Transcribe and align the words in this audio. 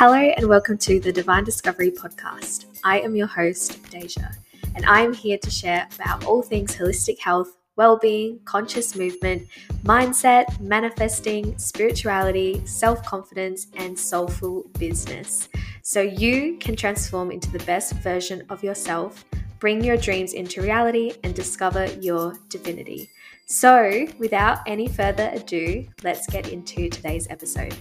Hello, 0.00 0.14
and 0.14 0.46
welcome 0.46 0.78
to 0.78 1.00
the 1.00 1.10
Divine 1.10 1.42
Discovery 1.42 1.90
Podcast. 1.90 2.66
I 2.84 3.00
am 3.00 3.16
your 3.16 3.26
host, 3.26 3.82
Deija, 3.90 4.32
and 4.76 4.86
I 4.86 5.00
am 5.00 5.12
here 5.12 5.38
to 5.38 5.50
share 5.50 5.88
about 5.96 6.24
all 6.24 6.40
things 6.40 6.76
holistic 6.76 7.18
health, 7.18 7.56
well 7.74 7.98
being, 7.98 8.38
conscious 8.44 8.94
movement, 8.94 9.48
mindset, 9.82 10.60
manifesting, 10.60 11.58
spirituality, 11.58 12.64
self 12.64 13.04
confidence, 13.04 13.66
and 13.76 13.98
soulful 13.98 14.70
business. 14.78 15.48
So 15.82 16.00
you 16.00 16.58
can 16.58 16.76
transform 16.76 17.32
into 17.32 17.50
the 17.50 17.64
best 17.64 17.94
version 17.94 18.44
of 18.50 18.62
yourself, 18.62 19.24
bring 19.58 19.82
your 19.82 19.96
dreams 19.96 20.32
into 20.32 20.62
reality, 20.62 21.14
and 21.24 21.34
discover 21.34 21.86
your 22.00 22.38
divinity. 22.50 23.10
So, 23.46 24.06
without 24.20 24.60
any 24.64 24.86
further 24.86 25.28
ado, 25.32 25.88
let's 26.04 26.28
get 26.28 26.52
into 26.52 26.88
today's 26.88 27.26
episode. 27.30 27.74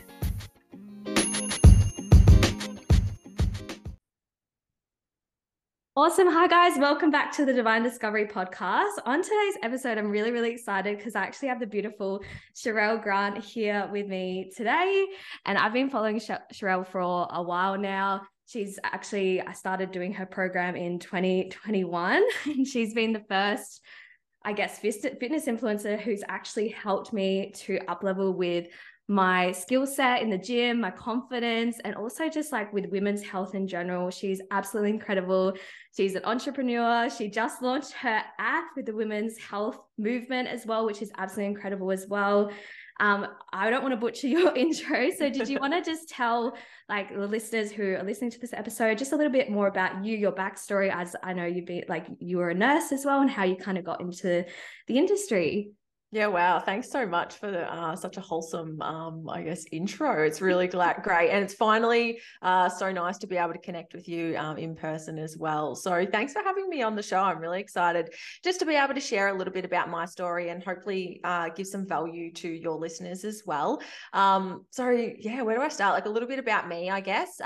Awesome. 5.97 6.27
Hi, 6.27 6.45
guys. 6.45 6.77
Welcome 6.77 7.09
back 7.09 7.31
to 7.37 7.43
the 7.43 7.51
Divine 7.51 7.81
Discovery 7.81 8.27
podcast. 8.27 8.99
On 9.07 9.19
today's 9.23 9.55
episode, 9.63 9.97
I'm 9.97 10.11
really, 10.11 10.29
really 10.29 10.51
excited 10.51 10.95
because 10.95 11.15
I 11.15 11.23
actually 11.23 11.47
have 11.47 11.59
the 11.59 11.65
beautiful 11.65 12.21
Sharelle 12.55 13.01
Grant 13.01 13.43
here 13.43 13.89
with 13.91 14.05
me 14.05 14.51
today. 14.55 15.07
And 15.47 15.57
I've 15.57 15.73
been 15.73 15.89
following 15.89 16.19
Sharelle 16.19 16.85
for 16.85 16.99
a 16.99 17.41
while 17.41 17.79
now. 17.79 18.21
She's 18.45 18.77
actually, 18.83 19.41
I 19.41 19.53
started 19.53 19.89
doing 19.89 20.13
her 20.13 20.27
program 20.27 20.75
in 20.75 20.99
2021, 20.99 22.23
and 22.45 22.67
she's 22.67 22.93
been 22.93 23.11
the 23.11 23.23
first, 23.27 23.81
I 24.45 24.53
guess, 24.53 24.77
fitness 24.77 25.47
influencer 25.47 25.99
who's 25.99 26.21
actually 26.29 26.67
helped 26.67 27.11
me 27.11 27.53
to 27.65 27.79
up 27.89 28.03
level 28.03 28.33
with 28.33 28.67
my 29.07 29.53
skill 29.53 29.87
set 29.87 30.21
in 30.21 30.29
the 30.29 30.37
gym, 30.37 30.81
my 30.81 30.91
confidence, 30.91 31.79
and 31.85 31.95
also 31.95 32.27
just 32.27 32.51
like 32.51 32.73
with 32.73 32.87
women's 32.87 33.23
health 33.23 33.55
in 33.55 33.67
general. 33.67 34.11
She's 34.11 34.41
absolutely 34.51 34.91
incredible. 34.91 35.53
She's 35.97 36.13
an 36.13 36.25
entrepreneur. 36.25 37.09
She 37.09 37.27
just 37.27 37.63
launched 37.63 37.91
her 37.93 38.21
app 38.37 38.65
with 38.75 38.85
the 38.85 38.93
women's 38.93 39.35
health 39.39 39.79
movement 39.97 40.47
as 40.47 40.63
well, 40.63 40.85
which 40.85 41.01
is 41.01 41.11
absolutely 41.17 41.55
incredible 41.55 41.91
as 41.91 42.05
well. 42.07 42.51
Um, 42.99 43.25
I 43.51 43.71
don't 43.71 43.81
want 43.81 43.93
to 43.93 43.97
butcher 43.97 44.27
your 44.27 44.55
intro. 44.55 45.09
So, 45.09 45.27
did 45.31 45.49
you 45.49 45.57
want 45.61 45.73
to 45.73 45.81
just 45.81 46.07
tell 46.07 46.55
like 46.87 47.11
the 47.11 47.25
listeners 47.25 47.71
who 47.71 47.95
are 47.95 48.03
listening 48.03 48.29
to 48.29 48.39
this 48.39 48.53
episode 48.53 48.99
just 48.99 49.11
a 49.11 49.15
little 49.15 49.31
bit 49.31 49.49
more 49.49 49.65
about 49.65 50.05
you, 50.05 50.15
your 50.15 50.33
backstory? 50.33 50.93
As 50.93 51.15
I 51.23 51.33
know 51.33 51.45
you've 51.45 51.65
been 51.65 51.85
like 51.87 52.05
you 52.19 52.37
were 52.37 52.51
a 52.51 52.55
nurse 52.55 52.91
as 52.91 53.03
well, 53.03 53.21
and 53.21 53.29
how 53.29 53.45
you 53.45 53.55
kind 53.55 53.79
of 53.79 53.83
got 53.83 53.99
into 53.99 54.45
the 54.85 54.97
industry. 54.99 55.71
Yeah, 56.11 56.27
wow. 56.27 56.61
Thanks 56.61 56.89
so 56.89 57.05
much 57.05 57.35
for 57.35 57.65
uh, 57.69 57.93
such 57.97 58.15
a 58.15 58.21
wholesome, 58.21 58.81
um, 58.81 59.27
I 59.29 59.41
guess, 59.41 59.65
intro. 59.73 60.23
It's 60.23 60.39
really 60.39 60.67
glad, 60.67 60.97
great. 61.03 61.31
And 61.31 61.43
it's 61.43 61.53
finally 61.53 62.21
uh, 62.41 62.69
so 62.69 62.93
nice 62.93 63.17
to 63.19 63.27
be 63.27 63.35
able 63.35 63.51
to 63.51 63.59
connect 63.59 63.93
with 63.93 64.07
you 64.07 64.37
um, 64.37 64.57
in 64.57 64.73
person 64.73 65.19
as 65.19 65.35
well. 65.37 65.75
So 65.75 66.05
thanks 66.09 66.31
for 66.31 66.41
having 66.41 66.69
me 66.69 66.81
on 66.81 66.95
the 66.95 67.03
show. 67.03 67.19
I'm 67.19 67.39
really 67.39 67.59
excited 67.59 68.13
just 68.41 68.59
to 68.59 68.65
be 68.65 68.75
able 68.75 68.93
to 68.93 69.01
share 69.01 69.27
a 69.27 69.33
little 69.33 69.53
bit 69.53 69.65
about 69.65 69.89
my 69.89 70.05
story 70.05 70.47
and 70.47 70.63
hopefully 70.63 71.19
uh, 71.25 71.49
give 71.49 71.67
some 71.67 71.85
value 71.85 72.31
to 72.35 72.47
your 72.47 72.77
listeners 72.77 73.25
as 73.25 73.43
well. 73.45 73.81
Um, 74.13 74.65
so, 74.71 74.89
yeah, 74.89 75.41
where 75.41 75.57
do 75.57 75.61
I 75.61 75.67
start? 75.67 75.93
Like 75.93 76.05
a 76.05 76.09
little 76.09 76.29
bit 76.29 76.39
about 76.39 76.69
me, 76.69 76.89
I 76.89 77.01
guess. 77.01 77.41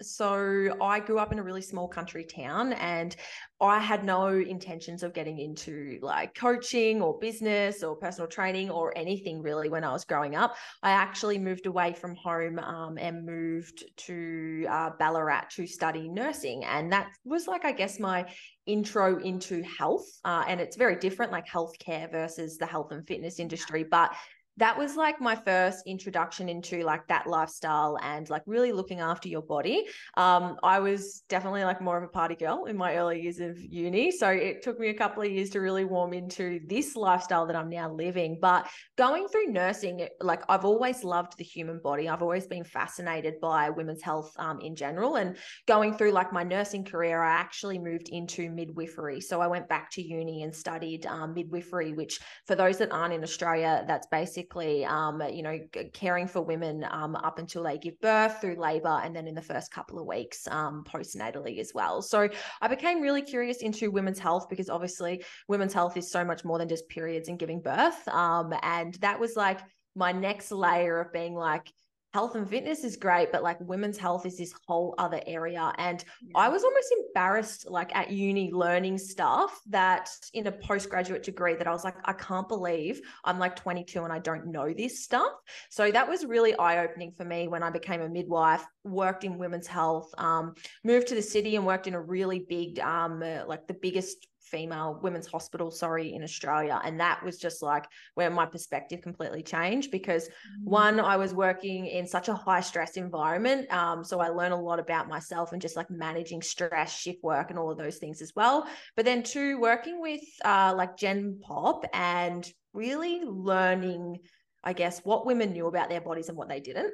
So 0.00 0.76
I 0.80 1.00
grew 1.00 1.18
up 1.18 1.32
in 1.32 1.38
a 1.38 1.42
really 1.42 1.62
small 1.62 1.88
country 1.88 2.24
town 2.24 2.72
and 2.74 3.16
I 3.60 3.80
had 3.80 4.04
no 4.04 4.28
intentions 4.28 5.02
of 5.02 5.12
getting 5.12 5.38
into 5.38 5.98
like 6.00 6.34
coaching 6.36 7.02
or 7.02 7.18
business 7.18 7.82
or 7.82 7.96
personal 7.96 8.28
training 8.28 8.70
or 8.70 8.96
anything 8.96 9.42
really 9.42 9.68
when 9.68 9.82
I 9.82 9.92
was 9.92 10.04
growing 10.04 10.36
up. 10.36 10.54
I 10.84 10.90
actually 10.90 11.38
moved 11.38 11.66
away 11.66 11.94
from 11.94 12.14
home 12.14 12.60
um, 12.60 12.96
and 12.98 13.26
moved 13.26 13.84
to 13.96 14.66
uh, 14.70 14.90
Ballarat 14.98 15.50
to 15.56 15.66
study 15.66 16.08
nursing. 16.08 16.64
And 16.64 16.92
that 16.92 17.08
was 17.24 17.48
like, 17.48 17.64
I 17.64 17.72
guess, 17.72 17.98
my 17.98 18.26
intro 18.66 19.18
into 19.18 19.62
health. 19.62 20.06
Uh, 20.24 20.44
and 20.46 20.60
it's 20.60 20.76
very 20.76 20.94
different, 20.94 21.32
like 21.32 21.48
healthcare 21.48 22.08
versus 22.10 22.58
the 22.58 22.66
health 22.66 22.92
and 22.92 23.04
fitness 23.06 23.40
industry. 23.40 23.82
But 23.82 24.14
that 24.58 24.76
was 24.76 24.96
like 24.96 25.20
my 25.20 25.36
first 25.36 25.84
introduction 25.86 26.48
into 26.48 26.82
like 26.82 27.06
that 27.06 27.26
lifestyle 27.28 27.96
and 28.02 28.28
like 28.28 28.42
really 28.46 28.72
looking 28.72 28.98
after 28.98 29.28
your 29.28 29.42
body. 29.42 29.86
Um, 30.16 30.56
I 30.64 30.80
was 30.80 31.22
definitely 31.28 31.62
like 31.62 31.80
more 31.80 31.96
of 31.96 32.02
a 32.02 32.08
party 32.08 32.34
girl 32.34 32.64
in 32.64 32.76
my 32.76 32.96
early 32.96 33.22
years 33.22 33.38
of 33.38 33.56
uni. 33.60 34.10
So 34.10 34.28
it 34.28 34.62
took 34.62 34.80
me 34.80 34.88
a 34.88 34.94
couple 34.94 35.22
of 35.22 35.30
years 35.30 35.50
to 35.50 35.60
really 35.60 35.84
warm 35.84 36.12
into 36.12 36.60
this 36.66 36.96
lifestyle 36.96 37.46
that 37.46 37.54
I'm 37.54 37.68
now 37.68 37.92
living. 37.92 38.38
But 38.40 38.68
going 38.96 39.28
through 39.28 39.46
nursing, 39.46 40.08
like 40.20 40.42
I've 40.48 40.64
always 40.64 41.04
loved 41.04 41.38
the 41.38 41.44
human 41.44 41.78
body. 41.78 42.08
I've 42.08 42.22
always 42.22 42.48
been 42.48 42.64
fascinated 42.64 43.34
by 43.40 43.70
women's 43.70 44.02
health 44.02 44.32
um, 44.38 44.60
in 44.60 44.74
general. 44.74 45.16
And 45.16 45.36
going 45.68 45.94
through 45.94 46.10
like 46.10 46.32
my 46.32 46.42
nursing 46.42 46.84
career, 46.84 47.22
I 47.22 47.30
actually 47.30 47.78
moved 47.78 48.08
into 48.08 48.50
midwifery. 48.50 49.20
So 49.20 49.40
I 49.40 49.46
went 49.46 49.68
back 49.68 49.92
to 49.92 50.02
uni 50.02 50.42
and 50.42 50.52
studied 50.52 51.06
um, 51.06 51.34
midwifery, 51.34 51.92
which 51.92 52.18
for 52.48 52.56
those 52.56 52.78
that 52.78 52.90
aren't 52.90 53.14
in 53.14 53.22
Australia, 53.22 53.84
that's 53.86 54.08
basically 54.08 54.47
basically, 54.48 54.84
um, 54.84 55.22
you 55.32 55.42
know, 55.42 55.58
caring 55.92 56.26
for 56.26 56.42
women 56.42 56.86
um, 56.90 57.16
up 57.16 57.38
until 57.38 57.62
they 57.62 57.78
give 57.78 58.00
birth 58.00 58.40
through 58.40 58.56
labor 58.56 59.00
and 59.02 59.14
then 59.14 59.26
in 59.26 59.34
the 59.34 59.42
first 59.42 59.70
couple 59.70 59.98
of 59.98 60.06
weeks 60.06 60.46
um, 60.48 60.84
postnatally 60.84 61.58
as 61.58 61.72
well. 61.74 62.02
So 62.02 62.28
I 62.60 62.68
became 62.68 63.00
really 63.00 63.22
curious 63.22 63.58
into 63.58 63.90
women's 63.90 64.18
health 64.18 64.48
because 64.48 64.70
obviously 64.70 65.24
women's 65.48 65.74
health 65.74 65.96
is 65.96 66.10
so 66.10 66.24
much 66.24 66.44
more 66.44 66.58
than 66.58 66.68
just 66.68 66.88
periods 66.88 67.28
and 67.28 67.38
giving 67.38 67.60
birth. 67.60 68.06
Um, 68.08 68.52
and 68.62 68.94
that 68.94 69.18
was 69.18 69.36
like 69.36 69.60
my 69.94 70.12
next 70.12 70.50
layer 70.50 71.00
of 71.00 71.12
being 71.12 71.34
like, 71.34 71.72
health 72.14 72.34
and 72.34 72.48
fitness 72.48 72.84
is 72.84 72.96
great, 72.96 73.30
but 73.32 73.42
like 73.42 73.60
women's 73.60 73.98
health 73.98 74.24
is 74.24 74.36
this 74.36 74.54
whole 74.66 74.94
other 74.98 75.20
area. 75.26 75.72
And 75.76 76.02
yeah. 76.22 76.32
I 76.36 76.48
was 76.48 76.64
almost 76.64 76.94
embarrassed, 77.06 77.70
like 77.70 77.94
at 77.94 78.10
uni, 78.10 78.50
learning 78.52 78.98
stuff 78.98 79.60
that 79.68 80.08
in 80.32 80.46
a 80.46 80.52
postgraduate 80.52 81.22
degree 81.22 81.54
that 81.54 81.66
I 81.66 81.72
was 81.72 81.84
like, 81.84 81.96
I 82.04 82.14
can't 82.14 82.48
believe 82.48 83.00
I'm 83.24 83.38
like 83.38 83.56
22 83.56 84.04
and 84.04 84.12
I 84.12 84.20
don't 84.20 84.46
know 84.46 84.72
this 84.72 85.04
stuff. 85.04 85.32
So 85.70 85.90
that 85.90 86.08
was 86.08 86.24
really 86.24 86.54
eye 86.56 86.82
opening 86.84 87.12
for 87.12 87.24
me 87.24 87.46
when 87.46 87.62
I 87.62 87.70
became 87.70 88.00
a 88.00 88.08
midwife, 88.08 88.64
worked 88.84 89.24
in 89.24 89.38
women's 89.38 89.66
health, 89.66 90.12
um, 90.16 90.54
moved 90.84 91.08
to 91.08 91.14
the 91.14 91.22
city 91.22 91.56
and 91.56 91.66
worked 91.66 91.86
in 91.86 91.94
a 91.94 92.00
really 92.00 92.40
big, 92.48 92.80
um, 92.80 93.22
uh, 93.22 93.44
like 93.46 93.66
the 93.66 93.74
biggest 93.74 94.26
female 94.50 94.98
women's 95.02 95.26
hospital, 95.26 95.70
sorry, 95.70 96.14
in 96.14 96.22
Australia. 96.22 96.80
And 96.84 97.00
that 97.00 97.22
was 97.24 97.38
just 97.38 97.62
like 97.62 97.86
where 98.14 98.30
my 98.30 98.46
perspective 98.46 99.00
completely 99.02 99.42
changed 99.42 99.90
because 99.90 100.24
mm-hmm. 100.28 100.70
one, 100.70 101.00
I 101.00 101.16
was 101.16 101.34
working 101.34 101.86
in 101.86 102.06
such 102.06 102.28
a 102.28 102.34
high 102.34 102.60
stress 102.60 102.96
environment. 102.96 103.72
Um, 103.72 104.04
so 104.04 104.20
I 104.20 104.28
learned 104.28 104.54
a 104.54 104.56
lot 104.56 104.80
about 104.80 105.08
myself 105.08 105.52
and 105.52 105.62
just 105.62 105.76
like 105.76 105.90
managing 105.90 106.42
stress, 106.42 106.98
shift 106.98 107.22
work, 107.22 107.50
and 107.50 107.58
all 107.58 107.70
of 107.70 107.78
those 107.78 107.98
things 107.98 108.22
as 108.22 108.32
well. 108.34 108.66
But 108.96 109.04
then 109.04 109.22
two, 109.22 109.60
working 109.60 110.00
with 110.00 110.22
uh, 110.44 110.74
like 110.76 110.96
Gen 110.96 111.40
Pop 111.42 111.84
and 111.92 112.50
really 112.72 113.20
learning, 113.24 114.18
I 114.64 114.72
guess, 114.72 115.00
what 115.04 115.26
women 115.26 115.52
knew 115.52 115.66
about 115.66 115.88
their 115.88 116.00
bodies 116.00 116.28
and 116.28 116.36
what 116.38 116.48
they 116.48 116.60
didn't. 116.60 116.92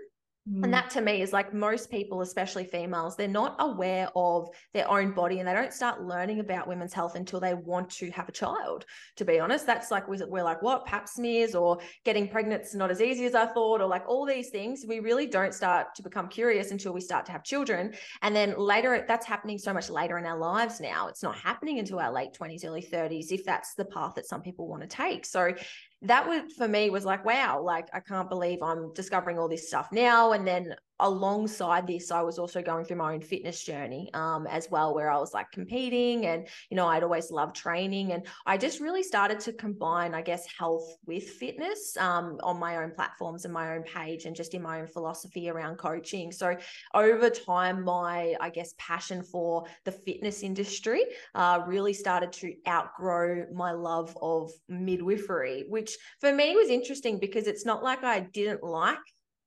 Mm. 0.50 0.64
And 0.64 0.74
that 0.74 0.90
to 0.90 1.00
me 1.00 1.22
is 1.22 1.32
like 1.32 1.54
most 1.54 1.90
people, 1.90 2.20
especially 2.20 2.64
females, 2.64 3.16
they're 3.16 3.28
not 3.28 3.56
aware 3.58 4.08
of 4.14 4.48
their 4.74 4.90
own 4.90 5.12
body 5.12 5.38
and 5.38 5.48
they 5.48 5.54
don't 5.54 5.72
start 5.72 6.02
learning 6.02 6.40
about 6.40 6.68
women's 6.68 6.92
health 6.92 7.14
until 7.14 7.40
they 7.40 7.54
want 7.54 7.88
to 7.90 8.10
have 8.10 8.28
a 8.28 8.32
child. 8.32 8.84
To 9.16 9.24
be 9.24 9.40
honest, 9.40 9.66
that's 9.66 9.90
like 9.90 10.06
we're 10.06 10.44
like, 10.44 10.60
what 10.60 10.84
pap 10.84 11.08
smears 11.08 11.54
or 11.54 11.78
getting 12.04 12.28
pregnant's 12.28 12.74
not 12.74 12.90
as 12.90 13.00
easy 13.00 13.24
as 13.24 13.34
I 13.34 13.46
thought, 13.46 13.80
or 13.80 13.86
like 13.86 14.06
all 14.06 14.26
these 14.26 14.50
things. 14.50 14.84
We 14.86 15.00
really 15.00 15.26
don't 15.26 15.54
start 15.54 15.94
to 15.96 16.02
become 16.02 16.28
curious 16.28 16.70
until 16.70 16.92
we 16.92 17.00
start 17.00 17.24
to 17.26 17.32
have 17.32 17.42
children. 17.42 17.94
And 18.20 18.36
then 18.36 18.54
later, 18.58 19.04
that's 19.08 19.26
happening 19.26 19.58
so 19.58 19.72
much 19.72 19.88
later 19.88 20.18
in 20.18 20.26
our 20.26 20.38
lives 20.38 20.80
now. 20.80 21.08
It's 21.08 21.22
not 21.22 21.36
happening 21.36 21.78
until 21.78 22.00
our 22.00 22.12
late 22.12 22.34
20s, 22.38 22.64
early 22.66 22.82
30s, 22.82 23.32
if 23.32 23.44
that's 23.44 23.74
the 23.74 23.86
path 23.86 24.14
that 24.16 24.26
some 24.26 24.42
people 24.42 24.68
want 24.68 24.82
to 24.82 24.88
take. 24.88 25.24
So 25.24 25.54
that 26.04 26.28
would 26.28 26.52
for 26.52 26.68
me 26.68 26.90
was 26.90 27.04
like 27.04 27.24
wow 27.24 27.60
like 27.60 27.88
i 27.92 28.00
can't 28.00 28.28
believe 28.28 28.62
i'm 28.62 28.92
discovering 28.94 29.38
all 29.38 29.48
this 29.48 29.68
stuff 29.68 29.88
now. 29.92 30.32
And 30.32 30.46
then 30.46 30.74
alongside 31.00 31.86
this 31.86 32.10
i 32.10 32.20
was 32.20 32.38
also 32.38 32.62
going 32.62 32.84
through 32.84 32.96
my 32.96 33.14
own 33.14 33.20
fitness 33.20 33.62
journey 33.64 34.10
um, 34.14 34.46
as 34.46 34.70
well 34.70 34.94
where 34.94 35.10
i 35.10 35.18
was 35.18 35.34
like 35.34 35.50
competing 35.50 36.26
and 36.26 36.46
you 36.70 36.76
know 36.76 36.86
i'd 36.88 37.02
always 37.02 37.30
loved 37.30 37.56
training 37.56 38.12
and 38.12 38.26
i 38.46 38.56
just 38.56 38.80
really 38.80 39.02
started 39.02 39.40
to 39.40 39.52
combine 39.52 40.14
i 40.14 40.22
guess 40.22 40.46
health 40.58 40.96
with 41.06 41.24
fitness 41.24 41.96
um, 41.98 42.38
on 42.42 42.58
my 42.58 42.76
own 42.76 42.90
platforms 42.90 43.44
and 43.44 43.52
my 43.52 43.74
own 43.74 43.82
page 43.82 44.24
and 44.24 44.36
just 44.36 44.54
in 44.54 44.62
my 44.62 44.80
own 44.80 44.86
philosophy 44.86 45.48
around 45.48 45.76
coaching. 45.76 46.32
So 46.32 46.56
over 46.94 47.30
time 47.30 47.84
my 47.84 48.34
i 48.40 48.50
guess 48.50 48.74
passion 48.78 49.22
for 49.22 49.64
the 49.84 49.92
fitness 49.92 50.42
industry 50.42 51.02
uh, 51.34 51.60
really 51.66 51.92
started 51.92 52.32
to 52.32 52.54
outgrow 52.68 53.46
my 53.52 53.72
love 53.72 54.16
of 54.20 54.50
midwifery 54.68 55.64
which 55.68 55.96
for 56.20 56.32
me 56.32 56.54
was 56.54 56.68
interesting 56.68 57.18
because 57.18 57.46
it's 57.46 57.66
not 57.66 57.82
like 57.82 58.02
i 58.04 58.20
didn't 58.20 58.62
like 58.62 58.98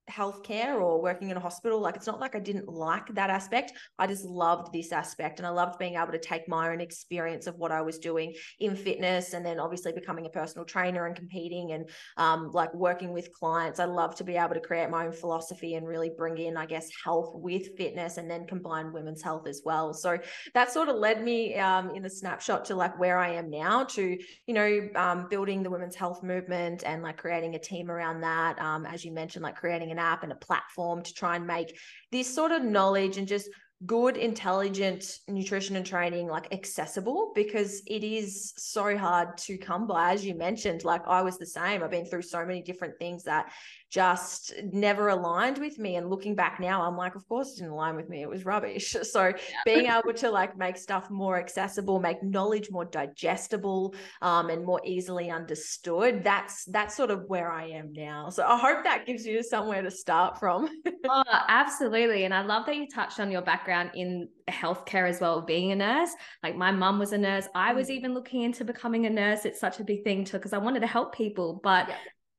healthcare 0.09 0.79
or 0.79 1.01
working 1.01 1.29
in 1.29 1.37
a 1.37 1.39
hospital. 1.39 1.79
Like 1.79 1.95
it's 1.95 2.07
not 2.07 2.19
like 2.19 2.35
I 2.35 2.39
didn't 2.39 2.67
like 2.67 3.13
that 3.15 3.29
aspect. 3.29 3.73
I 3.99 4.07
just 4.07 4.25
loved 4.25 4.71
this 4.71 4.91
aspect 4.91 5.39
and 5.39 5.45
I 5.45 5.49
loved 5.49 5.79
being 5.79 5.95
able 5.95 6.11
to 6.11 6.19
take 6.19 6.47
my 6.47 6.69
own 6.69 6.81
experience 6.81 7.47
of 7.47 7.57
what 7.57 7.71
I 7.71 7.81
was 7.81 7.99
doing 7.99 8.33
in 8.59 8.75
fitness 8.75 9.33
and 9.33 9.45
then 9.45 9.59
obviously 9.59 9.91
becoming 9.91 10.25
a 10.25 10.29
personal 10.29 10.65
trainer 10.65 11.05
and 11.05 11.15
competing 11.15 11.73
and 11.73 11.89
um, 12.17 12.51
like 12.51 12.73
working 12.73 13.11
with 13.11 13.31
clients. 13.33 13.79
I 13.79 13.85
love 13.85 14.15
to 14.15 14.23
be 14.23 14.37
able 14.37 14.53
to 14.53 14.61
create 14.61 14.89
my 14.89 15.07
own 15.07 15.11
philosophy 15.11 15.75
and 15.75 15.87
really 15.87 16.11
bring 16.17 16.37
in, 16.37 16.57
I 16.57 16.65
guess, 16.65 16.89
health 17.03 17.31
with 17.35 17.75
fitness 17.77 18.17
and 18.17 18.29
then 18.29 18.47
combine 18.47 18.93
women's 18.93 19.21
health 19.21 19.47
as 19.47 19.61
well. 19.65 19.93
So 19.93 20.17
that 20.53 20.71
sort 20.71 20.89
of 20.89 20.95
led 20.95 21.23
me 21.23 21.55
um, 21.55 21.91
in 21.91 22.03
the 22.03 22.09
snapshot 22.09 22.65
to 22.65 22.75
like 22.75 22.97
where 22.99 23.17
I 23.17 23.33
am 23.33 23.49
now 23.49 23.83
to, 23.83 24.17
you 24.45 24.53
know, 24.53 24.89
um, 24.95 25.27
building 25.29 25.63
the 25.63 25.69
women's 25.69 25.95
health 25.95 26.23
movement 26.23 26.83
and 26.85 27.03
like 27.03 27.17
creating 27.17 27.55
a 27.55 27.59
team 27.59 27.91
around 27.91 28.21
that. 28.21 28.59
Um, 28.59 28.85
as 28.85 29.03
you 29.03 29.11
mentioned, 29.11 29.43
like 29.43 29.55
creating 29.55 29.91
an 29.91 29.96
app 29.99 30.23
and 30.23 30.31
a 30.31 30.35
platform 30.35 31.03
to 31.03 31.13
try 31.13 31.35
and 31.35 31.47
make 31.47 31.77
this 32.11 32.33
sort 32.33 32.51
of 32.51 32.63
knowledge 32.63 33.17
and 33.17 33.27
just 33.27 33.49
good 33.85 34.17
intelligent 34.17 35.19
nutrition 35.27 35.75
and 35.75 35.85
training 35.85 36.27
like 36.27 36.51
accessible 36.51 37.31
because 37.35 37.83
it 37.85 38.03
is 38.03 38.53
so 38.57 38.97
hard 38.97 39.37
to 39.37 39.55
come 39.55 39.85
by 39.85 40.13
as 40.13 40.25
you 40.25 40.33
mentioned 40.33 40.83
like 40.83 41.07
i 41.07 41.21
was 41.21 41.37
the 41.37 41.45
same 41.45 41.83
i've 41.83 41.91
been 41.91 42.05
through 42.05 42.23
so 42.23 42.43
many 42.43 42.59
different 42.61 42.97
things 42.97 43.23
that 43.23 43.51
just 43.89 44.53
never 44.73 45.07
aligned 45.07 45.57
with 45.57 45.79
me. 45.79 45.95
And 45.95 46.09
looking 46.09 46.35
back 46.35 46.59
now, 46.59 46.81
I'm 46.81 46.97
like, 46.97 47.15
of 47.15 47.27
course 47.27 47.53
it 47.53 47.57
didn't 47.57 47.71
align 47.71 47.95
with 47.95 48.09
me. 48.09 48.21
It 48.21 48.29
was 48.29 48.45
rubbish. 48.45 48.95
So 49.07 49.31
being 49.63 49.85
able 49.85 50.13
to 50.15 50.29
like 50.29 50.57
make 50.57 50.75
stuff 50.75 51.09
more 51.09 51.39
accessible, 51.39 51.99
make 51.99 52.21
knowledge 52.21 52.67
more 52.69 52.83
digestible, 52.83 53.95
um, 54.21 54.49
and 54.49 54.65
more 54.65 54.81
easily 54.83 55.31
understood, 55.31 56.23
that's 56.23 56.65
that's 56.65 56.95
sort 56.95 57.09
of 57.09 57.23
where 57.27 57.49
I 57.49 57.69
am 57.69 57.93
now. 57.93 58.29
So 58.29 58.45
I 58.45 58.57
hope 58.57 58.83
that 58.83 59.05
gives 59.05 59.25
you 59.25 59.41
somewhere 59.43 59.81
to 59.81 59.89
start 59.89 60.39
from. 60.39 60.67
oh, 61.09 61.23
absolutely. 61.47 62.25
And 62.25 62.33
I 62.33 62.41
love 62.41 62.65
that 62.65 62.75
you 62.75 62.87
touched 62.93 63.19
on 63.19 63.31
your 63.31 63.41
background 63.41 63.66
in 63.69 64.29
healthcare 64.49 65.09
as 65.09 65.19
well, 65.19 65.41
being 65.41 65.71
a 65.71 65.75
nurse. 65.75 66.11
Like 66.43 66.55
my 66.55 66.71
mum 66.71 66.99
was 66.99 67.13
a 67.13 67.17
nurse. 67.17 67.47
I 67.55 67.73
was 67.73 67.87
mm. 67.87 67.91
even 67.91 68.13
looking 68.13 68.41
into 68.41 68.65
becoming 68.65 69.05
a 69.05 69.09
nurse. 69.09 69.45
It's 69.45 69.59
such 69.59 69.79
a 69.79 69.83
big 69.83 70.03
thing 70.03 70.25
too, 70.25 70.37
because 70.37 70.53
I 70.53 70.57
wanted 70.57 70.81
to 70.81 70.87
help 70.87 71.15
people. 71.15 71.59
But 71.63 71.89
yeah 71.89 71.95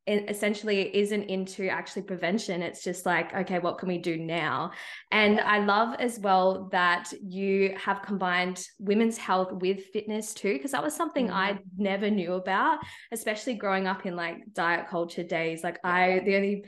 essentially 0.08 0.96
isn't 0.96 1.24
into 1.24 1.68
actually 1.68 2.02
prevention 2.02 2.62
it's 2.62 2.82
just 2.82 3.04
like 3.04 3.34
okay 3.34 3.58
what 3.58 3.76
can 3.76 3.88
we 3.88 3.98
do 3.98 4.16
now 4.16 4.70
and 5.10 5.38
i 5.40 5.58
love 5.58 5.94
as 5.98 6.18
well 6.20 6.68
that 6.72 7.12
you 7.20 7.74
have 7.76 8.00
combined 8.02 8.64
women's 8.78 9.18
health 9.18 9.52
with 9.52 9.84
fitness 9.92 10.32
too 10.32 10.54
because 10.54 10.70
that 10.70 10.82
was 10.82 10.94
something 10.94 11.26
mm-hmm. 11.26 11.36
i 11.36 11.58
never 11.76 12.08
knew 12.08 12.34
about 12.34 12.78
especially 13.12 13.54
growing 13.54 13.86
up 13.86 14.06
in 14.06 14.16
like 14.16 14.38
diet 14.54 14.88
culture 14.88 15.22
days 15.22 15.62
like 15.62 15.78
i 15.84 16.22
the 16.24 16.36
only 16.36 16.64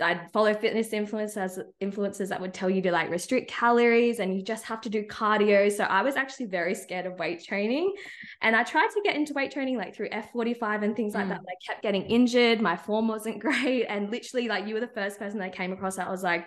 I'd 0.00 0.30
follow 0.32 0.54
fitness 0.54 0.88
influencers 0.88 1.58
influencers 1.80 2.28
that 2.28 2.40
would 2.40 2.54
tell 2.54 2.70
you 2.70 2.82
to 2.82 2.92
like 2.92 3.10
restrict 3.10 3.50
calories 3.50 4.20
and 4.20 4.34
you 4.34 4.42
just 4.42 4.64
have 4.64 4.80
to 4.82 4.88
do 4.88 5.04
cardio. 5.04 5.70
So 5.70 5.84
I 5.84 6.02
was 6.02 6.16
actually 6.16 6.46
very 6.46 6.74
scared 6.74 7.06
of 7.06 7.18
weight 7.18 7.44
training. 7.44 7.94
And 8.42 8.56
I 8.56 8.62
tried 8.62 8.88
to 8.88 9.00
get 9.04 9.16
into 9.16 9.34
weight 9.34 9.52
training 9.52 9.76
like 9.76 9.94
through 9.94 10.10
F45 10.10 10.82
and 10.82 10.96
things 10.96 11.14
like 11.14 11.26
mm. 11.26 11.30
that. 11.30 11.40
I 11.40 11.54
kept 11.66 11.82
getting 11.82 12.02
injured. 12.02 12.60
My 12.60 12.76
form 12.76 13.08
wasn't 13.08 13.38
great. 13.40 13.86
And 13.86 14.10
literally, 14.10 14.48
like 14.48 14.66
you 14.66 14.74
were 14.74 14.80
the 14.80 14.88
first 14.88 15.18
person 15.18 15.40
I 15.40 15.48
came 15.48 15.72
across 15.72 15.96
that 15.96 16.10
was 16.10 16.22
like, 16.22 16.46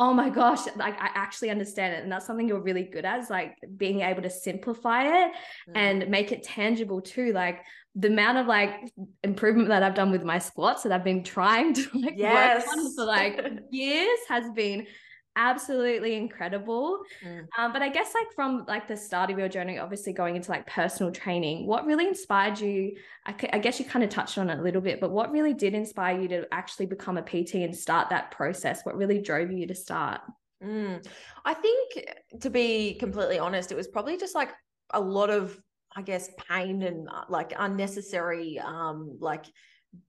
oh 0.00 0.14
my 0.14 0.30
gosh, 0.30 0.60
like 0.76 0.98
I 0.98 1.10
actually 1.14 1.50
understand 1.50 1.94
it. 1.94 2.02
And 2.02 2.10
that's 2.10 2.26
something 2.26 2.48
you're 2.48 2.62
really 2.62 2.84
good 2.84 3.04
at 3.04 3.20
is 3.20 3.28
like 3.28 3.56
being 3.76 4.00
able 4.00 4.22
to 4.22 4.30
simplify 4.30 5.04
it 5.04 5.32
mm. 5.68 5.72
and 5.74 6.08
make 6.08 6.32
it 6.32 6.42
tangible 6.42 7.02
too. 7.02 7.32
Like 7.32 7.60
the 7.94 8.08
amount 8.08 8.38
of 8.38 8.46
like 8.46 8.92
improvement 9.24 9.68
that 9.68 9.82
I've 9.82 9.94
done 9.94 10.10
with 10.10 10.22
my 10.22 10.38
squats 10.38 10.84
that 10.84 10.92
I've 10.92 11.04
been 11.04 11.24
trying 11.24 11.74
to 11.74 11.88
like 11.94 12.14
yes. 12.16 12.66
work 12.66 12.76
on 12.76 12.94
for 12.94 13.04
like 13.04 13.60
years 13.70 14.18
has 14.28 14.50
been 14.52 14.86
absolutely 15.36 16.14
incredible. 16.14 17.00
Mm. 17.24 17.46
Um, 17.58 17.72
but 17.72 17.82
I 17.82 17.88
guess 17.88 18.14
like 18.14 18.32
from 18.34 18.64
like 18.68 18.86
the 18.86 18.96
start 18.96 19.30
of 19.30 19.38
your 19.38 19.48
journey, 19.48 19.78
obviously 19.78 20.12
going 20.12 20.36
into 20.36 20.50
like 20.50 20.66
personal 20.66 21.12
training, 21.12 21.66
what 21.66 21.86
really 21.86 22.06
inspired 22.06 22.60
you? 22.60 22.96
I, 23.26 23.34
I 23.52 23.58
guess 23.58 23.78
you 23.78 23.86
kind 23.86 24.04
of 24.04 24.10
touched 24.10 24.38
on 24.38 24.50
it 24.50 24.58
a 24.58 24.62
little 24.62 24.80
bit, 24.80 25.00
but 25.00 25.10
what 25.10 25.30
really 25.30 25.54
did 25.54 25.74
inspire 25.74 26.20
you 26.20 26.28
to 26.28 26.46
actually 26.52 26.86
become 26.86 27.16
a 27.16 27.22
PT 27.22 27.54
and 27.56 27.74
start 27.74 28.10
that 28.10 28.30
process? 28.30 28.84
What 28.84 28.96
really 28.96 29.20
drove 29.20 29.50
you 29.50 29.66
to 29.66 29.74
start? 29.74 30.20
Mm. 30.62 31.06
I 31.44 31.54
think 31.54 32.06
to 32.40 32.50
be 32.50 32.94
completely 32.94 33.38
honest, 33.38 33.72
it 33.72 33.76
was 33.76 33.88
probably 33.88 34.16
just 34.16 34.34
like 34.34 34.50
a 34.92 35.00
lot 35.00 35.30
of 35.30 35.58
I 35.96 36.02
guess 36.02 36.30
pain 36.48 36.82
and 36.82 37.08
uh, 37.08 37.24
like 37.28 37.52
unnecessary 37.58 38.58
um 38.58 39.18
like 39.20 39.46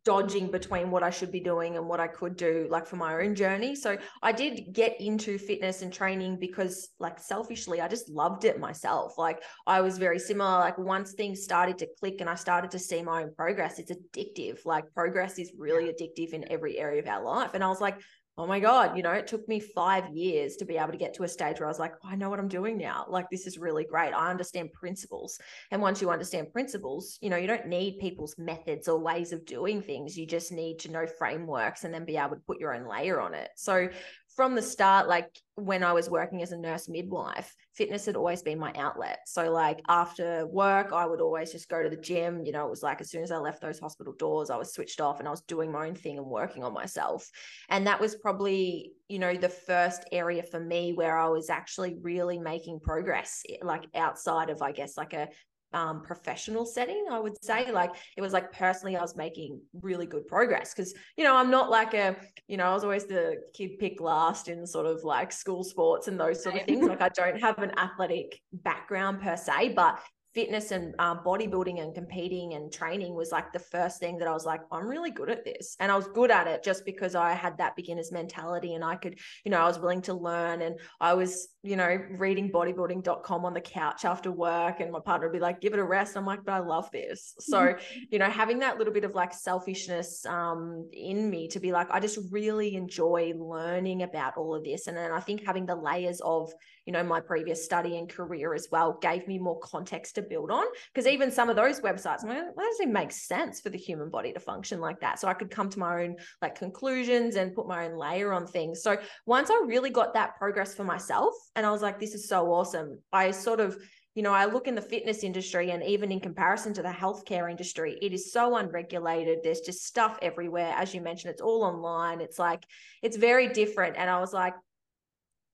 dodging 0.03 0.49
between 0.51 0.91
what 0.91 1.03
I 1.03 1.09
should 1.09 1.31
be 1.31 1.39
doing 1.39 1.75
and 1.75 1.87
what 1.87 1.99
I 1.99 2.07
could 2.07 2.35
do 2.35 2.67
like 2.69 2.85
for 2.85 2.97
my 2.97 3.15
own 3.15 3.33
journey. 3.35 3.75
So 3.75 3.97
I 4.21 4.31
did 4.31 4.73
get 4.73 4.99
into 4.99 5.37
fitness 5.37 5.81
and 5.81 5.91
training 5.91 6.37
because 6.39 6.89
like 6.99 7.19
selfishly 7.19 7.81
I 7.81 7.87
just 7.87 8.09
loved 8.09 8.45
it 8.45 8.59
myself. 8.59 9.17
Like 9.17 9.41
I 9.65 9.81
was 9.81 9.97
very 9.97 10.19
similar 10.19 10.59
like 10.59 10.77
once 10.77 11.13
things 11.13 11.43
started 11.43 11.77
to 11.79 11.87
click 11.99 12.21
and 12.21 12.29
I 12.29 12.35
started 12.35 12.71
to 12.71 12.79
see 12.79 13.01
my 13.01 13.23
own 13.23 13.33
progress 13.35 13.79
it's 13.79 13.91
addictive. 13.91 14.59
Like 14.65 14.85
progress 14.93 15.39
is 15.39 15.51
really 15.57 15.91
addictive 15.91 16.33
in 16.33 16.51
every 16.51 16.77
area 16.77 17.01
of 17.01 17.07
our 17.07 17.23
life 17.23 17.51
and 17.53 17.63
I 17.63 17.67
was 17.67 17.81
like 17.81 17.99
oh 18.37 18.47
my 18.47 18.59
God, 18.59 18.95
you 18.95 19.03
know, 19.03 19.11
it 19.11 19.27
took 19.27 19.47
me 19.47 19.59
five 19.59 20.09
years 20.09 20.55
to 20.55 20.65
be 20.65 20.77
able 20.77 20.91
to 20.91 20.97
get 20.97 21.13
to 21.15 21.23
a 21.23 21.27
stage 21.27 21.59
where 21.59 21.67
I 21.67 21.71
was 21.71 21.79
like, 21.79 21.93
oh, 22.03 22.09
I 22.09 22.15
know 22.15 22.29
what 22.29 22.39
I'm 22.39 22.47
doing 22.47 22.77
now. 22.77 23.05
Like, 23.09 23.29
this 23.29 23.45
is 23.45 23.57
really 23.57 23.83
great. 23.83 24.13
I 24.13 24.29
understand 24.29 24.71
principles. 24.73 25.37
And 25.69 25.81
once 25.81 26.01
you 26.01 26.09
understand 26.09 26.51
principles, 26.53 27.17
you 27.21 27.29
know, 27.29 27.35
you 27.35 27.47
don't 27.47 27.67
need 27.67 27.99
people's 27.99 28.35
methods 28.37 28.87
or 28.87 28.99
ways 28.99 29.33
of 29.33 29.45
doing 29.45 29.81
things. 29.81 30.17
You 30.17 30.25
just 30.25 30.51
need 30.51 30.79
to 30.79 30.91
know 30.91 31.05
frameworks 31.05 31.83
and 31.83 31.93
then 31.93 32.05
be 32.05 32.17
able 32.17 32.35
to 32.35 32.41
put 32.47 32.59
your 32.59 32.73
own 32.73 32.87
layer 32.87 33.19
on 33.19 33.33
it. 33.33 33.49
So 33.57 33.89
from 34.35 34.55
the 34.55 34.61
start, 34.61 35.07
like 35.07 35.27
when 35.55 35.83
I 35.83 35.93
was 35.93 36.09
working 36.09 36.41
as 36.41 36.51
a 36.51 36.57
nurse 36.57 36.87
midwife, 36.87 37.53
fitness 37.73 38.05
had 38.05 38.15
always 38.15 38.41
been 38.41 38.59
my 38.59 38.71
outlet. 38.75 39.19
So, 39.25 39.51
like 39.51 39.81
after 39.89 40.47
work, 40.47 40.91
I 40.93 41.05
would 41.05 41.21
always 41.21 41.51
just 41.51 41.69
go 41.69 41.83
to 41.83 41.89
the 41.89 41.97
gym. 41.97 42.43
You 42.45 42.51
know, 42.51 42.65
it 42.65 42.69
was 42.69 42.83
like 42.83 43.01
as 43.01 43.11
soon 43.11 43.23
as 43.23 43.31
I 43.31 43.37
left 43.37 43.61
those 43.61 43.79
hospital 43.79 44.13
doors, 44.17 44.49
I 44.49 44.55
was 44.57 44.73
switched 44.73 45.01
off 45.01 45.19
and 45.19 45.27
I 45.27 45.31
was 45.31 45.41
doing 45.41 45.71
my 45.71 45.87
own 45.87 45.95
thing 45.95 46.17
and 46.17 46.27
working 46.27 46.63
on 46.63 46.73
myself. 46.73 47.29
And 47.69 47.85
that 47.87 47.99
was 47.99 48.15
probably, 48.15 48.93
you 49.09 49.19
know, 49.19 49.35
the 49.35 49.49
first 49.49 50.05
area 50.11 50.43
for 50.43 50.59
me 50.59 50.93
where 50.93 51.17
I 51.17 51.27
was 51.27 51.49
actually 51.49 51.97
really 52.01 52.39
making 52.39 52.79
progress, 52.79 53.43
like 53.61 53.85
outside 53.93 54.49
of, 54.49 54.61
I 54.61 54.71
guess, 54.71 54.97
like 54.97 55.13
a 55.13 55.29
um, 55.73 56.01
professional 56.01 56.65
setting, 56.65 57.05
I 57.11 57.19
would 57.19 57.41
say. 57.43 57.71
Like 57.71 57.91
it 58.17 58.21
was 58.21 58.33
like 58.33 58.51
personally, 58.51 58.95
I 58.95 59.01
was 59.01 59.15
making 59.15 59.61
really 59.81 60.05
good 60.05 60.27
progress 60.27 60.73
because, 60.73 60.93
you 61.17 61.23
know, 61.23 61.35
I'm 61.35 61.49
not 61.49 61.69
like 61.69 61.93
a, 61.93 62.15
you 62.47 62.57
know, 62.57 62.65
I 62.65 62.73
was 62.73 62.83
always 62.83 63.05
the 63.05 63.37
kid 63.53 63.79
pick 63.79 64.01
last 64.01 64.47
in 64.47 64.65
sort 64.65 64.85
of 64.85 65.03
like 65.03 65.31
school 65.31 65.63
sports 65.63 66.07
and 66.07 66.19
those 66.19 66.43
sort 66.43 66.55
of 66.55 66.63
things. 66.63 66.87
Like 66.87 67.01
I 67.01 67.09
don't 67.09 67.39
have 67.39 67.59
an 67.59 67.77
athletic 67.77 68.41
background 68.51 69.21
per 69.21 69.37
se, 69.37 69.73
but 69.75 69.99
fitness 70.33 70.71
and 70.71 70.95
um, 70.99 71.19
bodybuilding 71.25 71.81
and 71.81 71.93
competing 71.93 72.53
and 72.53 72.71
training 72.71 73.13
was 73.13 73.31
like 73.31 73.51
the 73.51 73.59
first 73.59 73.99
thing 73.99 74.17
that 74.17 74.27
I 74.27 74.31
was 74.31 74.45
like, 74.45 74.61
I'm 74.71 74.87
really 74.87 75.11
good 75.11 75.29
at 75.29 75.43
this. 75.43 75.75
And 75.79 75.91
I 75.91 75.95
was 75.95 76.07
good 76.07 76.31
at 76.31 76.47
it 76.47 76.63
just 76.63 76.85
because 76.85 77.15
I 77.15 77.33
had 77.33 77.57
that 77.57 77.75
beginner's 77.75 78.11
mentality 78.11 78.75
and 78.75 78.83
I 78.83 78.95
could, 78.95 79.19
you 79.43 79.51
know, 79.51 79.59
I 79.59 79.67
was 79.67 79.79
willing 79.79 80.01
to 80.03 80.13
learn 80.13 80.61
and 80.61 80.79
I 81.01 81.13
was, 81.13 81.49
you 81.63 81.75
know, 81.75 81.97
reading 82.11 82.49
bodybuilding.com 82.51 83.45
on 83.45 83.53
the 83.53 83.61
couch 83.61 84.05
after 84.05 84.31
work 84.31 84.79
and 84.79 84.91
my 84.91 84.99
partner 84.99 85.27
would 85.27 85.33
be 85.33 85.39
like, 85.39 85.59
give 85.59 85.73
it 85.73 85.79
a 85.79 85.83
rest. 85.83 86.15
I'm 86.15 86.25
like, 86.25 86.45
but 86.45 86.53
I 86.53 86.59
love 86.59 86.89
this. 86.91 87.33
So, 87.39 87.75
you 88.09 88.19
know, 88.19 88.29
having 88.29 88.59
that 88.59 88.77
little 88.77 88.93
bit 88.93 89.03
of 89.03 89.13
like 89.15 89.33
selfishness 89.33 90.25
um, 90.25 90.89
in 90.93 91.29
me 91.29 91.49
to 91.49 91.59
be 91.59 91.71
like, 91.71 91.87
I 91.91 91.99
just 91.99 92.19
really 92.31 92.75
enjoy 92.75 93.33
learning 93.35 94.03
about 94.03 94.37
all 94.37 94.55
of 94.55 94.63
this. 94.63 94.87
And 94.87 94.95
then 94.95 95.11
I 95.11 95.19
think 95.19 95.45
having 95.45 95.65
the 95.65 95.75
layers 95.75 96.21
of, 96.21 96.53
you 96.85 96.93
know, 96.93 97.03
my 97.03 97.19
previous 97.19 97.63
study 97.63 97.97
and 97.97 98.09
career 98.09 98.53
as 98.53 98.69
well 98.71 98.97
gave 99.01 99.27
me 99.27 99.37
more 99.37 99.59
context 99.59 100.15
to 100.15 100.20
build 100.21 100.51
on. 100.51 100.65
Because 100.93 101.07
even 101.07 101.31
some 101.31 101.49
of 101.49 101.55
those 101.55 101.81
websites, 101.81 102.23
well, 102.23 102.53
that 102.55 102.55
doesn't 102.55 102.93
make 102.93 103.11
sense 103.11 103.61
for 103.61 103.69
the 103.69 103.77
human 103.77 104.09
body 104.09 104.33
to 104.33 104.39
function 104.39 104.79
like 104.79 104.99
that. 105.01 105.19
So 105.19 105.27
I 105.27 105.33
could 105.33 105.51
come 105.51 105.69
to 105.69 105.79
my 105.79 106.03
own 106.03 106.15
like 106.41 106.55
conclusions 106.55 107.35
and 107.35 107.53
put 107.53 107.67
my 107.67 107.85
own 107.85 107.97
layer 107.97 108.33
on 108.33 108.47
things. 108.47 108.81
So 108.83 108.97
once 109.25 109.49
I 109.49 109.63
really 109.65 109.89
got 109.89 110.13
that 110.13 110.37
progress 110.37 110.75
for 110.75 110.83
myself, 110.83 111.33
and 111.55 111.65
I 111.65 111.71
was 111.71 111.81
like, 111.81 111.99
this 111.99 112.13
is 112.13 112.27
so 112.27 112.51
awesome, 112.51 112.99
I 113.11 113.31
sort 113.31 113.59
of 113.59 113.77
you 114.13 114.23
know, 114.23 114.33
I 114.33 114.45
look 114.45 114.67
in 114.67 114.75
the 114.75 114.81
fitness 114.81 115.23
industry 115.23 115.71
and 115.71 115.81
even 115.83 116.11
in 116.11 116.19
comparison 116.19 116.73
to 116.73 116.81
the 116.81 116.89
healthcare 116.89 117.49
industry, 117.49 117.97
it 118.01 118.11
is 118.11 118.33
so 118.33 118.57
unregulated. 118.57 119.39
There's 119.41 119.61
just 119.61 119.85
stuff 119.85 120.19
everywhere. 120.21 120.73
As 120.75 120.93
you 120.93 120.99
mentioned, 120.99 121.31
it's 121.31 121.41
all 121.41 121.63
online. 121.63 122.19
It's 122.19 122.37
like, 122.37 122.65
it's 123.01 123.15
very 123.15 123.47
different. 123.47 123.95
And 123.97 124.09
I 124.09 124.19
was 124.19 124.33
like, 124.33 124.53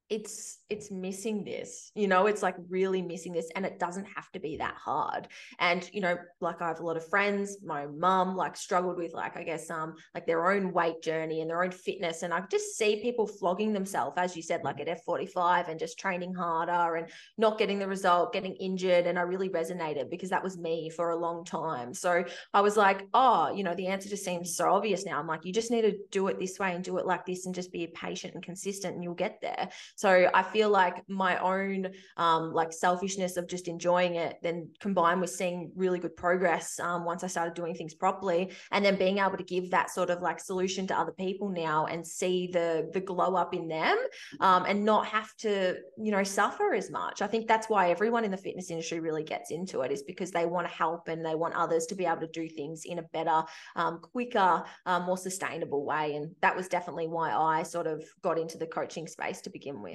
it's 0.10 0.60
it's 0.70 0.90
missing 0.90 1.44
this 1.44 1.92
you 1.94 2.08
know 2.08 2.28
it's 2.28 2.42
like 2.42 2.56
really 2.70 3.02
missing 3.02 3.34
this 3.34 3.50
and 3.56 3.66
it 3.66 3.78
doesn't 3.78 4.06
have 4.06 4.30
to 4.32 4.40
be 4.40 4.58
that 4.58 4.76
hard. 4.76 5.28
And 5.60 5.90
you 5.94 6.02
know 6.02 6.18
like 6.40 6.62
i 6.62 6.68
have 6.68 6.80
a 6.80 6.86
lot 6.86 6.98
of 6.98 7.08
friends 7.08 7.58
my 7.64 7.88
mum 7.88 8.36
like 8.36 8.56
struggled 8.56 8.98
with 8.98 9.14
like 9.14 9.36
i 9.36 9.44
guess 9.44 9.70
um 9.70 9.96
like 10.16 10.26
their 10.26 10.50
own 10.50 10.72
weight 10.72 11.02
journey 11.02 11.42
and 11.42 11.50
their 11.50 11.64
own 11.64 11.72
fitness 11.72 12.24
and 12.24 12.34
i 12.34 12.42
just 12.50 12.78
see 12.78 13.02
people 13.02 13.28
flogging 13.28 13.74
themselves 13.74 14.16
as 14.18 14.36
you 14.36 14.42
said 14.42 14.64
like 14.64 14.80
at 14.80 14.88
f45 15.06 15.70
and 15.70 15.80
just 15.80 16.00
training 16.00 16.34
harder 16.34 16.96
and 16.96 17.10
not 17.38 17.58
getting 17.58 17.80
the 17.80 17.88
result 17.88 18.34
getting 18.34 18.56
injured 18.56 19.08
and 19.08 19.20
i 19.20 19.22
really 19.22 19.50
resonated 19.50 20.10
because 20.10 20.30
that 20.30 20.44
was 20.44 20.58
me 20.58 20.90
for 20.90 21.10
a 21.10 21.16
long 21.16 21.44
time. 21.44 21.94
So 21.94 22.24
i 22.54 22.62
was 22.62 22.78
like 22.78 23.08
oh 23.14 23.54
you 23.54 23.64
know 23.64 23.76
the 23.76 23.88
answer 23.88 24.10
just 24.10 24.24
seems 24.24 24.56
so 24.56 24.72
obvious 24.72 25.06
now. 25.06 25.20
I'm 25.20 25.28
like 25.28 25.46
you 25.46 25.54
just 25.54 25.72
need 25.72 25.82
to 25.82 25.98
do 26.12 26.28
it 26.28 26.40
this 26.40 26.60
way 26.60 26.74
and 26.74 26.84
do 26.84 26.98
it 26.98 27.06
like 27.06 27.26
this 27.26 27.46
and 27.46 27.54
just 27.54 27.72
be 27.72 27.88
patient 27.88 28.36
and 28.36 28.44
consistent 28.44 28.96
and 28.96 29.04
you'll 29.04 29.14
get 29.14 29.40
there 29.42 29.70
so 29.98 30.30
I 30.32 30.44
feel 30.44 30.70
like 30.70 31.04
my 31.10 31.38
own 31.40 31.90
um, 32.18 32.54
like 32.54 32.72
selfishness 32.72 33.36
of 33.36 33.48
just 33.48 33.68
enjoying 33.68 34.14
it, 34.14 34.38
then 34.44 34.70
combined 34.80 35.22
with 35.22 35.32
seeing 35.32 35.72
really 35.76 35.98
good 35.98 36.16
progress 36.16 36.80
um, 36.80 37.04
once 37.04 37.24
I 37.24 37.28
started 37.28 37.56
doing 37.56 37.74
things 37.74 37.96
properly, 37.96 38.52
and 38.72 38.86
then 38.86 38.96
being 38.96 39.18
able 39.18 39.38
to 39.38 39.44
give 39.44 39.72
that 39.72 39.90
sort 39.90 40.12
of 40.12 40.22
like 40.22 40.40
solution 40.40 40.86
to 40.88 40.98
other 40.98 41.12
people 41.12 41.50
now 41.50 41.88
and 41.88 42.06
see 42.06 42.48
the 42.54 42.90
the 42.94 43.02
glow 43.02 43.34
up 43.36 43.56
in 43.56 43.68
them, 43.68 43.98
um, 44.40 44.66
and 44.66 44.86
not 44.86 45.08
have 45.08 45.36
to 45.38 45.78
you 45.98 46.12
know 46.12 46.24
suffer 46.24 46.76
as 46.76 46.92
much. 46.92 47.24
I 47.24 47.28
think 47.28 47.48
that's 47.48 47.68
why 47.68 47.90
everyone 47.90 48.24
in 48.24 48.30
the 48.30 48.38
fitness 48.38 48.70
industry 48.70 49.00
really 49.00 49.24
gets 49.24 49.50
into 49.50 49.82
it 49.82 49.92
is 49.92 50.04
because 50.04 50.30
they 50.30 50.46
want 50.46 50.68
to 50.68 50.74
help 50.74 51.08
and 51.08 51.26
they 51.26 51.34
want 51.34 51.56
others 51.56 51.88
to 51.88 51.96
be 51.96 52.06
able 52.06 52.22
to 52.22 52.28
do 52.28 52.48
things 52.48 52.84
in 52.86 53.00
a 53.00 53.04
better, 53.14 53.44
um, 53.76 54.00
quicker, 54.00 54.64
um, 54.86 55.04
more 55.04 55.18
sustainable 55.18 55.84
way. 55.84 56.16
And 56.16 56.36
that 56.42 56.56
was 56.56 56.68
definitely 56.68 57.08
why 57.08 57.32
I 57.34 57.64
sort 57.64 57.88
of 57.88 58.04
got 58.22 58.38
into 58.38 58.60
the 58.60 58.68
coaching 58.68 59.08
space 59.08 59.42
to 59.42 59.50
begin 59.50 59.82
with. 59.82 59.87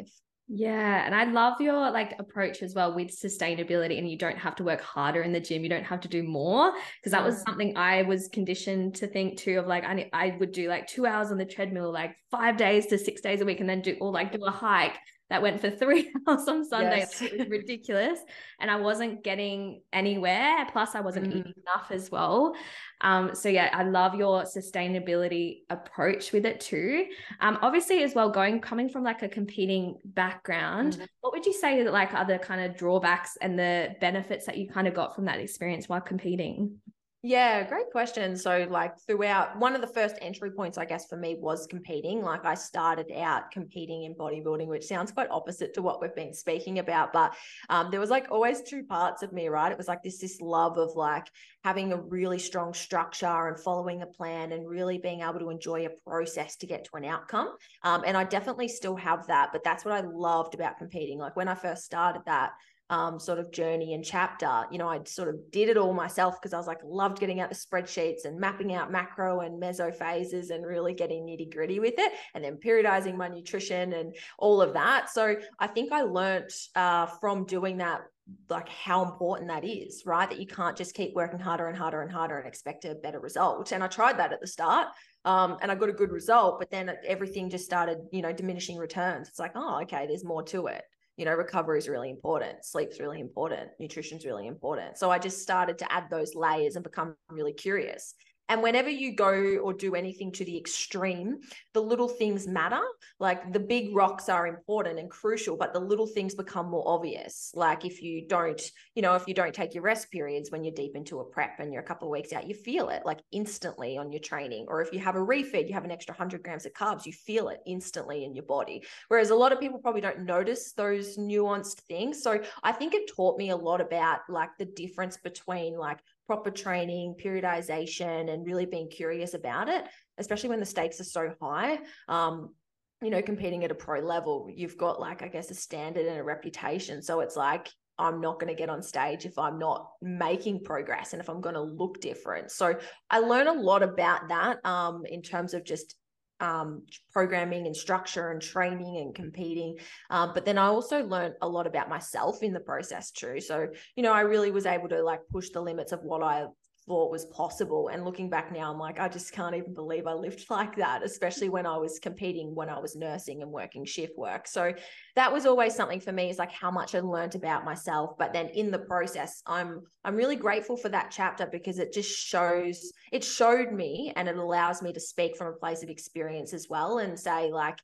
Yeah, 0.49 1.07
and 1.07 1.15
I 1.15 1.25
love 1.25 1.61
your 1.61 1.91
like 1.91 2.15
approach 2.19 2.63
as 2.63 2.75
well 2.75 2.95
with 2.95 3.09
sustainability 3.09 3.97
and 3.97 4.11
you 4.11 4.19
don't 4.19 4.37
have 4.37 4.57
to 4.57 4.65
work 4.65 4.81
harder 4.83 5.23
in 5.23 5.33
the 5.33 5.41
gym, 5.41 5.63
you 5.63 5.71
don't 5.71 5.85
have 5.85 6.01
to 6.01 6.09
do 6.09 6.23
more 6.23 6.73
because 7.01 7.13
that 7.13 7.25
was 7.25 7.37
mm. 7.37 7.45
something 7.47 7.77
I 7.77 8.03
was 8.03 8.29
conditioned 8.29 8.97
to 8.97 9.07
think 9.07 9.39
too 9.39 9.59
of 9.59 9.67
like 9.67 9.85
I 9.85 10.11
I 10.13 10.37
would 10.39 10.53
do 10.53 10.69
like 10.69 10.89
2 10.89 11.07
hours 11.07 11.31
on 11.31 11.39
the 11.39 11.47
treadmill 11.47 11.91
like 11.93 12.17
5 12.31 12.57
days 12.57 12.87
to 12.87 12.99
6 12.99 13.21
days 13.23 13.41
a 13.41 13.47
week 13.47 13.61
and 13.61 13.69
then 13.69 13.81
do 13.81 13.97
or 14.01 14.11
like 14.11 14.33
do 14.33 14.45
a 14.45 14.51
hike 14.51 14.99
that 15.33 15.41
went 15.41 15.63
for 15.63 15.71
three 15.71 16.13
hours 16.29 16.47
on 16.47 16.63
Sunday. 16.63 16.99
Yes. 16.99 17.23
It 17.23 17.39
was 17.39 17.49
ridiculous. 17.49 18.19
And 18.61 18.71
I 18.71 18.77
wasn't 18.77 19.25
getting 19.25 19.81
anywhere. 19.91 20.67
Plus, 20.71 20.95
I 20.95 21.01
wasn't 21.01 21.29
mm. 21.29 21.39
eating 21.39 21.55
enough 21.67 21.91
as 21.91 22.11
well. 22.11 22.55
Um, 23.01 23.35
so 23.35 23.49
yeah, 23.49 23.71
I 23.73 23.85
love 23.85 24.15
your 24.15 24.43
sustainability 24.43 25.61
approach 25.71 26.33
with 26.33 26.45
it 26.45 26.61
too. 26.61 27.07
Um, 27.41 27.59
obviously, 27.63 28.03
as 28.03 28.15
well, 28.15 28.29
going 28.29 28.61
coming 28.61 28.91
from 28.91 29.05
like 29.05 29.23
a 29.23 29.29
competing 29.29 29.97
background, 30.05 30.99
mm. 30.99 31.07
what 31.23 31.33
would 31.33 31.47
you 31.47 31.55
say 31.55 31.83
that 31.83 31.95
like 31.95 32.13
other 32.13 32.37
kind 32.37 32.61
of 32.61 32.77
drawbacks 32.77 33.39
and 33.41 33.59
the 33.59 33.97
benefits 34.03 34.45
that 34.45 34.59
you 34.59 34.69
kind 34.69 34.87
of 34.87 34.93
got 34.93 35.15
from 35.15 35.25
that 35.25 35.41
experience 35.41 35.89
while 35.89 36.03
competing? 36.03 36.77
Yeah, 37.25 37.63
great 37.69 37.89
question. 37.93 38.37
So, 38.37 38.67
like, 38.69 38.99
throughout 39.07 39.57
one 39.57 39.77
of 39.77 39.81
the 39.81 39.87
first 39.87 40.17
entry 40.21 40.51
points, 40.51 40.77
I 40.77 40.85
guess, 40.85 41.07
for 41.07 41.17
me 41.17 41.37
was 41.39 41.69
competing. 41.69 42.21
Like, 42.21 42.45
I 42.45 42.55
started 42.57 43.13
out 43.17 43.53
competing 43.53 44.03
in 44.03 44.15
bodybuilding, 44.17 44.67
which 44.67 44.87
sounds 44.87 45.13
quite 45.13 45.31
opposite 45.31 45.73
to 45.75 45.83
what 45.83 46.03
we've 46.03 46.17
been 46.17 46.35
speaking 46.35 46.81
about. 46.81 47.13
But 47.13 47.37
um, 47.69 47.93
there 47.93 48.01
was 48.01 48.11
like 48.11 48.27
always 48.33 48.63
two 48.63 48.83
parts 48.83 49.23
of 49.23 49.33
me, 49.33 49.47
right? 49.47 49.71
It 49.71 49.79
was 49.79 49.87
like 49.87 50.03
this, 50.03 50.19
this 50.19 50.41
love 50.41 50.79
of 50.79 50.97
like 50.97 51.29
having 51.63 51.93
a 51.93 51.97
really 51.97 52.41
strong 52.41 52.75
structure 52.75 53.47
and 53.47 53.57
following 53.57 54.03
a 54.03 54.07
plan 54.07 54.51
and 54.51 54.69
really 54.69 54.99
being 54.99 55.21
able 55.21 55.39
to 55.39 55.51
enjoy 55.51 55.87
a 55.87 55.91
process 56.05 56.57
to 56.57 56.67
get 56.67 56.87
to 56.87 56.97
an 56.97 57.05
outcome. 57.05 57.51
Um, 57.85 58.03
and 58.05 58.17
I 58.17 58.25
definitely 58.25 58.67
still 58.67 58.97
have 58.97 59.29
that. 59.29 59.51
But 59.53 59.63
that's 59.63 59.85
what 59.85 59.95
I 59.95 60.01
loved 60.01 60.55
about 60.55 60.77
competing. 60.77 61.21
Like, 61.21 61.37
when 61.37 61.47
I 61.47 61.55
first 61.55 61.85
started 61.85 62.23
that, 62.27 62.51
um, 62.91 63.19
sort 63.19 63.39
of 63.39 63.51
journey 63.51 63.95
and 63.95 64.05
chapter. 64.05 64.65
You 64.71 64.79
know, 64.79 64.89
I 64.89 65.01
sort 65.05 65.29
of 65.29 65.51
did 65.51 65.69
it 65.69 65.77
all 65.77 65.95
myself 65.95 66.41
because 66.41 66.53
I 66.53 66.59
was 66.59 66.67
like, 66.67 66.81
loved 66.85 67.19
getting 67.19 67.41
out 67.41 67.49
the 67.49 67.57
spreadsheets 67.57 68.25
and 68.25 68.39
mapping 68.39 68.75
out 68.75 68.93
macro 68.93 69.41
and 69.41 69.61
meso 69.61 69.95
phases 69.95 70.51
and 70.51 70.67
really 70.67 70.95
getting 70.95 71.25
nitty 71.25 71.53
gritty 71.53 71.81
with 71.81 71.95
it, 71.99 72.13
and 72.35 72.45
then 72.45 72.57
periodizing 72.57 73.17
my 73.17 73.29
nutrition 73.29 73.93
and 73.95 74.15
all 74.39 74.61
of 74.61 74.75
that. 74.75 75.11
So 75.11 75.37
I 75.59 75.67
think 75.67 75.93
I 75.93 76.03
learned 76.03 76.51
uh, 76.75 77.07
from 77.07 77.47
doing 77.47 77.79
that 77.79 78.03
like 78.49 78.69
how 78.69 79.05
important 79.05 79.49
that 79.49 79.65
is, 79.65 80.03
right? 80.07 80.29
That 80.29 80.39
you 80.39 80.47
can't 80.47 80.77
just 80.77 80.95
keep 80.95 81.15
working 81.15 81.41
harder 81.41 81.67
and 81.67 81.77
harder 81.77 82.03
and 82.03 82.11
harder 82.11 82.39
and 82.39 82.47
expect 82.47 82.85
a 82.85 82.95
better 82.95 83.19
result. 83.21 83.73
And 83.73 83.83
I 83.83 83.89
tried 83.89 84.19
that 84.19 84.33
at 84.33 84.41
the 84.41 84.47
start. 84.47 84.89
Um, 85.25 85.57
and 85.61 85.71
I 85.71 85.77
got 85.77 85.89
a 85.89 85.93
good 85.93 86.11
result, 86.11 86.59
but 86.59 86.71
then 86.71 86.93
everything 87.07 87.49
just 87.49 87.65
started, 87.65 87.99
you 88.11 88.23
know, 88.23 88.33
diminishing 88.33 88.77
returns. 88.77 89.29
It's 89.29 89.39
like, 89.39 89.53
oh, 89.55 89.81
okay, 89.83 90.07
there's 90.07 90.25
more 90.25 90.43
to 90.45 90.67
it 90.67 90.83
you 91.17 91.25
know 91.25 91.35
recovery 91.35 91.79
is 91.79 91.89
really 91.89 92.11
important 92.11 92.65
sleep's 92.65 92.99
really 92.99 93.21
important 93.21 93.71
nutrition's 93.79 94.25
really 94.25 94.47
important. 94.47 94.99
So 94.99 95.11
i 95.11 95.19
just 95.19 95.43
started 95.43 95.79
to 95.79 95.93
add 95.93 96.05
those 96.11 96.35
layers 96.35 96.77
and 96.77 96.83
become 96.83 97.15
really 97.31 97.53
curious 97.53 98.15
and 98.49 98.63
whenever 98.63 98.91
you 98.91 99.15
go 99.15 99.57
or 99.63 99.73
do 99.73 99.95
anything 99.95 100.33
to 100.33 100.45
the 100.45 100.59
extreme, 100.59 101.39
the 101.75 101.81
little 101.81 102.09
things 102.09 102.47
matter. 102.47 102.81
Like 103.19 103.53
the 103.53 103.61
big 103.61 103.95
rocks 103.95 104.29
are 104.29 104.47
important 104.47 104.99
and 104.99 105.11
crucial, 105.11 105.57
but 105.57 105.73
the 105.73 105.81
little 105.81 106.07
things 106.07 106.35
become 106.35 106.69
more 106.69 106.87
obvious. 106.87 107.51
Like 107.55 107.85
if 107.85 108.03
you 108.03 108.27
don't, 108.29 108.61
you 108.95 109.03
know, 109.03 109.15
if 109.15 109.27
you 109.27 109.35
don't 109.35 109.55
take 109.55 109.75
your 109.75 109.85
rest 109.85 110.11
periods 110.11 110.51
when 110.51 110.65
you're 110.65 110.75
deep 110.75 110.97
into 110.97 111.21
a 111.21 111.25
prep 111.25 111.61
and 111.61 111.73
you're 111.73 111.83
a 111.83 111.87
couple 111.87 112.09
of 112.09 112.13
weeks 112.13 112.33
out, 112.33 112.49
you 112.49 112.55
feel 112.55 112.89
it 112.89 113.03
like 113.07 113.21
instantly 113.31 113.97
on 113.97 114.13
your 114.13 114.21
training. 114.21 114.67
Or 114.69 114.83
if 114.83 114.93
you 114.93 114.99
have 114.99 115.17
a 115.17 115.21
refeed, 115.21 115.69
you 115.69 115.75
have 115.75 115.85
an 115.85 115.91
extra 115.91 116.13
100 116.13 116.43
grams 116.43 116.67
of 116.67 116.73
carbs, 116.73 117.07
you 117.07 117.13
feel 117.13 117.49
it 117.49 117.61
instantly 117.67 118.25
in 118.25 118.35
your 118.35 118.45
body. 118.45 118.83
Whereas 119.09 119.31
a 119.31 119.35
lot 119.35 119.53
of 119.53 119.61
people 119.61 119.79
probably 119.79 120.01
don't 120.01 120.25
notice 120.25 120.73
those 120.73 121.17
nuanced 121.17 121.81
things. 121.83 122.23
So 122.23 122.41
I 122.63 122.73
think 122.73 122.95
it 122.95 123.11
taught 123.15 123.39
me 123.39 123.51
a 123.51 123.57
lot 123.57 123.81
about 123.81 124.21
like 124.29 124.51
the 124.59 124.65
difference 124.65 125.17
between 125.17 125.77
like 125.77 125.99
proper 126.27 126.51
training, 126.51 127.15
periodization, 127.23 128.33
and 128.33 128.47
really 128.47 128.67
being 128.67 128.89
curious 128.89 129.35
about 129.35 129.69
it, 129.69 129.85
especially 130.19 130.51
when 130.51 130.61
the 130.61 130.67
stakes 130.67 131.01
are 131.01 131.05
so 131.05 131.35
high. 131.41 131.79
Um, 132.09 132.55
you 133.03 133.11
know, 133.11 133.21
competing 133.21 133.65
at 133.65 133.71
a 133.71 133.75
pro 133.75 134.01
level, 134.01 134.49
you've 134.55 134.77
got 134.77 135.01
like, 135.01 135.23
I 135.23 135.29
guess, 135.29 135.51
a 135.51 135.55
standard 135.55 136.07
and 136.07 136.19
a 136.19 136.23
reputation. 136.23 137.03
So 137.03 137.21
it's 137.21 137.37
like, 137.37 137.69
I'm 137.99 138.21
not 138.21 138.41
going 138.41 138.53
to 138.53 138.59
get 138.59 138.71
on 138.71 138.83
stage 138.83 139.27
if 139.27 139.39
I'm 139.39 139.59
not 139.59 139.89
making 140.01 140.65
progress 140.65 141.13
and 141.13 141.21
if 141.21 141.29
I'm 141.29 141.41
going 141.41 141.55
to 141.55 141.63
look 141.63 142.01
different. 142.01 142.51
So 142.51 142.75
I 143.11 143.19
learn 143.19 143.49
a 143.49 143.53
lot 143.53 143.83
about 143.83 144.29
that 144.29 144.65
um, 144.65 145.05
in 145.07 145.21
terms 145.23 145.53
of 145.53 145.65
just 145.65 145.95
um, 146.43 146.83
programming 147.13 147.67
and 147.67 147.75
structure 147.75 148.33
and 148.33 148.43
training 148.43 148.99
and 148.99 149.15
competing. 149.15 149.79
Um, 150.11 150.33
but 150.35 150.45
then 150.45 150.59
I 150.59 150.67
also 150.67 151.05
learned 151.05 151.35
a 151.41 151.49
lot 151.49 151.69
about 151.69 151.89
myself 151.89 152.43
in 152.43 152.53
the 152.53 152.61
process 152.61 153.13
too. 153.13 153.41
So, 153.41 153.69
you 153.95 154.03
know, 154.03 154.13
I 154.13 154.23
really 154.23 154.51
was 154.51 154.67
able 154.67 154.89
to 154.89 155.03
like 155.03 155.21
push 155.31 155.51
the 155.51 155.61
limits 155.61 155.93
of 155.93 156.01
what 156.03 156.23
I 156.23 156.47
thought 156.87 157.11
was 157.11 157.27
possible. 157.27 157.89
And 157.89 158.05
looking 158.05 158.29
back 158.29 158.53
now, 158.53 158.71
I'm 158.73 158.79
like, 158.79 158.99
I 158.99 159.09
just 159.09 159.33
can't 159.33 159.55
even 159.55 159.75
believe 159.75 160.07
I 160.07 160.15
lived 160.15 160.47
like 160.51 160.77
that, 160.77 161.03
especially 161.03 161.49
when 161.49 161.67
I 161.67 161.77
was 161.77 161.99
competing, 161.99 162.55
when 162.55 162.69
I 162.69 162.79
was 162.79 162.97
nursing 162.97 163.43
and 163.43 163.51
working 163.51 163.85
shift 163.85 164.17
work. 164.17 164.47
So 164.47 164.75
that 165.17 165.33
was 165.33 165.47
always 165.47 165.75
something 165.75 166.01
for 166.01 166.13
me 166.13 166.31
is 166.31 166.39
like 166.39 166.53
how 166.53 166.71
much 166.71 166.95
I 166.95 167.01
learned 167.01 167.35
about 167.35 167.65
myself. 167.65 168.17
But 168.19 168.33
then 168.33 168.49
in 168.49 168.71
the 168.71 168.79
process, 168.79 169.43
I'm 169.47 169.83
I'm 170.05 170.17
really 170.17 170.37
grateful 170.37 170.77
for 170.77 170.89
that 170.89 171.11
chapter 171.11 171.47
because 171.47 171.79
it 171.79 171.93
just 171.93 172.11
shows 172.11 172.93
it 173.13 173.23
showed 173.23 173.73
me 173.73 174.13
and 174.17 174.29
it 174.29 174.37
allows 174.37 174.83
me 174.83 174.93
to 174.93 175.01
speak 175.01 175.37
from 175.37 175.49
a 175.49 175.57
place 175.57 175.83
of 175.83 175.91
experience 175.91 176.53
as 176.53 176.67
well 176.69 176.99
and 176.99 177.19
say 177.19 177.51
like 177.53 177.79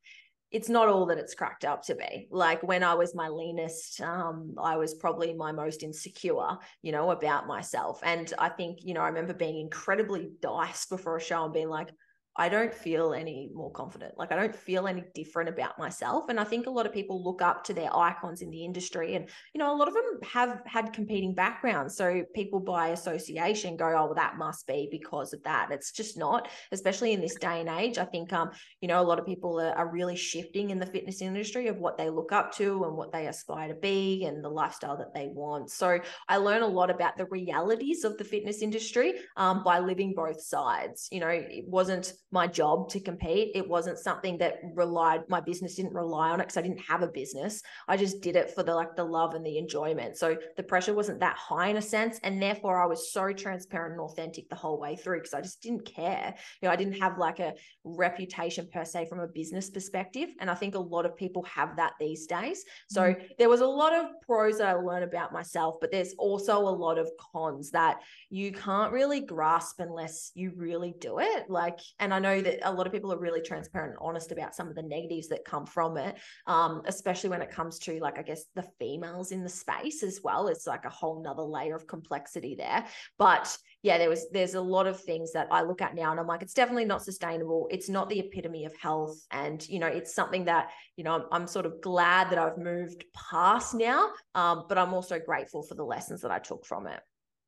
it's 0.50 0.69
not 0.69 0.88
all 0.88 1.07
that 1.07 1.19
it's 1.19 1.35
cracked 1.35 1.64
up 1.64 1.83
to 1.83 1.95
be. 1.95 2.26
Like 2.31 2.62
when 2.62 2.83
I 2.83 2.95
was 2.95 3.14
my 3.14 3.28
leanest, 3.28 4.00
um, 4.00 4.55
I 4.59 4.76
was 4.76 4.95
probably 4.95 5.35
my 5.35 5.52
most 5.52 5.83
insecure, 5.83 6.57
you 6.83 6.93
know, 6.93 7.11
about 7.11 7.47
myself. 7.47 8.00
And 8.02 8.33
I 8.38 8.49
think, 8.49 8.78
you 8.83 8.95
know, 8.95 9.02
I 9.02 9.09
remember 9.09 9.35
being 9.35 9.59
incredibly 9.59 10.31
diced 10.40 10.88
before 10.88 11.17
a 11.17 11.21
show 11.21 11.45
and 11.45 11.52
being 11.52 11.69
like, 11.69 11.90
I 12.38 12.49
don't 12.49 12.73
feel 12.73 13.12
any 13.12 13.50
more 13.52 13.73
confident. 13.73 14.16
Like 14.16 14.30
I 14.30 14.37
don't 14.37 14.54
feel 14.54 14.87
any 14.87 15.04
different 15.14 15.49
about 15.49 15.78
myself. 15.78 16.28
And 16.28 16.38
I 16.38 16.45
think 16.45 16.66
a 16.66 16.71
lot 16.71 16.87
of 16.87 16.92
people 16.92 17.23
look 17.23 17.42
up 17.42 17.64
to 17.64 17.75
their 17.75 17.95
icons 17.95 18.42
in 18.42 18.50
the 18.50 18.64
industry. 18.64 19.16
And, 19.16 19.28
you 19.52 19.59
know, 19.59 19.75
a 19.75 19.76
lot 19.76 19.88
of 19.88 19.95
them 19.95 20.04
have 20.23 20.62
had 20.64 20.92
competing 20.92 21.35
backgrounds. 21.35 21.97
So 21.97 22.25
people 22.35 22.61
by 22.61 22.88
association 22.88 23.76
go, 23.76 23.88
oh, 23.88 24.07
well, 24.07 24.14
that 24.14 24.38
must 24.38 24.66
be 24.66 24.88
because 24.90 25.33
of 25.33 25.42
that. 25.42 25.71
It's 25.73 25.90
just 25.90 26.16
not, 26.16 26.49
especially 26.71 27.12
in 27.12 27.21
this 27.21 27.35
day 27.35 27.61
and 27.61 27.68
age. 27.68 27.99
I 27.99 28.04
think, 28.04 28.33
um, 28.33 28.50
you 28.80 28.88
know, 28.88 29.00
a 29.00 29.02
lot 29.02 29.18
of 29.18 29.26
people 29.26 29.61
are, 29.61 29.73
are 29.73 29.90
really 29.90 30.16
shifting 30.16 30.71
in 30.71 30.78
the 30.78 30.87
fitness 30.87 31.21
industry 31.21 31.66
of 31.66 31.78
what 31.78 31.99
they 31.99 32.09
look 32.09 32.30
up 32.30 32.52
to 32.57 32.85
and 32.85 32.97
what 32.97 33.12
they 33.12 33.26
aspire 33.26 33.68
to 33.68 33.75
be 33.75 34.25
and 34.25 34.45
the 34.45 34.49
lifestyle 34.49 34.97
that 34.99 35.12
they 35.12 35.26
want. 35.26 35.71
So 35.71 35.99
I 36.28 36.37
learn 36.37 36.62
a 36.62 36.66
lot 36.68 36.90
about 36.90 37.16
the 37.16 37.26
realities 37.26 38.04
of 38.04 38.16
the 38.16 38.25
fitness 38.25 38.62
industry 38.62 39.14
um, 39.37 39.64
by 39.64 39.80
living 39.80 40.14
both 40.14 40.40
sides. 40.40 41.09
You 41.11 41.21
know, 41.21 41.28
it 41.28 41.64
wasn't 41.66 42.12
my 42.30 42.47
job 42.47 42.90
to 42.90 43.00
compete. 43.00 43.52
It 43.54 43.66
wasn't 43.66 43.99
something 43.99 44.38
that 44.38 44.61
relied, 44.75 45.23
my 45.28 45.40
business 45.40 45.76
didn't 45.76 45.94
rely 45.94 46.30
on 46.30 46.40
it 46.40 46.44
because 46.44 46.58
I 46.58 46.62
didn't 46.62 46.80
have 46.80 47.02
a 47.02 47.08
business. 47.08 47.62
I 47.87 47.97
just 47.97 48.20
did 48.20 48.37
it 48.37 48.50
for 48.50 48.62
the 48.62 48.75
like 48.75 48.97
the 48.97 49.04
love 49.04 49.35
and 49.35 49.44
the 49.44 49.56
enjoyment. 49.56 50.16
So 50.16 50.37
the 50.56 50.62
pressure 50.62 50.94
wasn't 50.94 51.20
that 51.20 51.37
high 51.37 51.68
in 51.68 51.78
a 51.78 51.82
sense. 51.82 52.20
And 52.23 52.40
therefore 52.40 52.82
I 52.82 52.87
was 52.87 53.12
so 53.12 53.32
transparent 53.32 53.92
and 53.92 54.00
authentic 54.00 54.49
the 54.49 54.56
whole 54.56 54.78
way 54.78 54.97
through 54.97 55.18
because 55.18 55.35
I 55.35 55.40
just 55.40 55.62
didn't 55.62 55.87
care. 55.87 56.35
You 56.61 56.68
know, 56.68 56.73
I 56.73 56.76
didn't 56.76 57.00
have 57.00 57.18
like 57.18 57.38
a 57.38 57.54
reputation 57.85 58.68
per 58.73 58.85
se 58.85 59.06
from 59.06 59.20
a 59.20 59.26
business 59.26 59.70
perspective. 59.70 60.28
And 60.40 60.50
I 60.50 60.54
think 60.54 60.75
a 60.75 60.80
lot 60.80 61.06
of 61.06 61.16
people 61.16 61.42
have 61.44 61.76
that 61.76 61.92
these 61.99 62.26
days. 62.26 62.64
So 62.88 63.02
mm-hmm. 63.02 63.25
there 63.38 63.49
was 63.49 63.61
a 63.61 63.66
lot 63.66 63.94
of 63.94 64.06
pros 64.20 64.58
that 64.58 64.68
I 64.68 64.75
learned 64.75 65.04
about 65.04 65.32
myself, 65.32 65.76
but 65.80 65.90
there's 65.90 66.14
also 66.18 66.58
a 66.58 66.68
lot 66.68 66.99
of 66.99 67.11
cons 67.32 67.70
that 67.70 68.00
you 68.28 68.52
can't 68.52 68.92
really 68.92 69.20
grasp 69.20 69.80
unless 69.80 70.30
you 70.35 70.52
really 70.54 70.94
do 71.00 71.20
it. 71.20 71.49
Like, 71.49 71.78
and 71.99 72.12
I 72.12 72.17
know 72.18 72.40
that 72.40 72.68
a 72.68 72.72
lot 72.72 72.87
of 72.87 72.92
people 72.92 73.12
are 73.12 73.18
really 73.18 73.40
transparent 73.40 73.92
and 73.92 73.98
honest 74.00 74.32
about 74.32 74.54
some 74.54 74.68
of 74.68 74.75
the 74.75 74.82
negatives 74.82 75.28
that 75.28 75.44
come 75.44 75.66
from 75.66 75.96
it, 75.96 76.16
um, 76.46 76.82
especially 76.87 77.30
when 77.30 77.42
it 77.42 77.50
comes 77.50 77.78
to 77.80 77.98
like, 78.00 78.18
I 78.18 78.22
guess 78.22 78.44
the 78.54 78.66
females 78.78 79.32
in 79.32 79.42
the 79.42 79.48
space 79.48 80.02
as 80.02 80.20
well. 80.22 80.48
It's 80.48 80.66
like 80.66 80.84
a 80.84 80.90
whole 80.90 81.22
nother 81.22 81.42
layer 81.42 81.76
of 81.76 81.87
complexity 81.87 82.54
there. 82.54 82.84
But 83.18 83.56
yeah, 83.82 83.98
there 83.98 84.08
was 84.08 84.26
there's 84.32 84.54
a 84.54 84.60
lot 84.60 84.87
of 84.87 85.00
things 85.00 85.32
that 85.32 85.48
I 85.50 85.62
look 85.62 85.80
at 85.80 85.94
now 85.94 86.10
and 86.10 86.18
I'm 86.18 86.26
like, 86.26 86.42
it's 86.42 86.54
definitely 86.54 86.84
not 86.84 87.04
sustainable. 87.04 87.68
It's 87.70 87.88
not 87.88 88.08
the 88.08 88.20
epitome 88.20 88.64
of 88.64 88.75
health. 88.76 89.18
And, 89.30 89.66
you 89.68 89.78
know, 89.78 89.87
it's 89.87 90.14
something 90.14 90.44
that, 90.46 90.70
you 90.96 91.04
know, 91.04 91.14
I'm, 91.14 91.25
I'm 91.30 91.46
sort 91.46 91.66
of 91.66 91.80
glad 91.80 92.30
that 92.30 92.38
I've 92.38 92.58
moved 92.58 93.04
past 93.30 93.75
now. 93.75 94.10
Um, 94.34 94.64
but 94.68 94.78
I'm 94.78 94.94
also 94.94 95.18
grateful 95.18 95.62
for 95.62 95.75
the 95.75 95.84
lessons 95.84 96.22
that 96.22 96.30
I 96.30 96.38
took 96.38 96.66
from 96.66 96.87
it. 96.87 97.00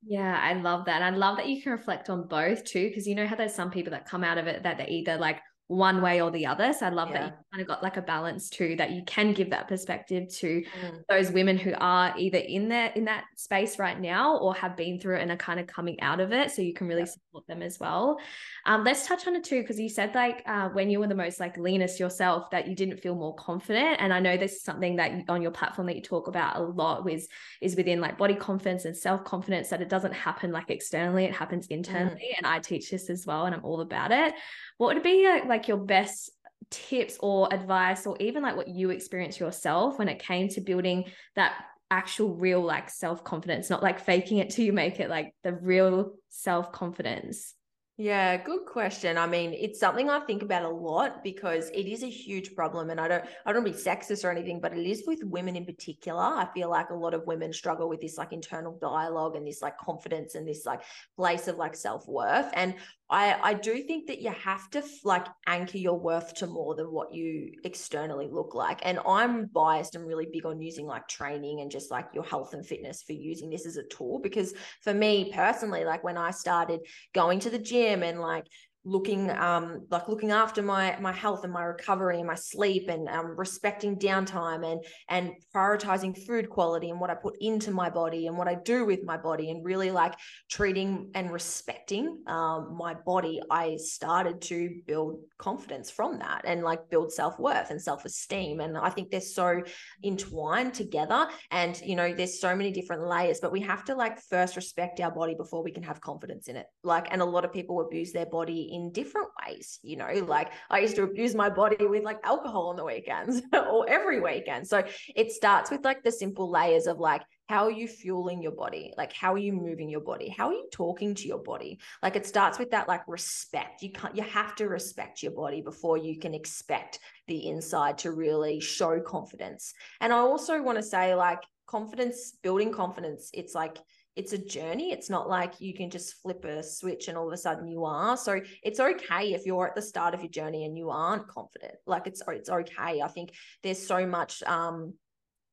Yeah, 0.03 0.39
I 0.43 0.55
love 0.55 0.87
that. 0.87 1.03
I 1.03 1.11
love 1.11 1.37
that 1.37 1.49
you 1.49 1.63
can 1.63 1.73
reflect 1.73 2.09
on 2.09 2.27
both 2.27 2.65
too, 2.65 2.89
because 2.89 3.07
you 3.07 3.15
know 3.15 3.27
how 3.27 3.37
there's 3.37 3.55
some 3.55 3.71
people 3.71 3.91
that 3.91 4.07
come 4.07 4.25
out 4.25 4.39
of 4.39 4.47
it 4.47 4.63
that 4.63 4.79
they're 4.79 4.89
either 4.89 5.17
like 5.19 5.41
one 5.71 6.03
way 6.03 6.21
or 6.21 6.33
the 6.33 6.47
other. 6.47 6.73
So 6.73 6.85
I 6.85 6.89
love 6.89 7.11
yeah. 7.11 7.21
that 7.21 7.27
you 7.27 7.45
kind 7.53 7.63
of 7.63 7.69
got 7.69 7.81
like 7.81 7.97
a 7.97 8.03
balance 8.03 8.51
too, 8.51 8.75
that 8.75 8.91
you 8.91 9.05
can 9.07 9.33
give 9.33 9.51
that 9.51 9.69
perspective 9.69 10.29
to 10.39 10.65
mm. 10.65 11.05
those 11.09 11.31
women 11.31 11.57
who 11.57 11.73
are 11.79 12.13
either 12.19 12.39
in 12.39 12.69
there 12.69 12.91
in 12.97 13.05
that 13.05 13.27
space 13.37 13.79
right 13.79 13.99
now 13.99 14.37
or 14.39 14.53
have 14.57 14.77
been 14.77 14.99
through 14.99 15.19
it 15.19 15.23
and 15.23 15.31
are 15.31 15.37
kind 15.37 15.61
of 15.61 15.69
coming 15.69 16.01
out 16.01 16.19
of 16.19 16.33
it. 16.33 16.51
So 16.51 16.61
you 16.61 16.75
can 16.75 16.89
really 16.89 17.03
yeah. 17.03 17.07
support 17.07 17.47
them 17.47 17.63
as 17.63 17.79
well. 17.79 18.19
Um, 18.67 18.83
let's 18.83 19.07
touch 19.07 19.29
on 19.29 19.37
it 19.37 19.45
too, 19.45 19.61
because 19.63 19.79
you 19.79 19.89
said 19.89 20.13
like 20.13 20.43
uh, 20.45 20.71
when 20.71 20.91
you 20.91 20.99
were 20.99 21.07
the 21.07 21.15
most 21.15 21.39
like 21.39 21.57
leanest 21.57 22.01
yourself, 22.01 22.51
that 22.51 22.67
you 22.67 22.75
didn't 22.75 22.99
feel 22.99 23.15
more 23.15 23.37
confident. 23.37 23.99
And 24.01 24.13
I 24.13 24.19
know 24.19 24.37
this 24.37 24.55
is 24.55 24.63
something 24.63 24.97
that 24.97 25.13
you, 25.13 25.25
on 25.29 25.41
your 25.41 25.53
platform 25.53 25.87
that 25.87 25.95
you 25.95 26.03
talk 26.03 26.27
about 26.27 26.57
a 26.57 26.63
lot 26.63 27.05
with 27.05 27.29
is 27.61 27.77
within 27.77 28.01
like 28.01 28.19
body 28.19 28.35
confidence 28.35 28.87
and 28.87 28.97
self 28.97 29.23
confidence 29.23 29.69
that 29.69 29.81
it 29.81 29.89
doesn't 29.89 30.15
happen 30.15 30.51
like 30.51 30.69
externally, 30.69 31.27
it 31.27 31.33
happens 31.33 31.69
mm. 31.69 31.77
internally. 31.77 32.31
Mm. 32.33 32.39
And 32.39 32.47
I 32.49 32.59
teach 32.59 32.91
this 32.91 33.09
as 33.09 33.25
well, 33.25 33.47
and 33.47 33.55
I'm 33.55 33.65
all 33.65 33.83
about 33.83 34.11
it 34.11 34.35
what 34.81 34.95
would 34.95 35.03
be 35.03 35.27
uh, 35.27 35.47
like 35.47 35.69
your 35.69 35.77
best 35.77 36.31
tips 36.71 37.19
or 37.21 37.53
advice 37.53 38.07
or 38.07 38.17
even 38.19 38.43
like 38.43 38.57
what 38.57 38.67
you 38.67 38.89
experienced 38.89 39.39
yourself 39.39 39.99
when 39.99 40.09
it 40.09 40.19
came 40.19 40.49
to 40.49 40.63
building 40.63 41.05
that 41.37 41.53
actual 41.91 42.35
real 42.35 42.63
like 42.63 42.89
self-confidence 42.89 43.69
not 43.69 43.83
like 43.83 44.01
faking 44.01 44.39
it 44.39 44.49
till 44.49 44.65
you 44.65 44.73
make 44.73 44.99
it 44.99 45.11
like 45.11 45.35
the 45.43 45.53
real 45.53 46.13
self-confidence 46.31 47.55
yeah, 48.01 48.39
good 48.39 48.65
question. 48.65 49.19
I 49.19 49.27
mean, 49.27 49.53
it's 49.53 49.79
something 49.79 50.09
I 50.09 50.21
think 50.21 50.41
about 50.41 50.63
a 50.63 50.71
lot 50.71 51.23
because 51.23 51.69
it 51.69 51.87
is 51.87 52.03
a 52.03 52.09
huge 52.09 52.55
problem. 52.55 52.89
And 52.89 52.99
I 52.99 53.07
don't 53.09 53.25
I 53.45 53.53
don't 53.53 53.63
be 53.63 53.73
sexist 53.73 54.25
or 54.25 54.31
anything, 54.31 54.59
but 54.59 54.73
it 54.73 54.87
is 54.87 55.05
with 55.07 55.23
women 55.23 55.55
in 55.55 55.67
particular. 55.67 56.23
I 56.23 56.49
feel 56.55 56.71
like 56.71 56.89
a 56.89 56.95
lot 56.95 57.13
of 57.13 57.27
women 57.27 57.53
struggle 57.53 57.91
with 57.91 58.01
this 58.01 58.17
like 58.17 58.33
internal 58.33 58.79
dialogue 58.81 59.37
and 59.37 59.47
this 59.47 59.61
like 59.61 59.77
confidence 59.77 60.35
and 60.35 60.49
this 60.49 60.65
like 60.65 60.81
place 61.15 61.47
of 61.47 61.59
like 61.59 61.77
self-worth. 61.77 62.51
And 62.55 62.75
I 63.11 63.37
I 63.43 63.55
do 63.55 63.83
think 63.83 64.07
that 64.07 64.23
you 64.23 64.31
have 64.31 64.71
to 64.71 64.83
like 65.05 65.27
anchor 65.47 65.77
your 65.77 65.99
worth 65.99 66.33
to 66.37 66.47
more 66.47 66.75
than 66.77 66.87
what 66.87 67.13
you 67.13 67.53
externally 67.65 68.29
look 68.31 68.55
like. 68.55 68.81
And 68.83 68.99
I'm 69.07 69.45
biased 69.47 69.95
and 69.95 70.07
really 70.07 70.29
big 70.33 70.47
on 70.47 70.63
using 70.63 70.87
like 70.87 71.07
training 71.07 71.61
and 71.61 71.71
just 71.71 71.91
like 71.91 72.07
your 72.15 72.25
health 72.25 72.55
and 72.55 72.65
fitness 72.65 73.03
for 73.03 73.13
using 73.13 73.51
this 73.51 73.67
as 73.67 73.77
a 73.77 73.83
tool 73.89 74.21
because 74.21 74.55
for 74.81 74.95
me 74.95 75.33
personally, 75.35 75.85
like 75.85 76.03
when 76.03 76.17
I 76.17 76.31
started 76.31 76.81
going 77.13 77.41
to 77.41 77.51
the 77.51 77.59
gym 77.59 77.90
and 77.91 78.21
like 78.21 78.47
looking 78.85 79.31
um 79.33 79.87
like 79.91 80.09
looking 80.09 80.31
after 80.31 80.63
my 80.63 80.97
my 81.01 81.13
health 81.13 81.45
and 81.45 81.53
my 81.53 81.63
recovery 81.63 82.17
and 82.17 82.27
my 82.27 82.35
sleep 82.35 82.89
and 82.89 83.09
um, 83.11 83.37
respecting 83.37 83.97
downtime 83.97 84.65
and 84.65 84.83
and 85.11 85.33
prioritizing 85.55 86.17
food 86.27 86.49
quality 86.49 86.89
and 86.89 86.99
what 86.99 87.11
I 87.11 87.15
put 87.15 87.37
into 87.41 87.73
my 87.73 87.91
body 87.91 88.27
and 88.27 88.39
what 88.39 88.49
I 88.49 88.55
do 88.55 88.87
with 88.87 89.05
my 89.05 89.19
body 89.19 89.51
and 89.51 89.63
really 89.63 89.91
like 89.91 90.15
treating 90.51 91.11
and 91.15 91.31
respecting 91.31 92.23
um, 92.27 92.75
my 92.79 92.95
body 92.95 93.43
I 93.51 93.77
started 93.77 94.41
to 94.43 94.71
build 94.87 95.21
confidence 95.37 95.91
from 95.91 96.19
that 96.21 96.43
and 96.45 96.63
like 96.63 96.89
build 96.89 97.13
self-worth 97.13 97.71
and 97.71 97.81
self-esteem. 97.81 98.61
And 98.61 98.79
I 98.79 98.89
think 98.89 99.11
they're 99.11 99.21
so 99.21 99.63
entwined 100.03 100.73
together 100.73 101.29
and 101.51 101.79
you 101.83 101.97
know 101.97 102.15
there's 102.15 102.41
so 102.41 102.57
many 102.57 102.73
different 102.73 103.07
layers 103.07 103.41
but 103.41 103.53
we 103.53 103.61
have 103.61 103.85
to 103.85 103.95
like 103.95 104.19
first 104.31 104.57
respect 104.57 105.01
our 105.01 105.11
body 105.11 105.35
before 105.35 105.63
we 105.63 105.71
can 105.71 105.83
have 105.83 106.01
confidence 106.01 106.49
in 106.49 106.57
it. 106.57 106.67
Like 106.83 107.09
and 107.11 107.21
a 107.21 107.27
lot 107.27 107.45
of 107.45 107.53
people 107.53 107.83
abuse 107.83 108.13
their 108.13 108.25
body 108.25 108.70
in 108.71 108.93
different 108.93 109.29
ways. 109.47 109.79
You 109.83 109.97
know, 109.97 110.25
like 110.27 110.53
I 110.71 110.79
used 110.79 110.97
to 110.97 111.03
abuse 111.03 111.35
my 111.35 111.51
body 111.51 111.87
with 111.87 112.05
like 112.05 112.19
alcohol 112.25 112.69
on 112.69 112.77
the 112.77 112.85
weekends 112.85 113.43
or 113.53 113.89
every 113.89 114.21
weekend. 114.21 114.67
So 114.67 114.83
it 115.15 115.33
starts 115.33 115.71
with 115.71 115.85
like 115.85 116.03
the 116.03 116.13
simple 116.13 116.51
layers 116.51 116.87
of 116.87 116.99
like, 116.99 117.23
how 117.51 117.65
are 117.65 117.71
you 117.71 117.89
fueling 117.89 118.41
your 118.41 118.53
body? 118.53 118.95
Like, 118.97 119.13
how 119.13 119.35
are 119.35 119.39
you 119.39 119.53
moving 119.53 119.91
your 119.91 120.03
body? 120.03 120.29
How 120.29 120.51
are 120.51 120.53
you 120.53 120.69
talking 120.73 121.17
to 121.17 121.27
your 121.27 121.43
body? 121.43 121.81
Like, 122.01 122.15
it 122.15 122.25
starts 122.25 122.61
with 122.61 122.71
that 122.71 122.87
like 122.87 123.03
respect. 123.09 123.83
You 123.83 123.91
can't, 123.91 124.15
you 124.15 124.23
have 124.23 124.55
to 124.57 124.69
respect 124.69 125.21
your 125.21 125.33
body 125.33 125.61
before 125.61 125.97
you 125.97 126.21
can 126.21 126.33
expect 126.33 127.01
the 127.27 127.49
inside 127.49 127.99
to 127.99 128.13
really 128.13 128.61
show 128.61 129.01
confidence. 129.01 129.73
And 130.01 130.13
I 130.13 130.19
also 130.19 130.63
want 130.63 130.79
to 130.79 130.83
say, 130.85 131.17
like, 131.17 131.41
confidence, 131.67 132.37
building 132.41 132.71
confidence, 132.71 133.31
it's 133.35 133.55
like, 133.55 133.79
it's 134.17 134.33
a 134.33 134.39
journey. 134.39 134.93
It's 134.93 135.09
not 135.09 135.29
like 135.29 135.61
you 135.61 135.73
can 135.75 135.91
just 135.91 136.21
flip 136.21 136.45
a 136.45 136.63
switch 136.63 137.09
and 137.09 137.17
all 137.17 137.29
of 137.29 137.33
a 137.33 137.37
sudden 137.37 137.69
you 137.69 137.85
are. 137.85 138.17
So 138.17 138.41
it's 138.63 138.81
okay 138.81 139.33
if 139.33 139.47
you're 139.47 139.69
at 139.69 139.75
the 139.75 139.83
start 139.83 140.15
of 140.15 140.21
your 140.21 140.31
journey 140.31 140.65
and 140.65 140.77
you 140.77 140.91
aren't 140.91 141.29
confident. 141.29 141.75
Like 141.87 142.07
it's 142.07 142.23
it's 142.29 142.51
okay. 142.51 143.01
I 143.01 143.09
think 143.09 143.33
there's 143.63 143.85
so 143.85 144.07
much 144.07 144.43
um 144.43 144.95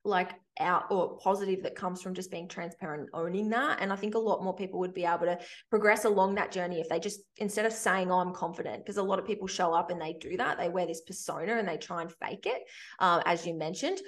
like 0.04 0.32
out 0.60 0.86
or 0.89 1.17
positive 1.17 1.62
that 1.63 1.76
comes 1.76 2.02
from 2.02 2.15
just 2.15 2.32
being 2.32 2.48
transparent 2.48 3.02
and 3.02 3.10
owning 3.13 3.50
that. 3.50 3.80
And 3.82 3.93
I 3.93 3.96
think 3.96 4.15
a 4.15 4.20
lot 4.20 4.43
more 4.43 4.56
people 4.56 4.80
would 4.80 4.93
be 4.93 5.06
able 5.06 5.26
to 5.26 5.38
progress 5.70 6.06
along 6.06 6.36
that 6.36 6.52
journey 6.52 6.80
if 6.80 6.89
they 6.89 7.00
just 7.00 7.20
instead 7.38 7.65
of 7.65 7.74
saying, 7.74 8.12
"Oh, 8.12 8.20
I'm 8.20 8.34
confident," 8.34 8.84
because 8.84 8.98
a 8.98 9.04
lot 9.04 9.20
of 9.20 9.26
people 9.26 9.48
show 9.48 9.74
up 9.74 9.91
and 9.91 10.02
they 10.02 10.13
do 10.13 10.38
that. 10.38 10.58
They 10.58 10.70
wear 10.70 10.88
this 10.88 11.02
persona 11.02 11.58
and 11.58 11.67
they 11.67 11.78
try 11.78 12.02
and 12.02 12.12
fake 12.12 12.46
it, 12.48 12.63
um, 13.00 13.22
as 13.26 13.46
you 13.46 13.54
mentioned. 13.54 14.00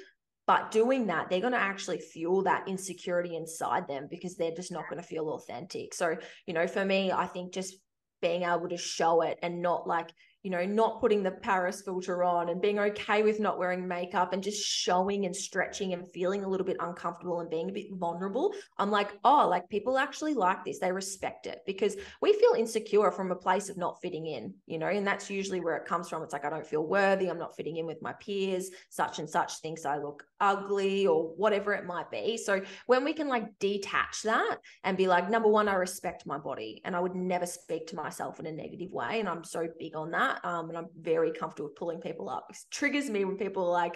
But 0.50 0.72
doing 0.72 1.06
that, 1.06 1.30
they're 1.30 1.42
going 1.42 1.54
to 1.54 1.60
actually 1.60 2.00
fuel 2.00 2.42
that 2.42 2.68
insecurity 2.68 3.36
inside 3.36 3.88
them 3.88 4.08
because 4.10 4.36
they're 4.36 4.50
just 4.50 4.72
not 4.72 4.90
going 4.90 5.00
to 5.00 5.08
feel 5.08 5.30
authentic. 5.30 5.94
So, 5.94 6.18
you 6.48 6.56
know, 6.56 6.66
for 6.66 6.84
me, 6.84 7.12
I 7.12 7.28
think 7.28 7.54
just 7.54 7.76
being 8.20 8.42
able 8.42 8.68
to 8.70 8.76
show 8.76 9.22
it 9.22 9.38
and 9.44 9.62
not 9.62 9.86
like 9.86 10.10
you 10.44 10.50
know, 10.50 10.66
not 10.66 11.02
putting 11.02 11.22
the 11.22 11.32
Paris 11.32 11.82
filter 11.82 12.24
on 12.24 12.50
and 12.50 12.62
being 12.62 12.80
okay 12.80 13.24
with 13.24 13.42
not 13.42 13.60
wearing 13.60 13.86
makeup 13.86 14.32
and 14.32 14.42
just 14.42 14.66
showing 14.66 15.26
and 15.26 15.36
stretching 15.36 15.94
and 15.94 16.08
feeling 16.12 16.44
a 16.44 16.48
little 16.48 16.66
bit 16.66 16.78
uncomfortable 16.80 17.42
and 17.42 17.50
being 17.50 17.70
a 17.70 17.74
bit 17.74 17.88
vulnerable. 17.92 18.54
I'm 18.78 18.90
like, 18.90 19.12
oh, 19.26 19.48
like 19.50 19.68
people 19.70 19.98
actually 19.98 20.34
like 20.34 20.64
this. 20.64 20.80
They 20.80 20.94
respect 20.94 21.46
it 21.46 21.60
because 21.66 21.98
we 22.22 22.32
feel 22.34 22.54
insecure 22.54 23.12
from 23.12 23.32
a 23.32 23.36
place 23.36 23.68
of 23.68 23.78
not 23.78 24.00
fitting 24.02 24.28
in, 24.28 24.54
you 24.66 24.78
know, 24.78 24.88
and 24.88 25.06
that's 25.06 25.30
usually 25.30 25.60
where 25.60 25.76
it 25.76 25.86
comes 25.86 26.08
from. 26.08 26.24
It's 26.24 26.32
like, 26.32 26.46
I 26.46 26.50
don't 26.50 26.66
feel 26.66 26.86
worthy. 26.86 27.28
I'm 27.28 27.38
not 27.38 27.58
fitting 27.58 27.76
in 27.76 27.86
with 27.86 28.02
my 28.02 28.14
peers. 28.14 28.70
Such 28.90 29.20
and 29.20 29.30
such 29.30 29.60
thinks 29.60 29.86
I 29.86 29.98
look 29.98 30.24
ugly 30.40 31.06
or 31.06 31.34
whatever 31.36 31.74
it 31.74 31.86
might 31.86 32.10
be. 32.12 32.38
So 32.38 32.62
when 32.86 33.04
we 33.04 33.12
can 33.12 33.28
like 33.28 33.60
detach 33.60 34.22
that 34.24 34.58
and 34.86 34.96
be 34.96 35.08
like, 35.08 35.30
number 35.30 35.50
one, 35.50 35.68
I 35.68 35.74
respect 35.74 36.26
my 36.26 36.38
body 36.38 36.82
and 36.86 36.96
I 36.96 37.02
would 37.02 37.16
never 37.16 37.46
speak 37.46 37.88
to 37.88 37.98
myself 37.98 38.40
in 38.40 38.46
a 38.46 38.52
negative 38.54 38.92
way. 38.92 39.20
And 39.20 39.28
I'm 39.28 39.44
so 39.44 39.68
big 39.78 39.98
on 39.98 40.12
that 40.12 40.29
that. 40.30 40.46
Um, 40.48 40.70
and 40.70 40.78
I'm 40.78 40.88
very 41.00 41.32
comfortable 41.32 41.70
with 41.70 41.76
pulling 41.76 42.00
people 42.00 42.30
up. 42.30 42.48
It 42.50 42.58
triggers 42.72 43.10
me 43.10 43.26
when 43.26 43.38
people 43.38 43.66
are 43.66 43.72
like, 43.72 43.96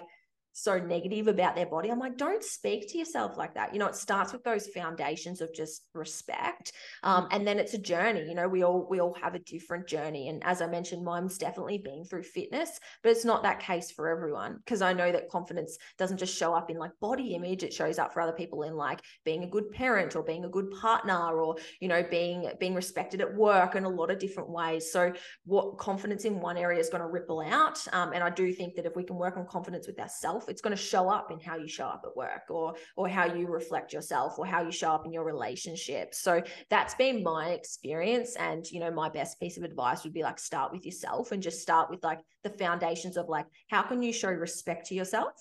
so 0.54 0.78
negative 0.78 1.26
about 1.26 1.56
their 1.56 1.66
body. 1.66 1.90
I'm 1.90 1.98
like, 1.98 2.16
don't 2.16 2.42
speak 2.42 2.88
to 2.90 2.98
yourself 2.98 3.36
like 3.36 3.54
that. 3.54 3.72
You 3.72 3.80
know, 3.80 3.88
it 3.88 3.96
starts 3.96 4.32
with 4.32 4.44
those 4.44 4.68
foundations 4.68 5.40
of 5.40 5.52
just 5.52 5.88
respect. 5.94 6.72
Um, 7.02 7.26
and 7.32 7.46
then 7.46 7.58
it's 7.58 7.74
a 7.74 7.78
journey. 7.78 8.24
You 8.28 8.36
know, 8.36 8.48
we 8.48 8.62
all 8.62 8.86
we 8.88 9.00
all 9.00 9.14
have 9.20 9.34
a 9.34 9.40
different 9.40 9.88
journey. 9.88 10.28
And 10.28 10.42
as 10.44 10.62
I 10.62 10.68
mentioned, 10.68 11.04
mine's 11.04 11.38
definitely 11.38 11.78
been 11.78 12.04
through 12.04 12.22
fitness, 12.22 12.78
but 13.02 13.10
it's 13.10 13.24
not 13.24 13.42
that 13.42 13.58
case 13.58 13.90
for 13.90 14.08
everyone. 14.08 14.58
Because 14.58 14.80
I 14.80 14.92
know 14.92 15.10
that 15.10 15.28
confidence 15.28 15.76
doesn't 15.98 16.18
just 16.18 16.36
show 16.36 16.54
up 16.54 16.70
in 16.70 16.78
like 16.78 16.92
body 17.00 17.34
image, 17.34 17.64
it 17.64 17.74
shows 17.74 17.98
up 17.98 18.12
for 18.12 18.20
other 18.20 18.32
people 18.32 18.62
in 18.62 18.76
like 18.76 19.00
being 19.24 19.42
a 19.42 19.48
good 19.48 19.72
parent 19.72 20.14
or 20.14 20.22
being 20.22 20.44
a 20.44 20.48
good 20.48 20.70
partner 20.70 21.36
or, 21.36 21.56
you 21.80 21.88
know, 21.88 22.04
being 22.08 22.48
being 22.60 22.74
respected 22.74 23.20
at 23.20 23.34
work 23.34 23.74
in 23.74 23.84
a 23.84 23.88
lot 23.88 24.12
of 24.12 24.20
different 24.20 24.50
ways. 24.50 24.92
So 24.92 25.12
what 25.46 25.78
confidence 25.78 26.24
in 26.24 26.38
one 26.38 26.56
area 26.56 26.78
is 26.78 26.90
going 26.90 27.02
to 27.02 27.08
ripple 27.08 27.40
out. 27.40 27.84
Um, 27.92 28.12
and 28.12 28.22
I 28.22 28.30
do 28.30 28.52
think 28.52 28.76
that 28.76 28.86
if 28.86 28.94
we 28.94 29.02
can 29.02 29.16
work 29.16 29.36
on 29.36 29.46
confidence 29.46 29.88
with 29.88 29.98
ourselves 29.98 30.43
yourself, 30.44 30.50
it's 30.50 30.62
going 30.62 30.76
to 30.76 30.82
show 30.82 31.08
up 31.08 31.30
in 31.30 31.40
how 31.40 31.56
you 31.56 31.68
show 31.68 31.86
up 31.86 32.02
at 32.04 32.16
work 32.16 32.42
or 32.50 32.74
or 32.96 33.08
how 33.08 33.26
you 33.26 33.46
reflect 33.46 33.92
yourself 33.92 34.38
or 34.38 34.46
how 34.46 34.62
you 34.62 34.70
show 34.70 34.92
up 34.92 35.06
in 35.06 35.12
your 35.12 35.24
relationships. 35.24 36.20
So 36.20 36.42
that's 36.70 36.94
been 36.94 37.22
my 37.22 37.50
experience. 37.50 38.36
And 38.36 38.64
you 38.70 38.80
know, 38.80 38.90
my 38.90 39.08
best 39.08 39.40
piece 39.40 39.56
of 39.56 39.64
advice 39.64 40.04
would 40.04 40.14
be 40.14 40.22
like 40.22 40.38
start 40.38 40.72
with 40.72 40.84
yourself 40.84 41.32
and 41.32 41.42
just 41.42 41.60
start 41.60 41.90
with 41.90 42.02
like 42.02 42.20
the 42.42 42.50
foundations 42.50 43.16
of 43.16 43.28
like 43.28 43.46
how 43.68 43.82
can 43.82 44.02
you 44.02 44.12
show 44.12 44.30
respect 44.30 44.86
to 44.88 44.94
yourself? 44.94 45.32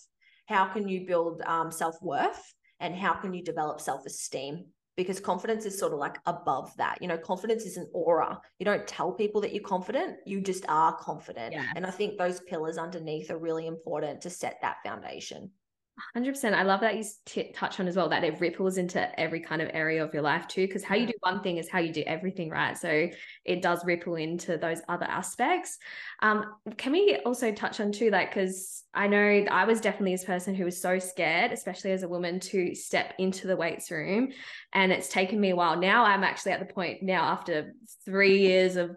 How 0.47 0.65
can 0.65 0.87
you 0.87 1.05
build 1.05 1.41
um, 1.45 1.71
self 1.71 1.95
worth? 2.01 2.53
And 2.79 2.95
how 2.95 3.13
can 3.13 3.33
you 3.33 3.43
develop 3.43 3.79
self 3.79 4.05
esteem? 4.05 4.65
Because 4.95 5.19
confidence 5.19 5.65
is 5.65 5.77
sort 5.77 5.93
of 5.93 5.99
like 5.99 6.19
above 6.25 6.75
that. 6.77 6.97
You 7.01 7.08
know, 7.08 7.17
confidence 7.17 7.65
is 7.65 7.77
an 7.77 7.89
aura. 7.93 8.39
You 8.60 8.65
don't 8.65 8.86
tell 8.88 9.12
people 9.12 9.41
that 9.41 9.53
you're 9.53 9.63
confident, 9.63 10.17
you 10.25 10.39
just 10.41 10.65
are 10.69 10.95
confident. 10.95 11.56
And 11.75 11.86
I 11.86 11.91
think 11.91 12.17
those 12.17 12.41
pillars 12.41 12.77
underneath 12.77 13.32
are 13.32 13.38
really 13.38 13.67
important 13.67 14.21
to 14.21 14.29
set 14.29 14.60
that 14.62 14.77
foundation. 14.84 15.51
100%. 16.15 16.53
I 16.53 16.63
love 16.63 16.82
that 16.82 16.97
you 16.97 17.03
t- 17.25 17.51
touch 17.53 17.79
on 17.79 17.88
as 17.88 17.95
well 17.95 18.10
that 18.10 18.23
it 18.23 18.39
ripples 18.39 18.77
into 18.77 19.19
every 19.19 19.39
kind 19.39 19.62
of 19.62 19.69
area 19.73 20.03
of 20.03 20.12
your 20.13 20.23
life 20.23 20.47
too. 20.47 20.65
Because 20.65 20.84
how 20.84 20.95
you 20.95 21.06
do 21.06 21.13
one 21.19 21.41
thing 21.41 21.58
is 21.58 21.69
how 21.69 21.79
you 21.79 21.93
do 21.93 22.03
everything, 22.08 22.49
right? 22.49 22.75
So 22.75 23.10
it 23.45 23.62
does 23.62 23.86
ripple 23.86 24.15
into 24.15 24.58
those 24.58 24.82
other 24.89 25.06
aspects. 25.06 25.77
Um, 26.21 26.56
can 26.77 26.93
we 26.93 27.19
also 27.25 27.51
touch 27.51 27.79
on 27.79 27.91
too, 27.91 28.10
like, 28.10 28.34
because 28.34 28.84
I 28.93 29.08
know 29.08 29.45
I 29.51 29.65
was 29.65 29.82
definitely 29.82 30.13
this 30.13 30.25
person 30.25 30.56
who 30.56 30.65
was 30.65 30.82
so 30.82 30.97
scared, 30.97 31.51
especially 31.51 31.91
as 31.91 32.01
a 32.01 32.10
woman, 32.10 32.39
to 32.41 32.73
step 32.73 33.13
into 33.19 33.45
the 33.45 33.56
weights 33.56 33.91
room. 33.91 34.29
And 34.73 34.91
it's 34.91 35.10
taken 35.10 35.39
me 35.39 35.51
a 35.51 35.56
while. 35.56 35.79
Now 35.79 36.06
I'm 36.06 36.23
actually 36.23 36.53
at 36.53 36.60
the 36.60 36.73
point 36.73 37.03
now 37.03 37.23
after 37.25 37.75
three 38.03 38.39
years 38.39 38.77
of 38.77 38.95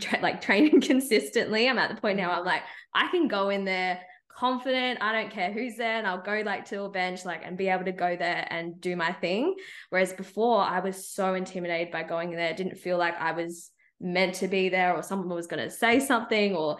tra- 0.00 0.20
like 0.22 0.40
training 0.42 0.80
consistently, 0.80 1.68
I'm 1.68 1.78
at 1.78 1.94
the 1.94 2.00
point 2.00 2.16
now 2.16 2.30
I'm 2.30 2.44
like, 2.46 2.62
I 2.94 3.08
can 3.10 3.28
go 3.28 3.50
in 3.50 3.66
there 3.66 4.00
confident. 4.38 5.02
I 5.02 5.12
don't 5.12 5.30
care 5.30 5.52
who's 5.52 5.76
there, 5.76 5.98
and 5.98 6.06
I'll 6.06 6.22
go 6.22 6.42
like 6.44 6.66
to 6.66 6.82
a 6.82 6.88
bench, 6.88 7.24
like, 7.24 7.42
and 7.44 7.58
be 7.58 7.68
able 7.68 7.84
to 7.84 7.92
go 7.92 8.16
there 8.16 8.46
and 8.50 8.80
do 8.80 8.94
my 8.94 9.12
thing. 9.12 9.54
Whereas 9.90 10.12
before, 10.12 10.60
I 10.60 10.80
was 10.80 11.08
so 11.08 11.34
intimidated 11.34 11.92
by 11.92 12.04
going 12.04 12.30
there. 12.30 12.54
Didn't 12.54 12.78
feel 12.78 12.98
like 12.98 13.14
I 13.20 13.32
was 13.32 13.70
meant 14.00 14.36
to 14.36 14.48
be 14.48 14.68
there, 14.68 14.94
or 14.94 15.02
someone 15.02 15.28
was 15.28 15.48
going 15.48 15.62
to 15.62 15.70
say 15.70 16.00
something, 16.00 16.54
or 16.54 16.78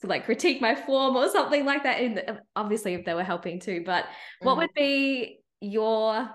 to 0.00 0.06
like 0.06 0.24
critique 0.24 0.60
my 0.60 0.74
form, 0.74 1.16
or 1.16 1.28
something 1.28 1.64
like 1.64 1.82
that. 1.82 2.00
And 2.00 2.40
obviously, 2.54 2.94
if 2.94 3.04
they 3.04 3.14
were 3.14 3.24
helping 3.24 3.60
too. 3.60 3.82
But 3.84 4.04
mm. 4.04 4.46
what 4.46 4.56
would 4.56 4.72
be 4.74 5.41
your 5.62 6.28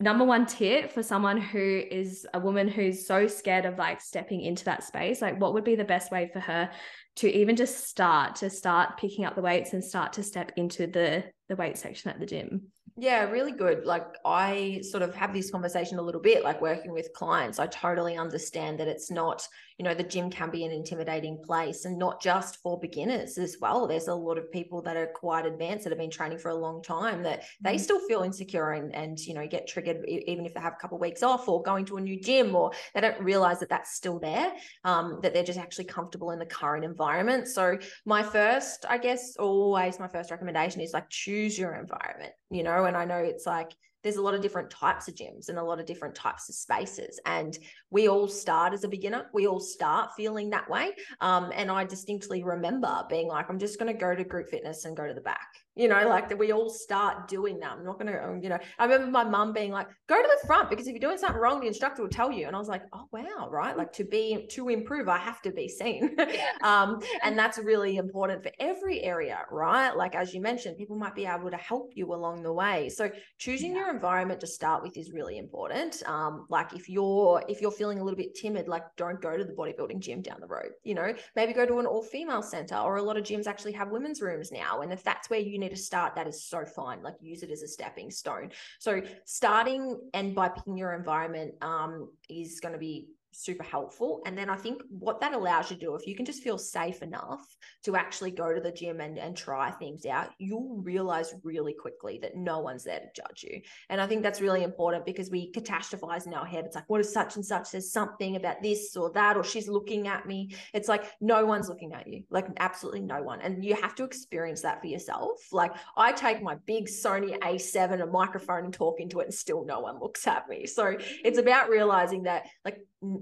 number 0.00 0.24
one 0.24 0.46
tip 0.46 0.90
for 0.90 1.02
someone 1.02 1.38
who 1.38 1.82
is 1.90 2.26
a 2.32 2.40
woman 2.40 2.66
who's 2.66 3.06
so 3.06 3.26
scared 3.26 3.66
of 3.66 3.76
like 3.76 4.00
stepping 4.00 4.40
into 4.40 4.64
that 4.64 4.82
space 4.82 5.20
like 5.20 5.38
what 5.38 5.52
would 5.52 5.62
be 5.62 5.74
the 5.74 5.84
best 5.84 6.10
way 6.10 6.30
for 6.32 6.40
her 6.40 6.70
to 7.14 7.30
even 7.30 7.54
just 7.54 7.86
start 7.86 8.34
to 8.34 8.48
start 8.48 8.96
picking 8.96 9.26
up 9.26 9.34
the 9.34 9.42
weights 9.42 9.74
and 9.74 9.84
start 9.84 10.14
to 10.14 10.22
step 10.22 10.52
into 10.56 10.86
the 10.86 11.22
the 11.50 11.56
weight 11.56 11.76
section 11.76 12.10
at 12.10 12.18
the 12.18 12.26
gym 12.26 12.62
yeah, 12.98 13.22
really 13.30 13.52
good. 13.52 13.86
Like 13.86 14.06
I 14.24 14.82
sort 14.90 15.02
of 15.02 15.14
have 15.14 15.32
this 15.32 15.50
conversation 15.50 15.98
a 15.98 16.02
little 16.02 16.20
bit, 16.20 16.44
like 16.44 16.60
working 16.60 16.92
with 16.92 17.12
clients. 17.14 17.58
I 17.58 17.66
totally 17.66 18.18
understand 18.18 18.78
that 18.80 18.88
it's 18.88 19.10
not, 19.10 19.46
you 19.78 19.84
know, 19.84 19.94
the 19.94 20.02
gym 20.02 20.30
can 20.30 20.50
be 20.50 20.64
an 20.64 20.72
intimidating 20.72 21.38
place 21.44 21.84
and 21.84 21.98
not 21.98 22.20
just 22.22 22.60
for 22.62 22.78
beginners 22.78 23.38
as 23.38 23.56
well. 23.60 23.86
There's 23.86 24.08
a 24.08 24.14
lot 24.14 24.38
of 24.38 24.50
people 24.50 24.82
that 24.82 24.96
are 24.96 25.06
quite 25.06 25.46
advanced 25.46 25.84
that 25.84 25.90
have 25.90 25.98
been 25.98 26.10
training 26.10 26.38
for 26.38 26.50
a 26.50 26.54
long 26.54 26.82
time 26.82 27.22
that 27.22 27.44
they 27.60 27.74
mm-hmm. 27.74 27.82
still 27.82 28.00
feel 28.06 28.22
insecure 28.22 28.72
and, 28.72 28.94
and, 28.94 29.18
you 29.18 29.34
know, 29.34 29.46
get 29.46 29.66
triggered 29.66 30.04
even 30.06 30.46
if 30.46 30.54
they 30.54 30.60
have 30.60 30.74
a 30.74 30.80
couple 30.80 30.96
of 30.96 31.02
weeks 31.02 31.22
off 31.22 31.48
or 31.48 31.62
going 31.62 31.84
to 31.86 31.96
a 31.96 32.00
new 32.00 32.20
gym 32.20 32.54
or 32.54 32.72
they 32.94 33.00
don't 33.00 33.20
realize 33.20 33.60
that 33.60 33.68
that's 33.68 33.94
still 33.94 34.18
there, 34.18 34.52
um, 34.84 35.18
that 35.22 35.34
they're 35.34 35.42
just 35.42 35.58
actually 35.58 35.84
comfortable 35.84 36.30
in 36.30 36.38
the 36.38 36.46
current 36.46 36.84
environment. 36.84 37.48
So 37.48 37.78
my 38.04 38.22
first, 38.22 38.84
I 38.88 38.98
guess, 38.98 39.36
always 39.36 39.98
my 39.98 40.08
first 40.08 40.30
recommendation 40.30 40.80
is 40.80 40.92
like 40.92 41.08
choose 41.08 41.58
your 41.58 41.74
environment, 41.74 42.32
you 42.50 42.62
know, 42.62 42.84
and 42.84 42.96
I 42.96 43.04
know 43.04 43.18
it's 43.18 43.46
like 43.46 43.72
there's 44.02 44.16
a 44.16 44.22
lot 44.22 44.34
of 44.34 44.40
different 44.40 44.70
types 44.70 45.08
of 45.08 45.14
gyms 45.14 45.48
and 45.48 45.58
a 45.58 45.62
lot 45.62 45.78
of 45.78 45.86
different 45.86 46.14
types 46.14 46.48
of 46.48 46.54
spaces. 46.54 47.20
And 47.26 47.58
we 47.90 48.08
all 48.08 48.28
start 48.28 48.72
as 48.72 48.84
a 48.84 48.88
beginner. 48.88 49.26
We 49.32 49.46
all 49.46 49.60
start 49.60 50.10
feeling 50.16 50.50
that 50.50 50.68
way. 50.68 50.92
Um, 51.20 51.52
and 51.54 51.70
I 51.70 51.84
distinctly 51.84 52.42
remember 52.42 53.04
being 53.08 53.28
like, 53.28 53.48
I'm 53.48 53.58
just 53.58 53.78
going 53.78 53.92
to 53.92 53.98
go 53.98 54.14
to 54.14 54.24
group 54.24 54.48
fitness 54.48 54.84
and 54.84 54.96
go 54.96 55.06
to 55.06 55.14
the 55.14 55.20
back 55.20 55.61
you 55.74 55.88
know, 55.88 56.06
like 56.06 56.28
that 56.28 56.38
we 56.38 56.52
all 56.52 56.68
start 56.68 57.28
doing 57.28 57.58
that. 57.60 57.72
I'm 57.72 57.84
not 57.84 57.98
going 57.98 58.12
to, 58.12 58.22
um, 58.22 58.40
you 58.42 58.50
know, 58.50 58.58
I 58.78 58.84
remember 58.84 59.10
my 59.10 59.24
mum 59.24 59.52
being 59.54 59.72
like, 59.72 59.88
go 60.06 60.20
to 60.20 60.28
the 60.40 60.46
front 60.46 60.68
because 60.68 60.86
if 60.86 60.92
you're 60.92 61.00
doing 61.00 61.16
something 61.16 61.40
wrong, 61.40 61.60
the 61.60 61.66
instructor 61.66 62.02
will 62.02 62.10
tell 62.10 62.30
you. 62.30 62.46
And 62.46 62.54
I 62.54 62.58
was 62.58 62.68
like, 62.68 62.82
oh, 62.92 63.08
wow, 63.10 63.48
right. 63.50 63.76
Like 63.76 63.92
to 63.94 64.04
be, 64.04 64.46
to 64.50 64.68
improve, 64.68 65.08
I 65.08 65.16
have 65.16 65.40
to 65.42 65.50
be 65.50 65.68
seen. 65.68 66.14
um, 66.62 67.00
and 67.22 67.38
that's 67.38 67.58
really 67.58 67.96
important 67.96 68.42
for 68.42 68.50
every 68.60 69.00
area, 69.00 69.40
right? 69.50 69.96
Like, 69.96 70.14
as 70.14 70.34
you 70.34 70.42
mentioned, 70.42 70.76
people 70.76 70.96
might 70.96 71.14
be 71.14 71.24
able 71.24 71.50
to 71.50 71.56
help 71.56 71.92
you 71.94 72.12
along 72.12 72.42
the 72.42 72.52
way. 72.52 72.90
So 72.90 73.10
choosing 73.38 73.72
yeah. 73.72 73.78
your 73.78 73.94
environment 73.94 74.40
to 74.40 74.46
start 74.46 74.82
with 74.82 74.98
is 74.98 75.10
really 75.12 75.38
important. 75.38 76.02
Um, 76.06 76.46
like 76.50 76.74
if 76.74 76.90
you're, 76.90 77.42
if 77.48 77.62
you're 77.62 77.70
feeling 77.70 77.98
a 77.98 78.04
little 78.04 78.18
bit 78.18 78.34
timid, 78.34 78.68
like 78.68 78.84
don't 78.96 79.22
go 79.22 79.38
to 79.38 79.44
the 79.44 79.54
bodybuilding 79.54 80.00
gym 80.00 80.20
down 80.20 80.36
the 80.40 80.46
road, 80.46 80.72
you 80.84 80.94
know, 80.94 81.14
maybe 81.34 81.54
go 81.54 81.64
to 81.64 81.78
an 81.78 81.86
all 81.86 82.02
female 82.02 82.42
center 82.42 82.76
or 82.76 82.96
a 82.96 83.02
lot 83.02 83.16
of 83.16 83.24
gyms 83.24 83.46
actually 83.46 83.72
have 83.72 83.90
women's 83.90 84.20
rooms 84.20 84.52
now. 84.52 84.82
And 84.82 84.92
if 84.92 85.02
that's 85.02 85.30
where 85.30 85.40
you 85.40 85.61
need 85.62 85.70
to 85.70 85.76
start, 85.76 86.14
that 86.16 86.26
is 86.26 86.44
so 86.44 86.64
fine. 86.64 87.02
Like 87.02 87.14
use 87.20 87.42
it 87.42 87.50
as 87.50 87.62
a 87.62 87.68
stepping 87.68 88.10
stone. 88.10 88.50
So 88.78 89.02
starting 89.24 89.98
and 90.14 90.34
by 90.34 90.48
picking 90.48 90.76
your 90.76 90.92
environment 90.92 91.54
um, 91.62 92.10
is 92.28 92.60
going 92.60 92.72
to 92.72 92.78
be 92.78 93.08
super 93.32 93.64
helpful. 93.64 94.22
And 94.26 94.36
then 94.36 94.48
I 94.48 94.56
think 94.56 94.82
what 94.88 95.20
that 95.20 95.34
allows 95.34 95.70
you 95.70 95.76
to 95.76 95.80
do, 95.80 95.94
if 95.94 96.06
you 96.06 96.14
can 96.14 96.24
just 96.24 96.42
feel 96.42 96.58
safe 96.58 97.02
enough 97.02 97.44
to 97.84 97.96
actually 97.96 98.30
go 98.30 98.54
to 98.54 98.60
the 98.60 98.70
gym 98.70 99.00
and, 99.00 99.18
and 99.18 99.36
try 99.36 99.70
things 99.70 100.06
out, 100.06 100.30
you'll 100.38 100.80
realize 100.82 101.34
really 101.42 101.72
quickly 101.72 102.18
that 102.22 102.36
no 102.36 102.60
one's 102.60 102.84
there 102.84 103.00
to 103.00 103.22
judge 103.22 103.42
you. 103.42 103.60
And 103.88 104.00
I 104.00 104.06
think 104.06 104.22
that's 104.22 104.40
really 104.40 104.62
important 104.62 105.06
because 105.06 105.30
we 105.30 105.52
catastrophize 105.52 106.26
in 106.26 106.34
our 106.34 106.46
head. 106.46 106.64
It's 106.64 106.76
like, 106.76 106.88
what 106.88 107.00
if 107.00 107.06
such 107.06 107.36
and 107.36 107.44
such? 107.44 107.72
says 107.72 107.92
something 107.92 108.36
about 108.36 108.62
this 108.62 108.96
or 108.96 109.10
that, 109.12 109.36
or 109.36 109.44
she's 109.44 109.68
looking 109.68 110.08
at 110.08 110.26
me. 110.26 110.54
It's 110.74 110.88
like, 110.88 111.04
no 111.20 111.44
one's 111.46 111.68
looking 111.68 111.92
at 111.92 112.06
you, 112.06 112.24
like 112.30 112.46
absolutely 112.58 113.00
no 113.00 113.22
one. 113.22 113.40
And 113.40 113.64
you 113.64 113.74
have 113.76 113.94
to 113.96 114.04
experience 114.04 114.62
that 114.62 114.80
for 114.80 114.86
yourself. 114.86 115.38
Like 115.52 115.72
I 115.96 116.12
take 116.12 116.42
my 116.42 116.56
big 116.66 116.86
Sony 116.86 117.38
A7 117.38 118.02
a 118.02 118.06
microphone 118.06 118.64
and 118.64 118.74
talk 118.74 119.00
into 119.00 119.20
it 119.20 119.24
and 119.24 119.34
still 119.34 119.64
no 119.64 119.80
one 119.80 119.98
looks 120.00 120.26
at 120.26 120.48
me. 120.48 120.66
So 120.66 120.96
it's 121.24 121.38
about 121.38 121.70
realizing 121.70 122.24
that 122.24 122.46
like 122.64 122.78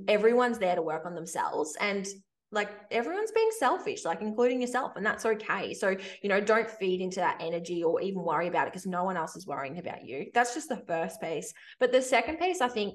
everyone's 0.08 0.58
there 0.58 0.74
to 0.74 0.82
work 0.82 1.06
on 1.06 1.14
themselves 1.14 1.76
and 1.80 2.06
like 2.52 2.68
everyone's 2.90 3.30
being 3.30 3.50
selfish 3.58 4.04
like 4.04 4.20
including 4.22 4.60
yourself 4.60 4.92
and 4.96 5.06
that's 5.06 5.24
okay. 5.24 5.72
So 5.72 5.96
you 6.22 6.28
know 6.28 6.40
don't 6.40 6.70
feed 6.70 7.00
into 7.00 7.20
that 7.20 7.40
energy 7.40 7.82
or 7.84 8.00
even 8.00 8.22
worry 8.22 8.48
about 8.48 8.66
it 8.66 8.72
because 8.72 8.86
no 8.86 9.04
one 9.04 9.16
else 9.16 9.36
is 9.36 9.46
worrying 9.46 9.78
about 9.78 10.04
you. 10.04 10.26
That's 10.34 10.54
just 10.54 10.68
the 10.68 10.82
first 10.88 11.20
piece. 11.20 11.52
But 11.78 11.92
the 11.92 12.02
second 12.02 12.38
piece 12.38 12.60
i 12.60 12.68
think 12.68 12.94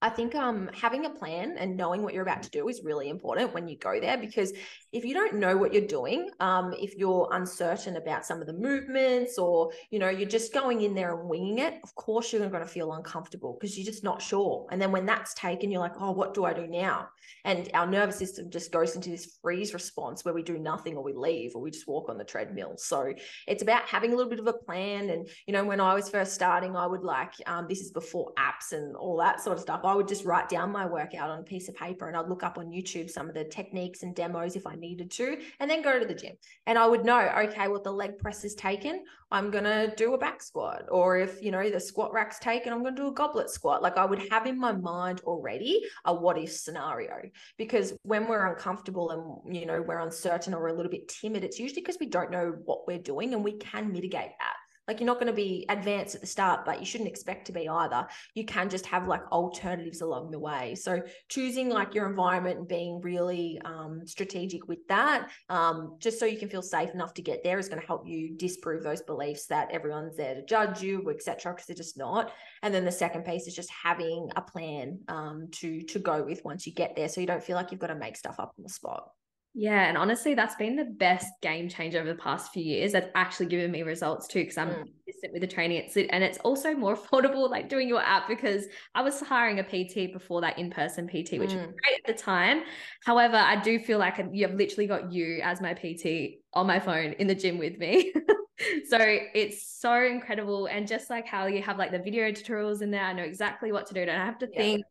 I 0.00 0.10
think 0.10 0.36
um, 0.36 0.70
having 0.72 1.06
a 1.06 1.10
plan 1.10 1.56
and 1.58 1.76
knowing 1.76 2.02
what 2.02 2.14
you're 2.14 2.22
about 2.22 2.44
to 2.44 2.50
do 2.50 2.68
is 2.68 2.82
really 2.84 3.08
important 3.08 3.52
when 3.52 3.66
you 3.66 3.76
go 3.76 3.98
there 4.00 4.16
because 4.16 4.52
if 4.92 5.04
you 5.04 5.12
don't 5.12 5.34
know 5.34 5.56
what 5.56 5.72
you're 5.72 5.86
doing, 5.86 6.30
um, 6.38 6.72
if 6.78 6.96
you're 6.96 7.28
uncertain 7.32 7.96
about 7.96 8.24
some 8.24 8.40
of 8.40 8.46
the 8.46 8.52
movements 8.52 9.38
or 9.38 9.72
you 9.90 9.98
know 9.98 10.08
you're 10.08 10.28
just 10.28 10.54
going 10.54 10.82
in 10.82 10.94
there 10.94 11.18
and 11.18 11.28
winging 11.28 11.58
it, 11.58 11.80
of 11.82 11.92
course 11.96 12.32
you're 12.32 12.48
going 12.48 12.62
to 12.62 12.68
feel 12.68 12.92
uncomfortable 12.92 13.58
because 13.58 13.76
you're 13.76 13.84
just 13.84 14.04
not 14.04 14.22
sure. 14.22 14.68
And 14.70 14.80
then 14.80 14.92
when 14.92 15.04
that's 15.04 15.34
taken, 15.34 15.68
you're 15.68 15.80
like, 15.80 16.00
oh, 16.00 16.12
what 16.12 16.32
do 16.32 16.44
I 16.44 16.52
do 16.52 16.68
now? 16.68 17.08
And 17.44 17.68
our 17.74 17.86
nervous 17.86 18.18
system 18.18 18.50
just 18.50 18.70
goes 18.70 18.94
into 18.94 19.10
this 19.10 19.38
freeze 19.42 19.74
response 19.74 20.24
where 20.24 20.34
we 20.34 20.42
do 20.44 20.58
nothing 20.58 20.96
or 20.96 21.02
we 21.02 21.12
leave 21.12 21.52
or 21.56 21.62
we 21.62 21.72
just 21.72 21.88
walk 21.88 22.08
on 22.08 22.18
the 22.18 22.24
treadmill. 22.24 22.74
So 22.76 23.12
it's 23.48 23.62
about 23.62 23.82
having 23.82 24.12
a 24.12 24.16
little 24.16 24.30
bit 24.30 24.38
of 24.38 24.46
a 24.46 24.52
plan. 24.52 25.10
And 25.10 25.28
you 25.48 25.52
know, 25.52 25.64
when 25.64 25.80
I 25.80 25.92
was 25.92 26.08
first 26.08 26.34
starting, 26.34 26.76
I 26.76 26.86
would 26.86 27.02
like 27.02 27.32
um, 27.46 27.66
this 27.68 27.80
is 27.80 27.90
before 27.90 28.32
apps 28.38 28.72
and 28.72 28.94
all 28.94 29.16
that 29.16 29.40
sort 29.40 29.56
of 29.56 29.62
stuff. 29.62 29.80
I 29.88 29.94
would 29.94 30.08
just 30.08 30.24
write 30.24 30.48
down 30.48 30.70
my 30.70 30.86
workout 30.86 31.30
on 31.30 31.40
a 31.40 31.42
piece 31.42 31.68
of 31.68 31.74
paper 31.74 32.08
and 32.08 32.16
I'd 32.16 32.28
look 32.28 32.42
up 32.42 32.58
on 32.58 32.66
YouTube 32.66 33.10
some 33.10 33.28
of 33.28 33.34
the 33.34 33.44
techniques 33.44 34.02
and 34.02 34.14
demos 34.14 34.56
if 34.56 34.66
I 34.66 34.74
needed 34.74 35.10
to, 35.12 35.38
and 35.60 35.70
then 35.70 35.82
go 35.82 35.98
to 35.98 36.06
the 36.06 36.14
gym. 36.14 36.34
And 36.66 36.78
I 36.78 36.86
would 36.86 37.04
know, 37.04 37.20
okay, 37.20 37.68
well, 37.68 37.82
the 37.82 37.90
leg 37.90 38.18
press 38.18 38.44
is 38.44 38.54
taken, 38.54 39.04
I'm 39.30 39.50
going 39.50 39.64
to 39.64 39.92
do 39.96 40.14
a 40.14 40.18
back 40.18 40.42
squat. 40.42 40.84
Or 40.90 41.18
if, 41.18 41.42
you 41.42 41.50
know, 41.50 41.68
the 41.68 41.80
squat 41.80 42.12
rack's 42.12 42.38
taken, 42.38 42.72
I'm 42.72 42.82
going 42.82 42.96
to 42.96 43.02
do 43.02 43.08
a 43.08 43.12
goblet 43.12 43.50
squat. 43.50 43.82
Like 43.82 43.96
I 43.96 44.04
would 44.04 44.30
have 44.30 44.46
in 44.46 44.58
my 44.58 44.72
mind 44.72 45.20
already 45.24 45.82
a 46.04 46.14
what 46.14 46.38
if 46.38 46.52
scenario. 46.52 47.16
Because 47.56 47.92
when 48.02 48.26
we're 48.26 48.46
uncomfortable 48.46 49.10
and, 49.10 49.54
you 49.54 49.66
know, 49.66 49.82
we're 49.82 50.00
uncertain 50.00 50.54
or 50.54 50.68
a 50.68 50.72
little 50.72 50.90
bit 50.90 51.08
timid, 51.08 51.44
it's 51.44 51.58
usually 51.58 51.82
because 51.82 51.98
we 52.00 52.06
don't 52.06 52.30
know 52.30 52.54
what 52.64 52.86
we're 52.86 52.98
doing 52.98 53.34
and 53.34 53.44
we 53.44 53.58
can 53.58 53.92
mitigate 53.92 54.30
that. 54.38 54.56
Like 54.88 55.00
you're 55.00 55.06
not 55.06 55.20
going 55.20 55.28
to 55.28 55.34
be 55.34 55.66
advanced 55.68 56.14
at 56.14 56.22
the 56.22 56.26
start, 56.26 56.64
but 56.64 56.80
you 56.80 56.86
shouldn't 56.86 57.08
expect 57.08 57.46
to 57.46 57.52
be 57.52 57.68
either. 57.68 58.06
You 58.34 58.44
can 58.44 58.70
just 58.70 58.86
have 58.86 59.06
like 59.06 59.22
alternatives 59.30 60.00
along 60.00 60.30
the 60.30 60.38
way. 60.38 60.74
So 60.74 61.02
choosing 61.28 61.68
like 61.68 61.94
your 61.94 62.08
environment 62.08 62.58
and 62.58 62.68
being 62.68 63.00
really 63.02 63.60
um, 63.64 64.06
strategic 64.06 64.66
with 64.66 64.86
that, 64.88 65.28
um, 65.50 65.96
just 65.98 66.18
so 66.18 66.24
you 66.24 66.38
can 66.38 66.48
feel 66.48 66.62
safe 66.62 66.90
enough 66.94 67.14
to 67.14 67.22
get 67.22 67.44
there, 67.44 67.58
is 67.58 67.68
going 67.68 67.80
to 67.80 67.86
help 67.86 68.06
you 68.06 68.34
disprove 68.36 68.82
those 68.82 69.02
beliefs 69.02 69.46
that 69.46 69.70
everyone's 69.70 70.16
there 70.16 70.34
to 70.34 70.44
judge 70.44 70.82
you, 70.82 71.08
etc. 71.10 71.52
Because 71.52 71.66
they're 71.66 71.76
just 71.76 71.98
not. 71.98 72.32
And 72.62 72.74
then 72.74 72.84
the 72.84 72.92
second 72.92 73.24
piece 73.24 73.46
is 73.46 73.54
just 73.54 73.70
having 73.70 74.30
a 74.36 74.42
plan 74.42 75.00
um, 75.08 75.48
to 75.52 75.82
to 75.82 75.98
go 75.98 76.22
with 76.24 76.44
once 76.44 76.66
you 76.66 76.72
get 76.72 76.96
there, 76.96 77.08
so 77.08 77.20
you 77.20 77.26
don't 77.26 77.44
feel 77.44 77.56
like 77.56 77.70
you've 77.70 77.80
got 77.80 77.88
to 77.88 77.94
make 77.94 78.16
stuff 78.16 78.40
up 78.40 78.54
on 78.56 78.62
the 78.62 78.70
spot. 78.70 79.10
Yeah, 79.54 79.88
and 79.88 79.96
honestly, 79.96 80.34
that's 80.34 80.54
been 80.54 80.76
the 80.76 80.84
best 80.84 81.26
game 81.42 81.68
changer 81.68 81.98
over 81.98 82.08
the 82.08 82.18
past 82.20 82.52
few 82.52 82.62
years. 82.62 82.92
That's 82.92 83.08
actually 83.14 83.46
given 83.46 83.70
me 83.70 83.82
results 83.82 84.28
too, 84.28 84.40
because 84.40 84.58
I'm 84.58 84.68
mm. 84.68 84.84
consistent 85.04 85.32
with 85.32 85.40
the 85.40 85.48
training. 85.48 85.78
It's 85.78 85.96
and 85.96 86.22
it's 86.22 86.38
also 86.38 86.74
more 86.74 86.96
affordable, 86.98 87.50
like 87.50 87.68
doing 87.68 87.88
your 87.88 88.00
app, 88.00 88.28
because 88.28 88.66
I 88.94 89.02
was 89.02 89.20
hiring 89.20 89.58
a 89.58 89.64
PT 89.64 90.12
before 90.12 90.40
that 90.42 90.58
in-person 90.58 91.08
PT, 91.08 91.38
which 91.38 91.50
mm. 91.50 91.56
was 91.56 91.74
great 91.74 92.00
at 92.04 92.06
the 92.06 92.14
time. 92.14 92.62
However, 93.04 93.36
I 93.36 93.60
do 93.60 93.78
feel 93.78 93.98
like 93.98 94.24
you've 94.32 94.54
literally 94.54 94.86
got 94.86 95.12
you 95.12 95.40
as 95.42 95.60
my 95.60 95.74
PT 95.74 96.40
on 96.52 96.66
my 96.66 96.78
phone 96.78 97.14
in 97.14 97.26
the 97.26 97.34
gym 97.34 97.58
with 97.58 97.78
me. 97.78 98.12
so 98.88 98.98
it's 99.00 99.80
so 99.80 99.94
incredible. 99.94 100.66
And 100.66 100.86
just 100.86 101.10
like 101.10 101.26
how 101.26 101.46
you 101.46 101.62
have 101.62 101.78
like 101.78 101.90
the 101.90 101.98
video 101.98 102.30
tutorials 102.30 102.82
in 102.82 102.90
there, 102.90 103.02
I 103.02 103.12
know 103.12 103.22
exactly 103.22 103.72
what 103.72 103.86
to 103.86 103.94
do. 103.94 104.02
And 104.02 104.10
I 104.10 104.24
have 104.24 104.38
to 104.38 104.48
yeah. 104.52 104.58
think, 104.58 104.84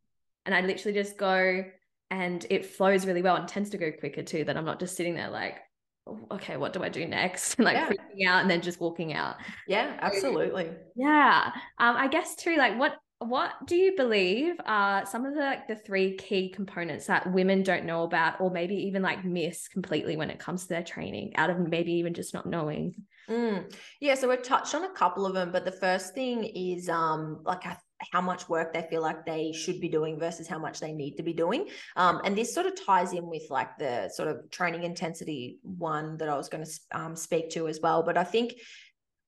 and 0.45 0.55
I 0.55 0.61
literally 0.61 0.97
just 0.97 1.17
go 1.17 1.63
and 2.09 2.45
it 2.49 2.65
flows 2.65 3.05
really 3.05 3.21
well 3.21 3.35
and 3.35 3.47
tends 3.47 3.69
to 3.71 3.77
go 3.77 3.91
quicker 3.91 4.23
too 4.23 4.43
that 4.43 4.57
i'm 4.57 4.65
not 4.65 4.79
just 4.79 4.95
sitting 4.95 5.15
there 5.15 5.29
like 5.29 5.57
oh, 6.07 6.19
okay 6.31 6.57
what 6.57 6.73
do 6.73 6.83
i 6.83 6.89
do 6.89 7.05
next 7.07 7.53
And 7.57 7.65
like 7.65 7.75
yeah. 7.75 7.89
freaking 7.89 8.27
out 8.27 8.41
and 8.41 8.49
then 8.49 8.61
just 8.61 8.79
walking 8.79 9.13
out 9.13 9.35
yeah 9.67 9.97
absolutely 9.99 10.69
yeah 10.95 11.51
um 11.79 11.95
i 11.97 12.07
guess 12.07 12.35
too 12.35 12.55
like 12.55 12.77
what 12.77 12.97
what 13.19 13.53
do 13.65 13.75
you 13.75 13.95
believe 13.95 14.53
are 14.65 15.03
some 15.05 15.25
of 15.25 15.33
the 15.33 15.39
like 15.39 15.67
the 15.67 15.75
three 15.75 16.15
key 16.17 16.49
components 16.49 17.07
that 17.07 17.31
women 17.33 17.63
don't 17.63 17.83
know 17.83 18.03
about 18.03 18.39
or 18.39 18.51
maybe 18.51 18.75
even 18.75 19.01
like 19.01 19.25
miss 19.25 19.67
completely 19.67 20.15
when 20.15 20.29
it 20.29 20.37
comes 20.37 20.63
to 20.63 20.69
their 20.69 20.83
training 20.83 21.35
out 21.35 21.49
of 21.49 21.59
maybe 21.59 21.93
even 21.93 22.13
just 22.13 22.35
not 22.35 22.45
knowing 22.45 22.93
mm. 23.27 23.75
yeah 23.99 24.13
so 24.13 24.29
we've 24.29 24.43
touched 24.43 24.75
on 24.75 24.83
a 24.83 24.93
couple 24.93 25.25
of 25.25 25.33
them 25.33 25.51
but 25.51 25.65
the 25.65 25.71
first 25.71 26.13
thing 26.13 26.43
is 26.43 26.89
um 26.89 27.39
like 27.43 27.65
i 27.65 27.75
how 28.11 28.21
much 28.21 28.47
work 28.47 28.73
they 28.73 28.85
feel 28.89 29.01
like 29.01 29.25
they 29.25 29.51
should 29.51 29.81
be 29.81 29.89
doing 29.89 30.19
versus 30.19 30.47
how 30.47 30.59
much 30.59 30.79
they 30.79 30.93
need 30.93 31.15
to 31.17 31.23
be 31.23 31.33
doing. 31.33 31.67
Um, 31.95 32.21
and 32.23 32.37
this 32.37 32.53
sort 32.53 32.65
of 32.67 32.73
ties 32.85 33.13
in 33.13 33.27
with 33.27 33.43
like 33.49 33.77
the 33.77 34.09
sort 34.09 34.29
of 34.29 34.49
training 34.51 34.83
intensity 34.83 35.59
one 35.63 36.17
that 36.17 36.29
I 36.29 36.35
was 36.35 36.49
going 36.49 36.65
to 36.65 36.71
um, 36.91 37.15
speak 37.15 37.49
to 37.51 37.67
as 37.67 37.79
well. 37.81 38.03
But 38.03 38.17
I 38.17 38.23
think 38.23 38.53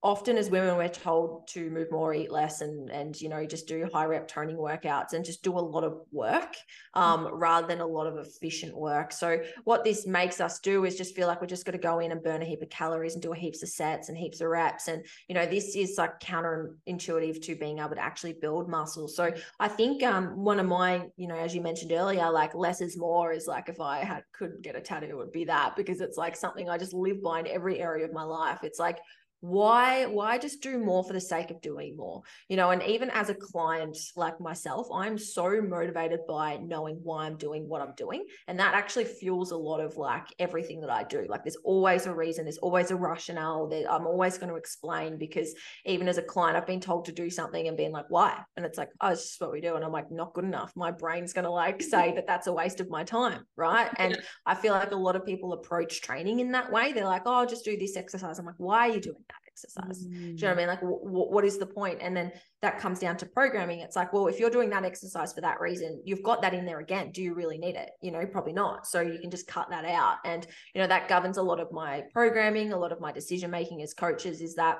often 0.01 0.37
as 0.37 0.49
women 0.49 0.77
we're 0.77 0.87
told 0.87 1.45
to 1.47 1.69
move 1.69 1.91
more 1.91 2.13
eat 2.13 2.31
less 2.31 2.61
and 2.61 2.89
and 2.89 3.19
you 3.19 3.27
know 3.27 3.45
just 3.45 3.67
do 3.67 3.87
high 3.91 4.05
rep 4.05 4.27
toning 4.27 4.55
workouts 4.55 5.11
and 5.13 5.25
just 5.25 5.43
do 5.43 5.51
a 5.51 5.59
lot 5.59 5.83
of 5.83 5.99
work 6.11 6.55
um, 6.93 7.25
mm-hmm. 7.25 7.35
rather 7.35 7.67
than 7.67 7.81
a 7.81 7.85
lot 7.85 8.07
of 8.07 8.17
efficient 8.17 8.75
work. 8.75 9.11
So 9.11 9.41
what 9.65 9.83
this 9.83 10.07
makes 10.07 10.39
us 10.39 10.59
do 10.59 10.85
is 10.85 10.95
just 10.95 11.15
feel 11.15 11.27
like 11.27 11.41
we're 11.41 11.47
just 11.47 11.65
going 11.65 11.77
to 11.77 11.83
go 11.83 11.99
in 11.99 12.11
and 12.11 12.23
burn 12.23 12.41
a 12.41 12.45
heap 12.45 12.61
of 12.61 12.69
calories 12.69 13.13
and 13.13 13.21
do 13.21 13.33
a 13.33 13.35
heaps 13.35 13.61
of 13.61 13.69
sets 13.69 14.09
and 14.09 14.17
heaps 14.17 14.39
of 14.41 14.47
reps. 14.47 14.87
And 14.87 15.05
you 15.27 15.35
know 15.35 15.45
this 15.45 15.75
is 15.75 15.95
like 15.97 16.19
counterintuitive 16.19 17.41
to 17.43 17.55
being 17.55 17.79
able 17.79 17.95
to 17.95 18.03
actually 18.03 18.33
build 18.33 18.69
muscle. 18.69 19.07
So 19.07 19.31
i 19.59 19.67
think 19.67 20.03
um, 20.03 20.43
one 20.43 20.59
of 20.59 20.65
my 20.65 21.07
you 21.17 21.27
know 21.27 21.37
as 21.37 21.53
you 21.53 21.61
mentioned 21.61 21.91
earlier 21.91 22.29
like 22.29 22.55
less 22.55 22.81
is 22.81 22.97
more 22.97 23.31
is 23.31 23.47
like 23.47 23.69
if 23.69 23.79
i 23.79 23.99
had 24.03 24.23
could 24.31 24.61
get 24.61 24.75
a 24.75 24.81
tattoo 24.81 25.07
it 25.07 25.17
would 25.17 25.31
be 25.31 25.45
that 25.45 25.75
because 25.75 26.01
it's 26.01 26.17
like 26.17 26.35
something 26.35 26.69
i 26.69 26.77
just 26.77 26.93
live 26.93 27.21
by 27.21 27.39
in 27.39 27.47
every 27.47 27.79
area 27.79 28.05
of 28.05 28.13
my 28.13 28.23
life. 28.23 28.59
It's 28.63 28.79
like 28.79 28.99
why 29.41 30.05
why 30.05 30.37
just 30.37 30.61
do 30.61 30.77
more 30.77 31.03
for 31.03 31.13
the 31.13 31.21
sake 31.21 31.49
of 31.49 31.61
doing 31.61 31.95
more? 31.95 32.21
You 32.49 32.57
know 32.57 32.71
and 32.71 32.83
even 32.83 33.09
as 33.11 33.29
a 33.29 33.33
client 33.35 33.97
like 34.15 34.39
myself 34.41 34.87
i'm 34.93 35.17
so 35.17 35.61
motivated 35.61 36.19
by 36.27 36.57
knowing 36.57 36.99
why 37.03 37.25
i'm 37.25 37.37
doing 37.37 37.67
what 37.67 37.81
i'm 37.81 37.93
doing. 37.95 38.25
And 38.47 38.59
that 38.59 38.73
actually 38.73 39.05
fuels 39.05 39.51
a 39.51 39.57
lot 39.57 39.79
of 39.79 39.95
like 39.95 40.25
everything 40.39 40.81
that 40.81 40.89
i 40.89 41.03
do. 41.03 41.25
Like 41.29 41.43
there's 41.43 41.57
always 41.63 42.05
a 42.05 42.13
reason 42.13 42.45
there's 42.45 42.57
always 42.57 42.91
a 42.91 42.95
rationale 42.95 43.67
that 43.67 43.91
i'm 43.91 44.05
always 44.05 44.37
going 44.37 44.49
to 44.49 44.55
explain 44.55 45.17
because 45.17 45.53
even 45.85 46.07
as 46.07 46.17
a 46.17 46.21
client 46.21 46.57
i've 46.57 46.67
been 46.67 46.81
told 46.81 47.05
to 47.05 47.11
do 47.11 47.29
something 47.29 47.67
and 47.67 47.77
being 47.77 47.91
like 47.91 48.05
why? 48.09 48.41
And 48.57 48.65
it's 48.65 48.77
like 48.77 48.89
oh 49.01 49.09
it's 49.09 49.23
just 49.23 49.41
what 49.41 49.51
we 49.51 49.61
do. 49.61 49.75
And 49.75 49.85
i'm 49.85 49.91
like 49.91 50.11
not 50.11 50.33
good 50.33 50.45
enough. 50.45 50.73
My 50.75 50.91
brain's 50.91 51.33
going 51.33 51.45
to 51.45 51.51
like 51.51 51.81
say 51.81 52.13
that 52.15 52.27
that's 52.27 52.47
a 52.47 52.53
waste 52.53 52.81
of 52.81 52.89
my 52.89 53.03
time 53.03 53.43
right? 53.55 53.89
And 53.97 54.17
i 54.45 54.55
feel 54.55 54.73
like 54.73 54.91
a 54.91 54.95
lot 54.95 55.15
of 55.15 55.25
people 55.25 55.53
approach 55.53 56.01
training 56.01 56.39
in 56.39 56.51
that 56.51 56.71
way. 56.71 56.91
They're 56.91 57.05
like 57.05 57.23
oh 57.25 57.35
I'll 57.35 57.47
just 57.47 57.63
do 57.65 57.77
this 57.77 57.95
exercise. 57.95 58.37
I'm 58.37 58.45
like 58.45 58.55
why 58.57 58.89
are 58.89 58.93
you 58.93 58.99
doing 58.99 59.23
exercise. 59.63 60.05
Mm. 60.05 60.11
Do 60.11 60.17
you 60.17 60.33
know 60.33 60.47
what 60.47 60.51
I 60.51 60.53
mm. 60.53 60.57
mean? 60.57 60.67
Like, 60.67 60.81
w- 60.81 61.03
w- 61.03 61.31
what 61.31 61.45
is 61.45 61.57
the 61.57 61.65
point? 61.65 61.99
And 62.01 62.15
then 62.15 62.31
that 62.61 62.79
comes 62.79 62.99
down 62.99 63.17
to 63.17 63.25
programming. 63.25 63.79
It's 63.79 63.95
like, 63.95 64.13
well, 64.13 64.27
if 64.27 64.39
you're 64.39 64.49
doing 64.49 64.69
that 64.71 64.85
exercise 64.85 65.33
for 65.33 65.41
that 65.41 65.59
reason, 65.59 66.01
you've 66.05 66.23
got 66.23 66.41
that 66.41 66.53
in 66.53 66.65
there 66.65 66.79
again. 66.79 67.11
Do 67.11 67.21
you 67.21 67.33
really 67.33 67.57
need 67.57 67.75
it? 67.75 67.91
You 68.01 68.11
know, 68.11 68.25
probably 68.25 68.53
not. 68.53 68.87
So 68.87 69.01
you 69.01 69.19
can 69.19 69.31
just 69.31 69.47
cut 69.47 69.69
that 69.69 69.85
out. 69.85 70.17
And, 70.25 70.45
you 70.73 70.81
know, 70.81 70.87
that 70.87 71.07
governs 71.07 71.37
a 71.37 71.43
lot 71.43 71.59
of 71.59 71.71
my 71.71 72.03
programming, 72.13 72.73
a 72.73 72.77
lot 72.77 72.91
of 72.91 73.01
my 73.01 73.11
decision 73.11 73.51
making 73.51 73.81
as 73.81 73.93
coaches 73.93 74.41
is 74.41 74.55
that 74.55 74.79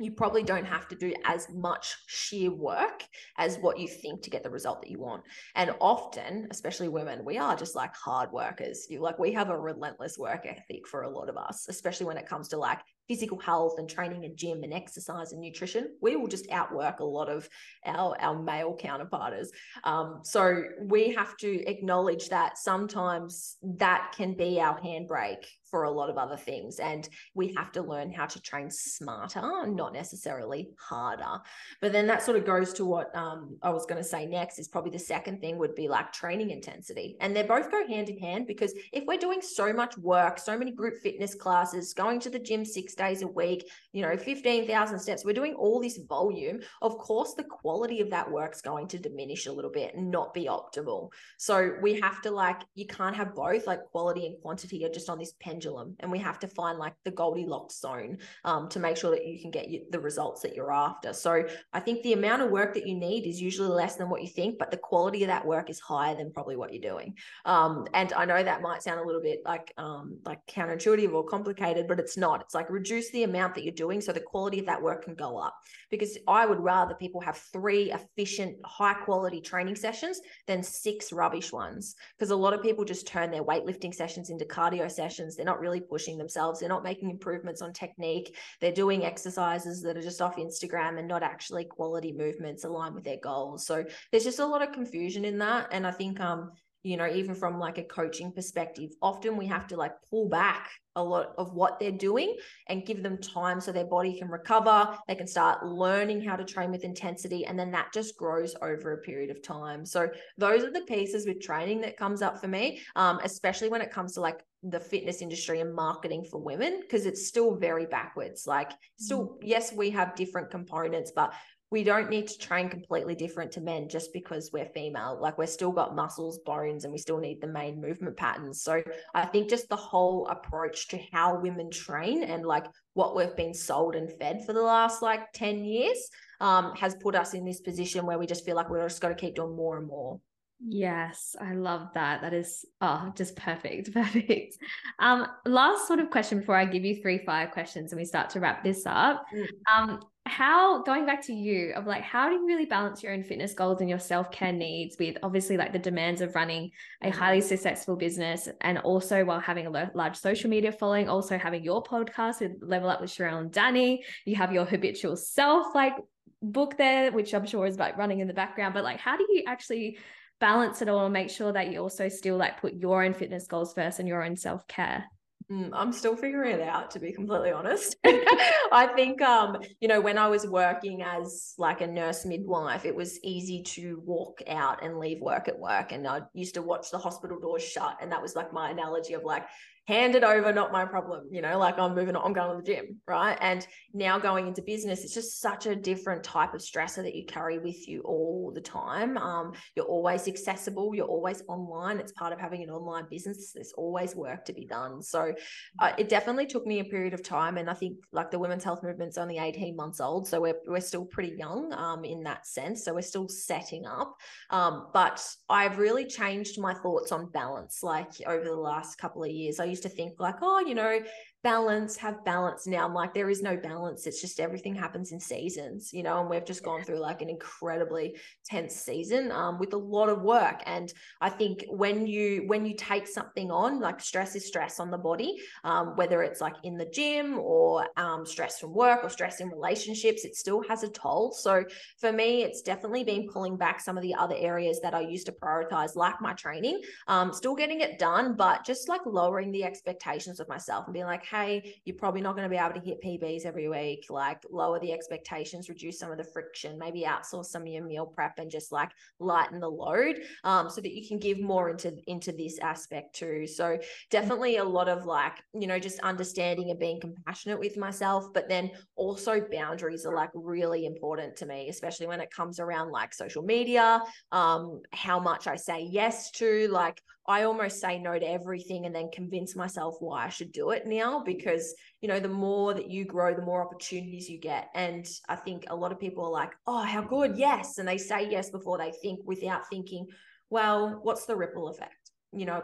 you 0.00 0.12
probably 0.12 0.42
don't 0.44 0.64
have 0.64 0.86
to 0.88 0.94
do 0.94 1.12
as 1.24 1.48
much 1.52 1.96
sheer 2.06 2.50
work 2.52 3.02
as 3.36 3.58
what 3.58 3.78
you 3.78 3.88
think 3.88 4.22
to 4.22 4.30
get 4.30 4.44
the 4.44 4.50
result 4.50 4.80
that 4.80 4.90
you 4.90 5.00
want. 5.00 5.24
And 5.56 5.74
often, 5.80 6.46
especially 6.50 6.88
women, 6.88 7.24
we 7.24 7.36
are 7.36 7.56
just 7.56 7.74
like 7.74 7.94
hard 7.96 8.30
workers. 8.30 8.86
You 8.88 9.00
like 9.00 9.18
we 9.18 9.32
have 9.32 9.50
a 9.50 9.58
relentless 9.58 10.16
work 10.16 10.46
ethic 10.46 10.86
for 10.86 11.02
a 11.02 11.10
lot 11.10 11.28
of 11.28 11.36
us, 11.36 11.66
especially 11.68 12.06
when 12.06 12.16
it 12.16 12.28
comes 12.28 12.48
to 12.48 12.56
like 12.56 12.78
physical 13.08 13.38
health 13.38 13.74
and 13.78 13.88
training 13.88 14.24
and 14.24 14.36
gym 14.36 14.62
and 14.62 14.72
exercise 14.72 15.32
and 15.32 15.40
nutrition, 15.40 15.88
we 16.00 16.14
will 16.14 16.28
just 16.28 16.48
outwork 16.50 17.00
a 17.00 17.04
lot 17.04 17.28
of 17.28 17.48
our, 17.84 18.14
our 18.20 18.40
male 18.40 18.76
counterparts. 18.78 19.50
Um, 19.84 20.20
so 20.22 20.62
we 20.82 21.14
have 21.14 21.36
to 21.38 21.64
acknowledge 21.64 22.28
that 22.28 22.58
sometimes 22.58 23.56
that 23.62 24.12
can 24.16 24.34
be 24.34 24.60
our 24.60 24.78
handbrake 24.80 25.46
for 25.70 25.84
a 25.84 25.90
lot 25.90 26.10
of 26.10 26.18
other 26.18 26.36
things. 26.36 26.78
And 26.78 27.08
we 27.34 27.54
have 27.54 27.72
to 27.72 27.82
learn 27.82 28.12
how 28.12 28.26
to 28.26 28.40
train 28.40 28.70
smarter, 28.70 29.66
not 29.66 29.92
necessarily 29.92 30.70
harder. 30.78 31.40
But 31.80 31.92
then 31.92 32.06
that 32.06 32.22
sort 32.22 32.36
of 32.36 32.44
goes 32.44 32.72
to 32.74 32.84
what 32.84 33.14
um, 33.16 33.56
I 33.62 33.70
was 33.70 33.86
going 33.86 34.02
to 34.02 34.08
say 34.08 34.26
next 34.26 34.58
is 34.58 34.68
probably 34.68 34.90
the 34.90 34.98
second 34.98 35.40
thing 35.40 35.58
would 35.58 35.74
be 35.74 35.88
like 35.88 36.12
training 36.12 36.50
intensity. 36.50 37.16
And 37.20 37.34
they 37.34 37.42
both 37.42 37.70
go 37.70 37.86
hand 37.86 38.08
in 38.08 38.18
hand 38.18 38.46
because 38.46 38.74
if 38.92 39.04
we're 39.06 39.18
doing 39.18 39.40
so 39.40 39.72
much 39.72 39.96
work, 39.98 40.38
so 40.38 40.58
many 40.58 40.70
group 40.70 40.94
fitness 41.02 41.34
classes, 41.34 41.94
going 41.94 42.20
to 42.20 42.30
the 42.30 42.38
gym 42.38 42.64
six 42.64 42.94
days 42.94 43.22
a 43.22 43.26
week, 43.26 43.68
you 43.92 44.02
know, 44.02 44.16
15,000 44.16 44.98
steps, 44.98 45.24
we're 45.24 45.32
doing 45.32 45.54
all 45.54 45.80
this 45.80 45.98
volume. 46.08 46.60
Of 46.82 46.98
course, 46.98 47.34
the 47.34 47.44
quality 47.44 48.00
of 48.00 48.10
that 48.10 48.30
work's 48.30 48.60
going 48.60 48.88
to 48.88 48.98
diminish 48.98 49.46
a 49.46 49.52
little 49.52 49.70
bit 49.70 49.94
and 49.94 50.10
not 50.10 50.34
be 50.34 50.44
optimal. 50.44 51.10
So 51.38 51.74
we 51.80 51.98
have 52.00 52.20
to 52.22 52.30
like, 52.30 52.60
you 52.74 52.86
can't 52.86 53.16
have 53.16 53.34
both, 53.34 53.66
like 53.66 53.84
quality 53.86 54.26
and 54.26 54.40
quantity 54.42 54.84
are 54.84 54.90
just 54.90 55.08
on 55.08 55.18
this 55.18 55.32
pendulum 55.40 55.96
and 56.00 56.10
we 56.12 56.18
have 56.18 56.38
to 56.40 56.48
find 56.48 56.78
like 56.78 56.94
the 57.04 57.10
Goldilocks 57.10 57.80
zone 57.80 58.18
um, 58.44 58.68
to 58.68 58.78
make 58.78 58.96
sure 58.96 59.10
that 59.10 59.26
you 59.26 59.40
can 59.40 59.50
get 59.50 59.68
you, 59.68 59.84
the 59.90 60.00
results 60.00 60.42
that 60.42 60.54
you're 60.54 60.72
after. 60.72 61.12
So 61.12 61.44
I 61.72 61.80
think 61.80 62.02
the 62.02 62.12
amount 62.12 62.42
of 62.42 62.50
work 62.50 62.74
that 62.74 62.86
you 62.86 62.94
need 62.94 63.26
is 63.26 63.40
usually 63.40 63.68
less 63.68 63.96
than 63.96 64.10
what 64.10 64.22
you 64.22 64.28
think, 64.28 64.58
but 64.58 64.70
the 64.70 64.76
quality 64.76 65.22
of 65.22 65.28
that 65.28 65.46
work 65.46 65.70
is 65.70 65.80
higher 65.80 66.14
than 66.14 66.32
probably 66.32 66.56
what 66.56 66.72
you're 66.72 66.92
doing. 66.92 67.14
Um, 67.44 67.86
and 67.94 68.12
I 68.12 68.24
know 68.24 68.42
that 68.42 68.62
might 68.62 68.82
sound 68.82 69.00
a 69.00 69.04
little 69.04 69.22
bit 69.22 69.40
like 69.44 69.72
um, 69.78 70.18
like 70.24 70.46
counterintuitive 70.46 71.12
or 71.12 71.24
complicated, 71.24 71.88
but 71.88 71.98
it's 71.98 72.16
not. 72.16 72.42
It's 72.42 72.54
like 72.54 72.68
reduce 72.70 73.10
the 73.10 73.24
amount 73.24 73.54
that 73.54 73.64
you're 73.64 73.72
doing 73.72 73.87
so 74.00 74.12
the 74.12 74.20
quality 74.20 74.58
of 74.58 74.66
that 74.66 74.82
work 74.82 75.04
can 75.04 75.14
go 75.14 75.38
up. 75.38 75.54
Because 75.90 76.18
I 76.26 76.46
would 76.46 76.60
rather 76.60 76.94
people 76.94 77.20
have 77.20 77.38
three 77.52 77.92
efficient, 77.92 78.56
high 78.64 78.94
quality 78.94 79.40
training 79.40 79.76
sessions 79.76 80.20
than 80.46 80.62
six 80.62 81.12
rubbish 81.12 81.52
ones. 81.52 81.94
Because 82.16 82.30
a 82.30 82.36
lot 82.36 82.52
of 82.52 82.62
people 82.62 82.84
just 82.84 83.06
turn 83.06 83.30
their 83.30 83.44
weightlifting 83.44 83.94
sessions 83.94 84.30
into 84.30 84.44
cardio 84.44 84.90
sessions. 84.90 85.36
They're 85.36 85.46
not 85.46 85.60
really 85.60 85.80
pushing 85.80 86.18
themselves. 86.18 86.60
They're 86.60 86.68
not 86.68 86.84
making 86.84 87.10
improvements 87.10 87.62
on 87.62 87.72
technique. 87.72 88.36
They're 88.60 88.72
doing 88.72 89.04
exercises 89.04 89.82
that 89.82 89.96
are 89.96 90.02
just 90.02 90.22
off 90.22 90.36
Instagram 90.36 90.98
and 90.98 91.08
not 91.08 91.22
actually 91.22 91.64
quality 91.64 92.12
movements 92.12 92.64
aligned 92.64 92.94
with 92.94 93.04
their 93.04 93.18
goals. 93.22 93.66
So 93.66 93.84
there's 94.10 94.24
just 94.24 94.38
a 94.38 94.46
lot 94.46 94.62
of 94.62 94.72
confusion 94.72 95.24
in 95.24 95.38
that. 95.38 95.68
And 95.72 95.86
I 95.86 95.90
think 95.90 96.20
um 96.20 96.52
you 96.82 96.96
know 96.96 97.08
even 97.08 97.34
from 97.34 97.58
like 97.58 97.78
a 97.78 97.82
coaching 97.82 98.32
perspective 98.32 98.90
often 99.02 99.36
we 99.36 99.46
have 99.46 99.66
to 99.66 99.76
like 99.76 99.92
pull 100.08 100.28
back 100.28 100.70
a 100.96 101.02
lot 101.02 101.32
of 101.38 101.52
what 101.52 101.78
they're 101.78 101.90
doing 101.90 102.36
and 102.68 102.86
give 102.86 103.02
them 103.02 103.18
time 103.18 103.60
so 103.60 103.70
their 103.70 103.84
body 103.84 104.18
can 104.18 104.28
recover 104.28 104.96
they 105.06 105.14
can 105.14 105.26
start 105.26 105.64
learning 105.64 106.20
how 106.20 106.36
to 106.36 106.44
train 106.44 106.70
with 106.70 106.84
intensity 106.84 107.46
and 107.46 107.58
then 107.58 107.70
that 107.70 107.92
just 107.92 108.16
grows 108.16 108.54
over 108.62 108.92
a 108.92 108.98
period 108.98 109.30
of 109.30 109.42
time 109.42 109.84
so 109.84 110.08
those 110.36 110.64
are 110.64 110.70
the 110.70 110.82
pieces 110.82 111.26
with 111.26 111.40
training 111.40 111.80
that 111.80 111.96
comes 111.96 112.22
up 112.22 112.40
for 112.40 112.48
me 112.48 112.80
um, 112.96 113.18
especially 113.22 113.68
when 113.68 113.80
it 113.80 113.90
comes 113.90 114.14
to 114.14 114.20
like 114.20 114.40
the 114.64 114.80
fitness 114.80 115.22
industry 115.22 115.60
and 115.60 115.72
marketing 115.72 116.24
for 116.28 116.40
women 116.40 116.80
because 116.80 117.06
it's 117.06 117.28
still 117.28 117.54
very 117.54 117.86
backwards 117.86 118.46
like 118.46 118.72
still 118.98 119.28
mm. 119.28 119.38
yes 119.42 119.72
we 119.72 119.90
have 119.90 120.16
different 120.16 120.50
components 120.50 121.12
but 121.14 121.32
we 121.70 121.84
don't 121.84 122.08
need 122.08 122.26
to 122.28 122.38
train 122.38 122.68
completely 122.70 123.14
different 123.14 123.52
to 123.52 123.60
men 123.60 123.88
just 123.88 124.12
because 124.12 124.50
we're 124.52 124.70
female. 124.74 125.18
Like 125.20 125.36
we're 125.36 125.46
still 125.46 125.70
got 125.70 125.94
muscles, 125.94 126.38
bones, 126.38 126.84
and 126.84 126.92
we 126.92 126.98
still 126.98 127.18
need 127.18 127.40
the 127.40 127.46
main 127.46 127.80
movement 127.80 128.16
patterns. 128.16 128.62
So 128.62 128.82
I 129.14 129.26
think 129.26 129.50
just 129.50 129.68
the 129.68 129.76
whole 129.76 130.26
approach 130.28 130.88
to 130.88 130.98
how 131.12 131.38
women 131.38 131.70
train 131.70 132.24
and 132.24 132.46
like 132.46 132.64
what 132.94 133.14
we've 133.14 133.36
been 133.36 133.52
sold 133.52 133.96
and 133.96 134.10
fed 134.18 134.46
for 134.46 134.54
the 134.54 134.62
last 134.62 135.02
like 135.02 135.30
10 135.34 135.64
years 135.64 136.08
um, 136.40 136.72
has 136.74 136.94
put 136.96 137.14
us 137.14 137.34
in 137.34 137.44
this 137.44 137.60
position 137.60 138.06
where 138.06 138.18
we 138.18 138.26
just 138.26 138.46
feel 138.46 138.56
like 138.56 138.70
we're 138.70 138.88
just 138.88 139.02
got 139.02 139.08
to 139.08 139.14
keep 139.14 139.34
doing 139.34 139.54
more 139.54 139.76
and 139.76 139.88
more. 139.88 140.18
Yes, 140.60 141.36
I 141.40 141.52
love 141.52 141.88
that. 141.94 142.22
That 142.22 142.34
is 142.34 142.64
oh, 142.80 143.12
just 143.14 143.36
perfect. 143.36 143.92
Perfect. 143.98 144.58
Um, 144.98 145.26
last 145.46 145.86
sort 145.86 146.00
of 146.00 146.10
question 146.10 146.40
before 146.40 146.56
I 146.56 146.64
give 146.64 146.84
you 146.84 147.00
three 147.00 147.24
fire 147.24 147.46
questions 147.46 147.92
and 147.92 147.98
we 147.98 148.04
start 148.04 148.30
to 148.30 148.40
wrap 148.40 148.64
this 148.64 148.84
up. 148.84 149.24
Mm. 149.34 149.46
Um, 149.72 150.00
how 150.28 150.82
going 150.82 151.06
back 151.06 151.24
to 151.26 151.32
you 151.32 151.72
of 151.74 151.86
like 151.86 152.02
how 152.02 152.28
do 152.28 152.34
you 152.34 152.46
really 152.46 152.66
balance 152.66 153.02
your 153.02 153.12
own 153.12 153.24
fitness 153.24 153.54
goals 153.54 153.80
and 153.80 153.88
your 153.88 153.98
self-care 153.98 154.52
needs 154.52 154.96
with 154.98 155.16
obviously 155.22 155.56
like 155.56 155.72
the 155.72 155.78
demands 155.78 156.20
of 156.20 156.34
running 156.34 156.70
a 157.02 157.10
highly 157.10 157.40
successful 157.40 157.96
business 157.96 158.46
and 158.60 158.78
also 158.78 159.24
while 159.24 159.40
having 159.40 159.66
a 159.66 159.90
large 159.94 160.16
social 160.16 160.50
media 160.50 160.70
following 160.70 161.08
also 161.08 161.38
having 161.38 161.64
your 161.64 161.82
podcast 161.82 162.40
with 162.40 162.52
level 162.60 162.90
up 162.90 163.00
with 163.00 163.10
Sharelle 163.10 163.40
and 163.40 163.50
Dani 163.50 164.00
you 164.26 164.36
have 164.36 164.52
your 164.52 164.66
habitual 164.66 165.16
self 165.16 165.74
like 165.74 165.94
book 166.42 166.76
there 166.76 167.10
which 167.10 167.32
I'm 167.32 167.46
sure 167.46 167.66
is 167.66 167.78
like 167.78 167.96
running 167.96 168.20
in 168.20 168.28
the 168.28 168.34
background 168.34 168.74
but 168.74 168.84
like 168.84 169.00
how 169.00 169.16
do 169.16 169.26
you 169.30 169.44
actually 169.46 169.98
balance 170.40 170.82
it 170.82 170.88
all 170.88 171.04
and 171.04 171.12
make 171.12 171.30
sure 171.30 171.52
that 171.52 171.70
you 171.70 171.80
also 171.80 172.08
still 172.08 172.36
like 172.36 172.60
put 172.60 172.74
your 172.74 173.04
own 173.04 173.14
fitness 173.14 173.46
goals 173.46 173.74
first 173.74 173.98
and 173.98 174.08
your 174.08 174.24
own 174.24 174.36
self-care 174.36 175.04
Mm, 175.50 175.70
I'm 175.72 175.92
still 175.92 176.14
figuring 176.14 176.56
it 176.56 176.60
out, 176.60 176.90
to 176.90 177.00
be 177.00 177.10
completely 177.10 177.52
honest. 177.52 177.96
I 178.04 178.90
think, 178.94 179.22
um, 179.22 179.56
you 179.80 179.88
know, 179.88 180.00
when 180.00 180.18
I 180.18 180.28
was 180.28 180.46
working 180.46 181.02
as 181.02 181.54
like 181.56 181.80
a 181.80 181.86
nurse 181.86 182.26
midwife, 182.26 182.84
it 182.84 182.94
was 182.94 183.18
easy 183.24 183.62
to 183.62 184.02
walk 184.04 184.42
out 184.46 184.84
and 184.84 184.98
leave 184.98 185.20
work 185.20 185.48
at 185.48 185.58
work. 185.58 185.92
And 185.92 186.06
I 186.06 186.20
used 186.34 186.54
to 186.54 186.62
watch 186.62 186.90
the 186.90 186.98
hospital 186.98 187.40
doors 187.40 187.62
shut. 187.62 187.96
And 188.02 188.12
that 188.12 188.20
was 188.20 188.36
like 188.36 188.52
my 188.52 188.70
analogy 188.70 189.14
of 189.14 189.24
like, 189.24 189.44
hand 189.88 190.14
it 190.14 190.22
over, 190.22 190.52
not 190.52 190.70
my 190.70 190.84
problem. 190.84 191.24
You 191.30 191.40
know, 191.40 191.58
like 191.58 191.78
I'm 191.78 191.94
moving 191.94 192.14
on, 192.14 192.22
I'm 192.22 192.34
going 192.34 192.50
to 192.50 192.62
the 192.62 192.74
gym, 192.74 193.00
right? 193.06 193.38
And 193.40 193.66
now 193.94 194.18
going 194.18 194.46
into 194.46 194.60
business, 194.60 195.02
it's 195.02 195.14
just 195.14 195.40
such 195.40 195.64
a 195.64 195.74
different 195.74 196.22
type 196.22 196.52
of 196.52 196.60
stressor 196.60 197.02
that 197.02 197.14
you 197.14 197.24
carry 197.24 197.58
with 197.58 197.88
you 197.88 198.02
all 198.02 198.52
the 198.54 198.60
time. 198.60 199.16
Um, 199.16 199.54
you're 199.74 199.86
always 199.86 200.28
accessible, 200.28 200.94
you're 200.94 201.06
always 201.06 201.42
online. 201.48 202.00
It's 202.00 202.12
part 202.12 202.34
of 202.34 202.38
having 202.38 202.62
an 202.62 202.68
online 202.68 203.06
business. 203.08 203.52
There's 203.54 203.72
always 203.78 204.14
work 204.14 204.44
to 204.44 204.52
be 204.52 204.66
done. 204.66 205.00
So 205.00 205.32
uh, 205.78 205.92
it 205.96 206.10
definitely 206.10 206.46
took 206.46 206.66
me 206.66 206.80
a 206.80 206.84
period 206.84 207.14
of 207.14 207.22
time. 207.22 207.56
And 207.56 207.70
I 207.70 207.74
think 207.74 207.96
like 208.12 208.30
the 208.30 208.38
women's 208.38 208.64
health 208.64 208.82
movement's 208.82 209.16
only 209.16 209.38
18 209.38 209.74
months 209.74 210.00
old. 210.00 210.28
So 210.28 210.38
we're, 210.38 210.58
we're 210.66 210.80
still 210.80 211.06
pretty 211.06 211.34
young 211.38 211.72
um, 211.72 212.04
in 212.04 212.22
that 212.24 212.46
sense. 212.46 212.84
So 212.84 212.92
we're 212.92 213.00
still 213.00 213.26
setting 213.26 213.86
up. 213.86 214.14
Um, 214.50 214.88
but 214.92 215.26
I've 215.48 215.78
really 215.78 216.04
changed 216.04 216.60
my 216.60 216.74
thoughts 216.74 217.10
on 217.10 217.30
balance 217.30 217.82
like 217.82 218.10
over 218.26 218.44
the 218.44 218.54
last 218.54 218.98
couple 218.98 219.24
of 219.24 219.30
years. 219.30 219.58
I 219.58 219.64
used 219.64 219.77
used 219.78 219.82
to 219.82 219.96
think 219.96 220.18
like, 220.18 220.36
oh, 220.42 220.60
you 220.60 220.74
know, 220.74 221.00
balance, 221.48 221.96
have 221.96 222.22
balance. 222.26 222.66
Now 222.66 222.84
I'm 222.84 222.92
like, 222.92 223.14
there 223.14 223.30
is 223.30 223.40
no 223.40 223.56
balance. 223.56 224.06
It's 224.06 224.20
just 224.20 224.38
everything 224.38 224.74
happens 224.74 225.12
in 225.12 225.18
seasons, 225.18 225.94
you 225.94 226.02
know, 226.02 226.20
and 226.20 226.28
we've 226.28 226.44
just 226.44 226.62
gone 226.62 226.84
through 226.84 226.98
like 226.98 227.22
an 227.22 227.30
incredibly 227.30 228.16
tense 228.44 228.74
season 228.74 229.32
um, 229.32 229.58
with 229.58 229.72
a 229.72 229.78
lot 229.78 230.10
of 230.10 230.20
work. 230.20 230.60
And 230.66 230.92
I 231.22 231.30
think 231.30 231.64
when 231.70 232.06
you 232.06 232.44
when 232.48 232.66
you 232.66 232.74
take 232.76 233.06
something 233.08 233.50
on, 233.50 233.80
like 233.80 233.98
stress 234.00 234.36
is 234.36 234.46
stress 234.46 234.78
on 234.78 234.90
the 234.90 234.98
body, 234.98 235.38
um, 235.64 235.96
whether 235.96 236.22
it's 236.22 236.42
like 236.42 236.56
in 236.64 236.76
the 236.76 236.84
gym 236.84 237.38
or 237.38 237.86
um, 237.96 238.26
stress 238.26 238.58
from 238.60 238.74
work 238.74 239.00
or 239.02 239.08
stress 239.08 239.40
in 239.40 239.48
relationships, 239.48 240.26
it 240.26 240.36
still 240.36 240.62
has 240.68 240.82
a 240.82 240.90
toll. 240.90 241.32
So 241.32 241.64
for 241.96 242.12
me, 242.12 242.42
it's 242.42 242.60
definitely 242.60 243.04
been 243.04 243.26
pulling 243.26 243.56
back 243.56 243.80
some 243.80 243.96
of 243.96 244.02
the 244.02 244.14
other 244.14 244.36
areas 244.36 244.80
that 244.82 244.92
I 244.92 245.00
used 245.00 245.24
to 245.26 245.32
prioritize, 245.32 245.96
like 245.96 246.20
my 246.20 246.34
training, 246.34 246.82
um, 247.06 247.32
still 247.32 247.54
getting 247.54 247.80
it 247.80 247.98
done, 247.98 248.34
but 248.34 248.66
just 248.66 248.86
like 248.90 249.00
lowering 249.06 249.50
the 249.50 249.64
expectations 249.64 250.40
of 250.40 250.48
myself 250.48 250.84
and 250.86 250.92
being 250.92 251.06
like, 251.06 251.24
hey, 251.24 251.37
you're 251.84 251.96
probably 251.96 252.20
not 252.20 252.36
going 252.36 252.48
to 252.48 252.54
be 252.54 252.56
able 252.56 252.74
to 252.74 252.80
hit 252.80 253.02
PBs 253.02 253.44
every 253.44 253.68
week. 253.68 254.06
Like 254.10 254.42
lower 254.50 254.78
the 254.78 254.92
expectations, 254.92 255.68
reduce 255.68 255.98
some 255.98 256.10
of 256.10 256.18
the 256.18 256.24
friction, 256.24 256.78
maybe 256.78 257.02
outsource 257.02 257.46
some 257.46 257.62
of 257.62 257.68
your 257.68 257.84
meal 257.84 258.06
prep 258.06 258.38
and 258.38 258.50
just 258.50 258.72
like 258.72 258.90
lighten 259.18 259.60
the 259.60 259.68
load 259.68 260.20
um, 260.44 260.70
so 260.70 260.80
that 260.80 260.94
you 260.94 261.06
can 261.06 261.18
give 261.18 261.40
more 261.40 261.70
into 261.70 261.96
into 262.06 262.32
this 262.32 262.58
aspect 262.58 263.14
too. 263.14 263.46
So 263.46 263.78
definitely 264.10 264.56
a 264.56 264.64
lot 264.64 264.88
of 264.88 265.04
like, 265.04 265.34
you 265.54 265.66
know, 265.66 265.78
just 265.78 266.00
understanding 266.00 266.70
and 266.70 266.78
being 266.78 267.00
compassionate 267.00 267.58
with 267.58 267.76
myself, 267.76 268.26
but 268.32 268.48
then 268.48 268.70
also 268.96 269.40
boundaries 269.50 270.04
are 270.06 270.14
like 270.14 270.30
really 270.34 270.86
important 270.86 271.36
to 271.36 271.46
me, 271.46 271.68
especially 271.68 272.06
when 272.06 272.20
it 272.20 272.30
comes 272.30 272.60
around 272.60 272.90
like 272.90 273.14
social 273.14 273.42
media, 273.42 274.02
um, 274.32 274.80
how 274.92 275.18
much 275.18 275.46
I 275.46 275.56
say 275.56 275.82
yes 275.82 276.30
to, 276.32 276.68
like 276.68 277.00
I 277.28 277.42
almost 277.42 277.78
say 277.78 277.98
no 277.98 278.18
to 278.18 278.26
everything 278.26 278.86
and 278.86 278.94
then 278.94 279.10
convince 279.12 279.54
myself 279.54 279.96
why 280.00 280.24
I 280.24 280.30
should 280.30 280.50
do 280.50 280.70
it 280.70 280.86
now 280.86 281.22
because, 281.22 281.74
you 282.00 282.08
know, 282.08 282.18
the 282.18 282.28
more 282.28 282.72
that 282.72 282.90
you 282.90 283.04
grow, 283.04 283.34
the 283.34 283.42
more 283.42 283.62
opportunities 283.62 284.30
you 284.30 284.40
get. 284.40 284.70
And 284.74 285.06
I 285.28 285.36
think 285.36 285.64
a 285.68 285.76
lot 285.76 285.92
of 285.92 286.00
people 286.00 286.24
are 286.24 286.30
like, 286.30 286.52
oh, 286.66 286.82
how 286.82 287.02
good. 287.02 287.36
Yes. 287.36 287.76
And 287.76 287.86
they 287.86 287.98
say 287.98 288.30
yes 288.30 288.48
before 288.48 288.78
they 288.78 288.92
think 289.02 289.20
without 289.26 289.68
thinking, 289.68 290.06
well, 290.48 291.00
what's 291.02 291.26
the 291.26 291.36
ripple 291.36 291.68
effect? 291.68 292.12
You 292.32 292.46
know, 292.46 292.62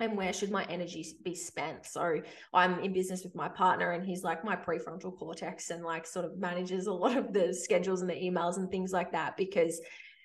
and 0.00 0.16
where 0.16 0.32
should 0.32 0.50
my 0.50 0.64
energy 0.64 1.06
be 1.22 1.34
spent 1.34 1.84
so 1.84 2.22
i'm 2.54 2.80
in 2.80 2.92
business 2.92 3.22
with 3.22 3.34
my 3.34 3.48
partner 3.48 3.92
and 3.92 4.04
he's 4.04 4.24
like 4.24 4.42
my 4.42 4.56
prefrontal 4.56 5.14
cortex 5.16 5.68
and 5.68 5.84
like 5.84 6.06
sort 6.06 6.24
of 6.24 6.38
manages 6.38 6.86
a 6.86 6.92
lot 6.92 7.16
of 7.16 7.34
the 7.34 7.52
schedules 7.52 8.00
and 8.00 8.08
the 8.08 8.14
emails 8.14 8.56
and 8.56 8.70
things 8.70 8.92
like 8.92 9.12
that 9.12 9.36
because 9.36 9.78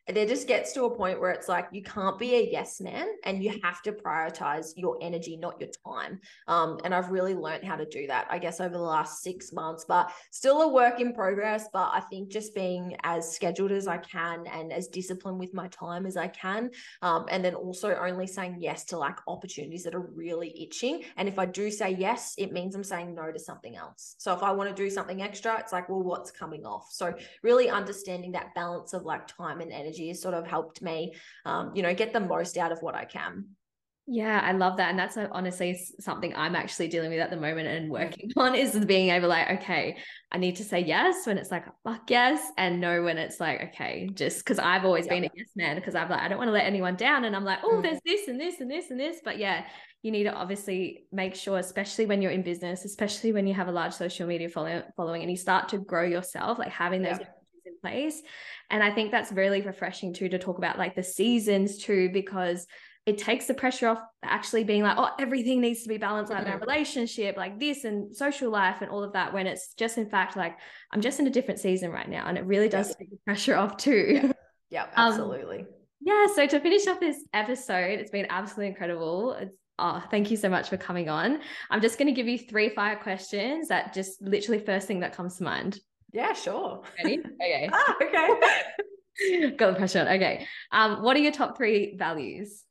there 0.08 0.26
just 0.26 0.48
gets 0.48 0.72
to 0.74 0.84
a 0.86 0.96
point 0.96 1.20
where 1.20 1.32
it's 1.32 1.50
like 1.50 1.68
you 1.72 1.82
can't 1.82 2.20
be 2.20 2.36
a 2.36 2.50
yes 2.52 2.80
man 2.80 3.08
and 3.24 3.44
you 3.44 3.60
have 3.64 3.82
to 3.82 3.92
prioritize 3.92 4.74
your 4.76 4.98
energy 5.02 5.36
not 5.36 5.60
your 5.60 5.70
time. 5.86 6.20
Um, 6.48 6.80
and 6.84 6.94
i've 6.94 7.10
really 7.10 7.34
learned 7.34 7.64
how 7.64 7.76
to 7.76 7.86
do 7.86 8.08
that 8.08 8.28
i 8.30 8.38
guess 8.38 8.60
over 8.60 8.74
the 8.74 8.80
last 8.80 9.24
six 9.24 9.52
months 9.52 9.86
but 9.88 10.12
still 10.32 10.62
a 10.62 10.68
work 10.68 11.00
in 11.00 11.14
progress 11.14 11.68
but 11.74 11.90
i 11.94 12.00
think 12.00 12.30
just 12.30 12.54
being 12.54 12.96
as 13.04 13.32
scheduled 13.32 13.72
as 13.72 13.88
i 13.88 13.98
can 13.98 14.46
and 14.48 14.72
as 14.72 14.88
disciplined 14.88 15.40
with 15.40 15.54
my 15.54 15.68
time 15.70 16.06
as 16.06 16.18
i 16.18 16.28
can 16.28 16.70
um, 17.02 17.26
and 17.30 17.44
then 17.44 17.56
also 17.56 17.96
only 17.96 18.28
saying 18.28 18.58
yes 18.60 18.86
to 18.86 18.98
like 18.98 19.18
opportunities 19.28 19.84
that 19.84 19.96
are 19.96 20.08
really 20.16 20.54
itching. 20.62 21.04
And 21.18 21.28
if 21.28 21.40
i 21.40 21.46
do 21.46 21.72
say 21.72 21.92
yes 21.92 22.36
it 22.38 22.52
means 22.52 22.76
i'm 22.76 22.84
saying 22.84 23.16
no 23.16 23.32
to 23.32 23.40
something 23.40 23.76
else. 23.76 24.16
So 24.18 24.34
if 24.34 24.44
i 24.44 24.52
want 24.52 24.70
to 24.70 24.76
do 24.76 24.90
something 24.90 25.22
extra 25.22 25.60
it's 25.60 25.72
like 25.72 25.90
well 25.90 26.04
what's 26.04 26.32
coming 26.32 26.66
off? 26.66 26.88
So 26.92 27.14
really 27.44 27.70
understanding 27.70 28.32
that 28.34 28.54
balance 28.56 28.94
of 28.94 29.04
like 29.04 29.28
time 29.28 29.62
and 29.62 29.72
energy 29.72 29.95
has 30.00 30.22
sort 30.22 30.34
of 30.34 30.48
helped 30.48 30.82
me, 30.82 31.14
um, 31.46 31.72
you 31.76 31.84
know, 31.84 31.94
get 31.94 32.14
the 32.14 32.20
most 32.20 32.58
out 32.58 32.72
of 32.72 32.80
what 32.82 32.96
I 32.96 33.06
can. 33.06 33.46
Yeah, 34.08 34.40
I 34.44 34.52
love 34.52 34.78
that. 34.78 34.92
And 34.92 35.00
that's 35.00 35.18
honestly 35.18 35.80
something 36.00 36.32
I'm 36.36 36.56
actually 36.56 36.90
dealing 36.90 37.10
with 37.10 37.20
at 37.20 37.32
the 37.32 37.38
moment 37.38 37.68
and 37.68 37.90
working 37.90 38.30
on 38.38 38.54
is 38.54 38.78
being 38.86 39.10
able 39.10 39.30
like, 39.30 39.62
okay, 39.62 39.98
I 40.32 40.38
need 40.38 40.58
to 40.58 40.64
say 40.64 40.82
yes 40.82 41.26
when 41.26 41.40
it's 41.40 41.50
like, 41.50 41.66
fuck 41.84 42.10
yes, 42.10 42.40
and 42.56 42.80
no 42.80 43.02
when 43.02 43.18
it's 43.18 43.40
like, 43.40 43.70
okay, 43.70 44.08
just 44.14 44.40
because 44.40 44.60
I've 44.60 44.86
always 44.86 45.08
yeah. 45.08 45.14
been 45.14 45.24
a 45.26 45.30
yes 45.36 45.50
man 45.56 45.76
because 45.76 45.96
I've 45.96 46.12
like, 46.12 46.22
I 46.22 46.28
don't 46.28 46.38
want 46.38 46.50
to 46.50 46.54
let 46.54 46.66
anyone 46.66 46.96
down. 46.96 47.26
And 47.26 47.36
I'm 47.36 47.44
like, 47.44 47.60
oh, 47.64 47.78
mm. 47.78 47.82
there's 47.82 48.00
this 48.06 48.28
and 48.28 48.40
this 48.40 48.60
and 48.62 48.70
this 48.70 48.92
and 48.92 49.00
this. 49.00 49.22
But 49.26 49.40
yeah, 49.40 49.66
you 50.04 50.12
need 50.12 50.26
to 50.26 50.34
obviously 50.34 51.06
make 51.12 51.34
sure, 51.34 51.58
especially 51.58 52.06
when 52.06 52.22
you're 52.22 52.32
in 52.32 52.44
business, 52.44 52.86
especially 52.86 53.34
when 53.34 53.48
you 53.48 53.56
have 53.56 53.70
a 53.70 53.72
large 53.72 53.94
social 53.94 54.28
media 54.28 54.50
following, 54.50 54.84
following 54.96 55.24
and 55.24 55.32
you 55.32 55.38
start 55.38 55.70
to 55.70 55.80
grow 55.80 56.04
yourself, 56.04 56.60
like 56.60 56.70
having 56.70 57.02
those 57.02 57.18
yeah 57.20 57.28
place. 57.86 58.22
And 58.72 58.82
I 58.82 58.92
think 58.92 59.12
that's 59.12 59.32
really 59.32 59.62
refreshing 59.62 60.14
too 60.14 60.30
to 60.30 60.40
talk 60.40 60.58
about 60.58 60.78
like 60.78 60.96
the 60.96 61.04
seasons 61.04 61.78
too, 61.78 62.10
because 62.12 62.66
it 63.06 63.20
takes 63.20 63.46
the 63.46 63.54
pressure 63.54 63.88
off 63.88 64.00
actually 64.24 64.64
being 64.64 64.82
like, 64.82 64.98
oh, 64.98 65.12
everything 65.20 65.62
needs 65.62 65.84
to 65.84 65.90
be 65.90 65.98
balanced, 65.98 66.32
like 66.32 66.46
mm-hmm. 66.46 66.58
my 66.58 66.66
relationship, 66.66 67.38
like 67.38 67.60
this 67.60 67.84
and 67.84 68.16
social 68.16 68.50
life 68.50 68.78
and 68.82 68.90
all 68.90 69.04
of 69.04 69.14
that, 69.14 69.32
when 69.32 69.46
it's 69.46 69.74
just 69.76 70.00
in 70.00 70.10
fact 70.10 70.36
like 70.36 70.58
I'm 70.92 71.02
just 71.02 71.20
in 71.20 71.28
a 71.28 71.30
different 71.30 71.60
season 71.60 71.92
right 71.92 72.10
now. 72.10 72.26
And 72.26 72.38
it 72.38 72.46
really 72.46 72.70
does 72.70 72.90
yeah. 72.90 72.96
take 72.98 73.12
the 73.12 73.18
pressure 73.26 73.56
off 73.56 73.78
too. 73.78 74.20
Yeah, 74.24 74.32
yeah 74.72 74.88
absolutely. 74.96 75.60
Um, 75.60 75.68
yeah. 76.02 76.26
So 76.34 76.48
to 76.48 76.60
finish 76.60 76.88
off 76.88 77.00
this 77.00 77.24
episode, 77.34 78.00
it's 78.00 78.12
been 78.12 78.28
absolutely 78.30 78.68
incredible. 78.68 79.34
It's 79.34 79.56
Oh, 79.78 80.02
thank 80.10 80.32
you 80.32 80.38
so 80.38 80.48
much 80.48 80.70
for 80.70 80.78
coming 80.78 81.10
on. 81.10 81.40
I'm 81.70 81.82
just 81.82 81.98
going 81.98 82.08
to 82.08 82.14
give 82.14 82.28
you 82.28 82.38
three 82.38 82.70
fire 82.70 82.96
questions 82.96 83.68
that 83.68 83.94
just 83.94 84.22
literally 84.22 84.64
first 84.64 84.88
thing 84.88 85.02
that 85.02 85.14
comes 85.14 85.38
to 85.38 85.44
mind. 85.44 85.80
Yeah, 86.14 86.34
sure. 86.34 86.84
Ready? 86.98 87.20
Okay. 87.20 87.70
ah, 87.74 87.96
okay. 88.02 89.50
Got 89.58 89.72
the 89.72 89.78
pressure 89.78 90.02
on. 90.02 90.08
Okay. 90.08 90.48
Um, 90.72 91.04
what 91.04 91.16
are 91.16 91.20
your 91.20 91.32
top 91.32 91.58
three 91.58 91.96
values? 91.98 92.64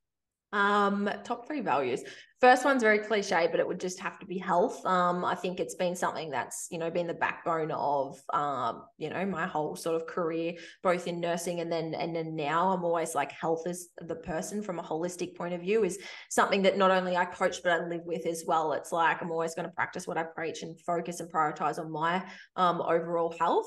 Um, 0.55 1.11
top 1.25 1.49
three 1.49 1.61
values. 1.61 2.05
First 2.40 2.64
one's 2.64 2.83
very 2.83 3.01
cliche, 3.01 3.49
but 3.51 3.59
it 3.59 3.67
would 3.67 3.81
just 3.81 3.99
have 3.99 4.21
to 4.21 4.27
be 4.27 4.38
health. 4.38 4.85
Um, 4.87 5.25
I 5.25 5.35
think 5.35 5.59
it's 5.59 5.75
been 5.75 5.97
something 5.97 6.31
that's, 6.31 6.69
you 6.71 6.79
know, 6.79 6.90
been 6.90 7.09
the 7.09 7.14
backbone 7.14 7.73
of 7.73 8.21
um, 8.33 8.85
you 8.97 9.11
know, 9.11 9.27
my 9.27 9.49
whole 9.49 9.75
sort 9.75 10.01
of 10.01 10.07
career, 10.07 10.55
both 10.83 11.09
in 11.09 11.19
nursing 11.19 11.59
and 11.59 11.73
then 11.73 11.93
and 11.95 12.14
then 12.14 12.37
now 12.37 12.69
I'm 12.71 12.85
always 12.85 13.17
like 13.17 13.33
health 13.33 13.67
is 13.67 13.88
the 13.99 14.14
person 14.14 14.62
from 14.62 14.79
a 14.79 14.83
holistic 14.83 15.35
point 15.37 15.55
of 15.55 15.61
view 15.61 15.83
is 15.83 15.99
something 16.31 16.62
that 16.62 16.79
not 16.79 16.93
only 16.93 17.17
I 17.17 17.25
coach 17.25 17.61
but 17.64 17.73
I 17.73 17.88
live 17.88 18.03
with 18.05 18.25
as 18.25 18.45
well. 18.47 18.75
It's 18.75 18.93
like 18.93 19.23
I'm 19.23 19.33
always 19.33 19.57
going 19.57 19.69
to 19.69 19.75
practice 19.75 20.07
what 20.07 20.19
I 20.19 20.23
preach 20.23 20.62
and 20.62 20.79
focus 20.83 21.19
and 21.19 21.33
prioritize 21.33 21.81
on 21.81 21.90
my 21.90 22.25
um 22.55 22.81
overall 22.81 23.35
health. 23.40 23.67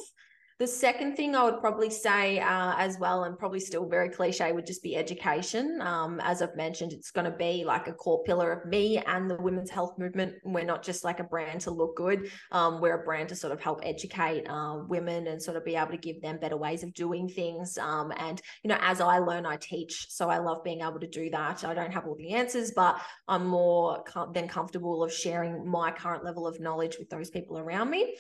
The 0.60 0.66
second 0.66 1.16
thing 1.16 1.36
I 1.36 1.44
would 1.44 1.60
probably 1.60 1.92
say 1.92 2.40
uh, 2.40 2.74
as 2.78 2.98
well, 2.98 3.26
and 3.26 3.38
probably 3.38 3.60
still 3.60 3.88
very 3.88 4.10
cliche, 4.10 4.52
would 4.52 4.66
just 4.66 4.82
be 4.82 4.96
education. 4.96 5.80
Um, 5.84 6.20
as 6.24 6.42
I've 6.42 6.56
mentioned, 6.56 6.94
it's 6.94 7.12
going 7.12 7.30
to 7.32 7.38
be 7.38 7.64
like 7.64 7.88
a 7.88 7.94
core 7.94 8.24
pillar 8.24 8.52
of 8.54 8.66
me 8.68 8.98
and 8.98 9.30
the 9.30 9.36
women's 9.36 9.70
health 9.70 10.00
movement. 10.00 10.34
We're 10.44 10.66
not 10.66 10.82
just 10.82 11.04
like 11.04 11.20
a 11.20 11.24
brand 11.24 11.62
to 11.62 11.70
look 11.70 11.96
good, 11.96 12.32
um, 12.52 12.82
we're 12.82 13.00
a 13.00 13.06
brand 13.06 13.30
to 13.30 13.36
sort 13.36 13.54
of 13.54 13.62
help 13.62 13.82
educate 13.84 14.48
uh, 14.50 14.80
women 14.88 15.28
and 15.28 15.40
sort 15.40 15.58
of 15.58 15.64
be 15.64 15.76
able 15.76 15.92
to 15.92 15.98
give 15.98 16.24
them 16.24 16.40
better 16.40 16.58
ways 16.58 16.82
of 16.82 16.92
doing 16.96 17.30
things. 17.30 17.78
Um, 17.78 18.12
and, 18.18 18.42
you 18.64 18.70
know, 18.70 18.80
as 18.82 19.00
I 19.00 19.20
learn, 19.20 19.46
I 19.46 19.58
teach. 19.58 20.08
So 20.10 20.28
I 20.28 20.40
love 20.40 20.64
being 20.64 20.82
able 20.82 21.00
to 21.02 21.08
do 21.08 21.30
that. 21.30 21.66
I 21.66 21.76
don't 21.76 21.94
have 21.94 22.08
all 22.08 22.16
the 22.16 22.34
answers, 22.34 22.72
but 22.76 23.00
I'm 23.28 23.46
more 23.46 24.02
com- 24.06 24.34
than 24.34 24.48
comfortable 24.48 25.04
of 25.04 25.14
sharing 25.14 25.70
my 25.70 25.92
current 25.92 26.26
level 26.26 26.48
of 26.48 26.60
knowledge 26.60 26.98
with 26.98 27.12
those 27.12 27.30
people 27.30 27.60
around 27.60 27.92
me. 27.92 28.16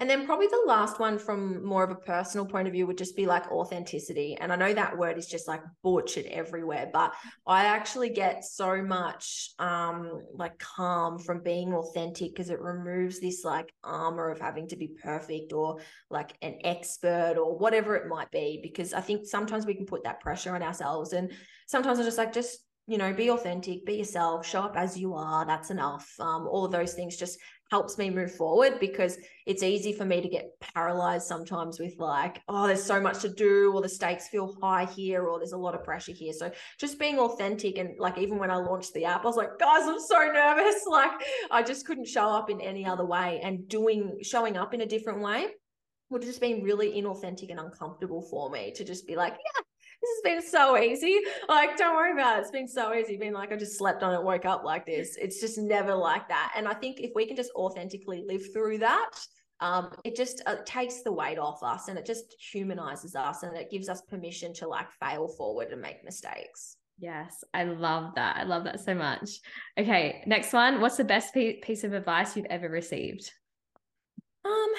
And 0.00 0.08
then 0.08 0.26
probably 0.26 0.46
the 0.46 0.64
last 0.66 0.98
one 0.98 1.18
from 1.18 1.64
more 1.64 1.84
of 1.84 1.90
a 1.90 1.96
personal 1.96 2.46
point 2.46 2.66
of 2.66 2.72
view 2.72 2.86
would 2.86 2.98
just 2.98 3.16
be 3.16 3.26
like 3.26 3.50
authenticity. 3.50 4.36
And 4.40 4.52
I 4.52 4.56
know 4.56 4.72
that 4.72 4.96
word 4.96 5.18
is 5.18 5.26
just 5.26 5.46
like 5.46 5.62
butchered 5.82 6.26
everywhere, 6.26 6.90
but 6.92 7.14
I 7.46 7.66
actually 7.66 8.10
get 8.10 8.44
so 8.44 8.82
much 8.82 9.50
um 9.58 10.22
like 10.34 10.58
calm 10.58 11.18
from 11.18 11.42
being 11.42 11.74
authentic 11.74 12.34
because 12.34 12.50
it 12.50 12.60
removes 12.60 13.20
this 13.20 13.44
like 13.44 13.72
armor 13.84 14.30
of 14.30 14.40
having 14.40 14.68
to 14.68 14.76
be 14.76 14.88
perfect 15.02 15.52
or 15.52 15.80
like 16.10 16.32
an 16.42 16.58
expert 16.64 17.36
or 17.36 17.56
whatever 17.58 17.94
it 17.94 18.08
might 18.08 18.30
be. 18.30 18.60
Because 18.62 18.92
I 18.92 19.00
think 19.00 19.26
sometimes 19.26 19.66
we 19.66 19.74
can 19.74 19.86
put 19.86 20.04
that 20.04 20.20
pressure 20.20 20.54
on 20.54 20.62
ourselves. 20.62 21.12
And 21.12 21.32
sometimes 21.66 21.98
I'm 21.98 22.04
just 22.04 22.18
like 22.18 22.32
just 22.32 22.64
you 22.88 22.98
know, 22.98 23.12
be 23.12 23.30
authentic, 23.30 23.86
be 23.86 23.94
yourself, 23.94 24.44
show 24.44 24.62
up 24.62 24.76
as 24.76 24.98
you 24.98 25.14
are. 25.14 25.46
That's 25.46 25.70
enough. 25.70 26.12
Um, 26.18 26.48
all 26.48 26.64
of 26.64 26.72
those 26.72 26.94
things 26.94 27.16
just 27.16 27.38
helps 27.72 27.96
me 27.96 28.10
move 28.10 28.30
forward 28.30 28.78
because 28.80 29.16
it's 29.46 29.62
easy 29.62 29.94
for 29.94 30.04
me 30.04 30.20
to 30.20 30.28
get 30.28 30.50
paralyzed 30.60 31.26
sometimes 31.26 31.80
with 31.80 31.94
like, 31.96 32.38
oh, 32.46 32.66
there's 32.66 32.84
so 32.84 33.00
much 33.00 33.20
to 33.20 33.30
do, 33.30 33.72
or 33.72 33.80
the 33.80 33.88
stakes 33.88 34.28
feel 34.28 34.54
high 34.60 34.84
here, 34.84 35.24
or 35.24 35.38
there's 35.38 35.52
a 35.52 35.56
lot 35.56 35.74
of 35.74 35.82
pressure 35.82 36.12
here. 36.12 36.34
So 36.34 36.50
just 36.78 36.98
being 36.98 37.18
authentic 37.18 37.78
and 37.78 37.98
like 37.98 38.18
even 38.18 38.36
when 38.36 38.50
I 38.50 38.56
launched 38.56 38.92
the 38.92 39.06
app, 39.06 39.22
I 39.22 39.26
was 39.26 39.36
like, 39.38 39.58
guys, 39.58 39.88
I'm 39.88 39.98
so 39.98 40.18
nervous. 40.32 40.74
Like 40.92 41.12
I 41.50 41.62
just 41.62 41.86
couldn't 41.86 42.06
show 42.06 42.28
up 42.28 42.50
in 42.50 42.60
any 42.60 42.84
other 42.84 43.06
way 43.06 43.40
and 43.42 43.66
doing 43.66 44.18
showing 44.20 44.58
up 44.58 44.74
in 44.74 44.82
a 44.82 44.86
different 44.86 45.20
way 45.20 45.46
would 46.10 46.22
have 46.22 46.28
just 46.28 46.40
been 46.42 46.62
really 46.62 46.90
inauthentic 47.00 47.50
and 47.50 47.58
uncomfortable 47.58 48.20
for 48.30 48.50
me 48.50 48.72
to 48.76 48.84
just 48.84 49.06
be 49.06 49.16
like, 49.16 49.32
yeah, 49.32 49.62
this 50.02 50.10
has 50.10 50.22
been 50.24 50.50
so 50.50 50.76
easy. 50.76 51.20
Like, 51.48 51.76
don't 51.76 51.94
worry 51.94 52.12
about 52.12 52.38
it. 52.38 52.42
It's 52.42 52.50
been 52.50 52.68
so 52.68 52.92
easy. 52.92 53.16
Being 53.16 53.32
like, 53.32 53.52
I 53.52 53.56
just 53.56 53.78
slept 53.78 54.02
on 54.02 54.14
it, 54.14 54.22
woke 54.22 54.44
up 54.44 54.64
like 54.64 54.84
this. 54.84 55.16
It's 55.16 55.40
just 55.40 55.58
never 55.58 55.94
like 55.94 56.28
that. 56.28 56.52
And 56.56 56.66
I 56.66 56.74
think 56.74 57.00
if 57.00 57.12
we 57.14 57.26
can 57.26 57.36
just 57.36 57.52
authentically 57.54 58.24
live 58.26 58.52
through 58.52 58.78
that, 58.78 59.10
um, 59.60 59.92
it 60.04 60.16
just 60.16 60.42
uh, 60.46 60.56
takes 60.66 61.02
the 61.02 61.12
weight 61.12 61.38
off 61.38 61.62
us 61.62 61.86
and 61.86 61.96
it 61.96 62.04
just 62.04 62.34
humanizes 62.52 63.14
us 63.14 63.44
and 63.44 63.56
it 63.56 63.70
gives 63.70 63.88
us 63.88 64.02
permission 64.02 64.52
to 64.54 64.66
like 64.66 64.90
fail 64.90 65.28
forward 65.28 65.68
and 65.70 65.80
make 65.80 66.04
mistakes. 66.04 66.76
Yes, 66.98 67.44
I 67.54 67.64
love 67.64 68.16
that. 68.16 68.36
I 68.36 68.42
love 68.42 68.64
that 68.64 68.80
so 68.80 68.94
much. 68.94 69.38
Okay, 69.78 70.22
next 70.26 70.52
one. 70.52 70.80
What's 70.80 70.96
the 70.96 71.04
best 71.04 71.32
piece 71.32 71.84
of 71.84 71.92
advice 71.92 72.36
you've 72.36 72.46
ever 72.46 72.68
received? 72.68 73.30
Um, 74.44 74.72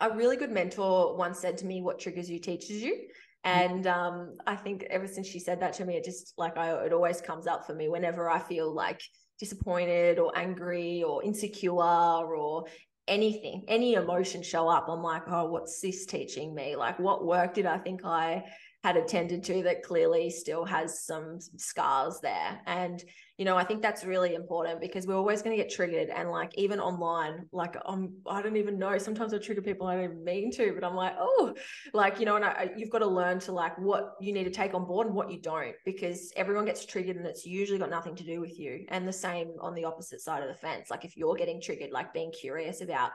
a 0.00 0.16
really 0.16 0.36
good 0.36 0.50
mentor 0.50 1.16
once 1.16 1.40
said 1.40 1.58
to 1.58 1.66
me, 1.66 1.82
"What 1.82 1.98
triggers 1.98 2.30
you 2.30 2.38
teaches 2.38 2.82
you." 2.82 3.08
Mm. 3.46 3.50
And 3.50 3.86
um, 3.86 4.36
I 4.46 4.56
think 4.56 4.84
ever 4.90 5.06
since 5.06 5.26
she 5.26 5.38
said 5.38 5.60
that 5.60 5.72
to 5.74 5.84
me, 5.84 5.96
it 5.96 6.04
just 6.04 6.34
like 6.36 6.56
I 6.56 6.72
it 6.84 6.92
always 6.92 7.20
comes 7.20 7.46
up 7.46 7.66
for 7.66 7.74
me 7.74 7.88
whenever 7.88 8.28
I 8.28 8.38
feel 8.38 8.72
like 8.72 9.00
disappointed 9.38 10.18
or 10.18 10.36
angry 10.36 11.02
or 11.02 11.24
insecure 11.24 11.72
or 11.72 12.66
anything, 13.08 13.64
any 13.68 13.94
emotion 13.94 14.42
show 14.42 14.68
up. 14.68 14.86
I'm 14.88 15.02
like, 15.02 15.22
oh, 15.26 15.46
what's 15.46 15.80
this 15.80 16.06
teaching 16.06 16.54
me? 16.54 16.76
Like, 16.76 16.98
what 16.98 17.26
work 17.26 17.54
did 17.54 17.66
I 17.66 17.78
think 17.78 18.04
I 18.04 18.44
had 18.84 18.96
attended 18.96 19.42
to 19.44 19.62
that 19.64 19.82
clearly 19.82 20.30
still 20.30 20.64
has 20.64 21.04
some 21.04 21.38
scars 21.56 22.20
there? 22.22 22.60
And 22.66 23.02
you 23.40 23.46
know, 23.46 23.56
I 23.56 23.64
think 23.64 23.80
that's 23.80 24.04
really 24.04 24.34
important 24.34 24.82
because 24.82 25.06
we're 25.06 25.16
always 25.16 25.40
going 25.40 25.56
to 25.56 25.62
get 25.62 25.72
triggered. 25.72 26.10
And 26.10 26.30
like, 26.30 26.52
even 26.58 26.78
online, 26.78 27.46
like, 27.52 27.74
I'm, 27.86 28.12
I 28.26 28.42
don't 28.42 28.58
even 28.58 28.78
know. 28.78 28.98
Sometimes 28.98 29.32
I 29.32 29.38
trigger 29.38 29.62
people 29.62 29.86
I 29.86 29.96
don't 29.96 30.22
mean 30.22 30.52
to, 30.52 30.74
but 30.74 30.84
I'm 30.84 30.94
like, 30.94 31.14
oh, 31.18 31.54
like, 31.94 32.20
you 32.20 32.26
know, 32.26 32.36
and 32.36 32.44
I, 32.44 32.68
you've 32.76 32.90
got 32.90 32.98
to 32.98 33.06
learn 33.06 33.38
to 33.40 33.52
like 33.52 33.78
what 33.78 34.10
you 34.20 34.34
need 34.34 34.44
to 34.44 34.50
take 34.50 34.74
on 34.74 34.84
board 34.84 35.06
and 35.06 35.16
what 35.16 35.30
you 35.30 35.40
don't, 35.40 35.74
because 35.86 36.30
everyone 36.36 36.66
gets 36.66 36.84
triggered 36.84 37.16
and 37.16 37.24
it's 37.24 37.46
usually 37.46 37.78
got 37.78 37.88
nothing 37.88 38.14
to 38.16 38.24
do 38.24 38.42
with 38.42 38.58
you. 38.58 38.84
And 38.90 39.08
the 39.08 39.12
same 39.14 39.52
on 39.62 39.74
the 39.74 39.86
opposite 39.86 40.20
side 40.20 40.42
of 40.42 40.50
the 40.50 40.54
fence. 40.54 40.90
Like, 40.90 41.06
if 41.06 41.16
you're 41.16 41.34
getting 41.34 41.62
triggered, 41.62 41.92
like 41.92 42.12
being 42.12 42.32
curious 42.32 42.82
about 42.82 43.10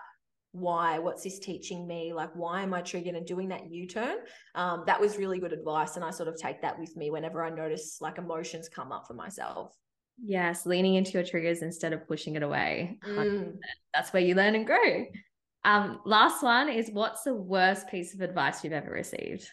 why 0.53 0.97
what's 0.97 1.21
this 1.21 1.37
teaching 1.37 1.85
me 1.85 2.13
like 2.13 2.29
why 2.33 2.61
am 2.61 2.73
i 2.73 2.79
triggered 2.79 3.13
and 3.13 3.27
doing 3.27 3.49
that 3.49 3.69
u-turn 3.69 4.15
um, 4.55 4.85
that 4.87 5.01
was 5.01 5.17
really 5.17 5.37
good 5.37 5.51
advice 5.51 5.97
and 5.97 6.05
i 6.05 6.09
sort 6.09 6.29
of 6.29 6.37
take 6.37 6.61
that 6.61 6.79
with 6.79 6.95
me 6.95 7.11
whenever 7.11 7.43
i 7.43 7.49
notice 7.49 7.97
like 7.99 8.17
emotions 8.17 8.69
come 8.69 8.89
up 8.93 9.05
for 9.05 9.15
myself 9.15 9.75
Yes, 10.23 10.65
leaning 10.65 10.95
into 10.95 11.11
your 11.11 11.23
triggers 11.23 11.61
instead 11.61 11.93
of 11.93 12.07
pushing 12.07 12.35
it 12.35 12.43
away. 12.43 12.97
Mm. 13.05 13.57
That's 13.93 14.13
where 14.13 14.23
you 14.23 14.35
learn 14.35 14.55
and 14.55 14.65
grow. 14.65 15.05
Um, 15.63 15.99
last 16.05 16.43
one 16.43 16.69
is 16.69 16.89
what's 16.91 17.23
the 17.23 17.33
worst 17.33 17.87
piece 17.89 18.13
of 18.13 18.21
advice 18.21 18.63
you've 18.63 18.73
ever 18.73 18.91
received? 18.91 19.49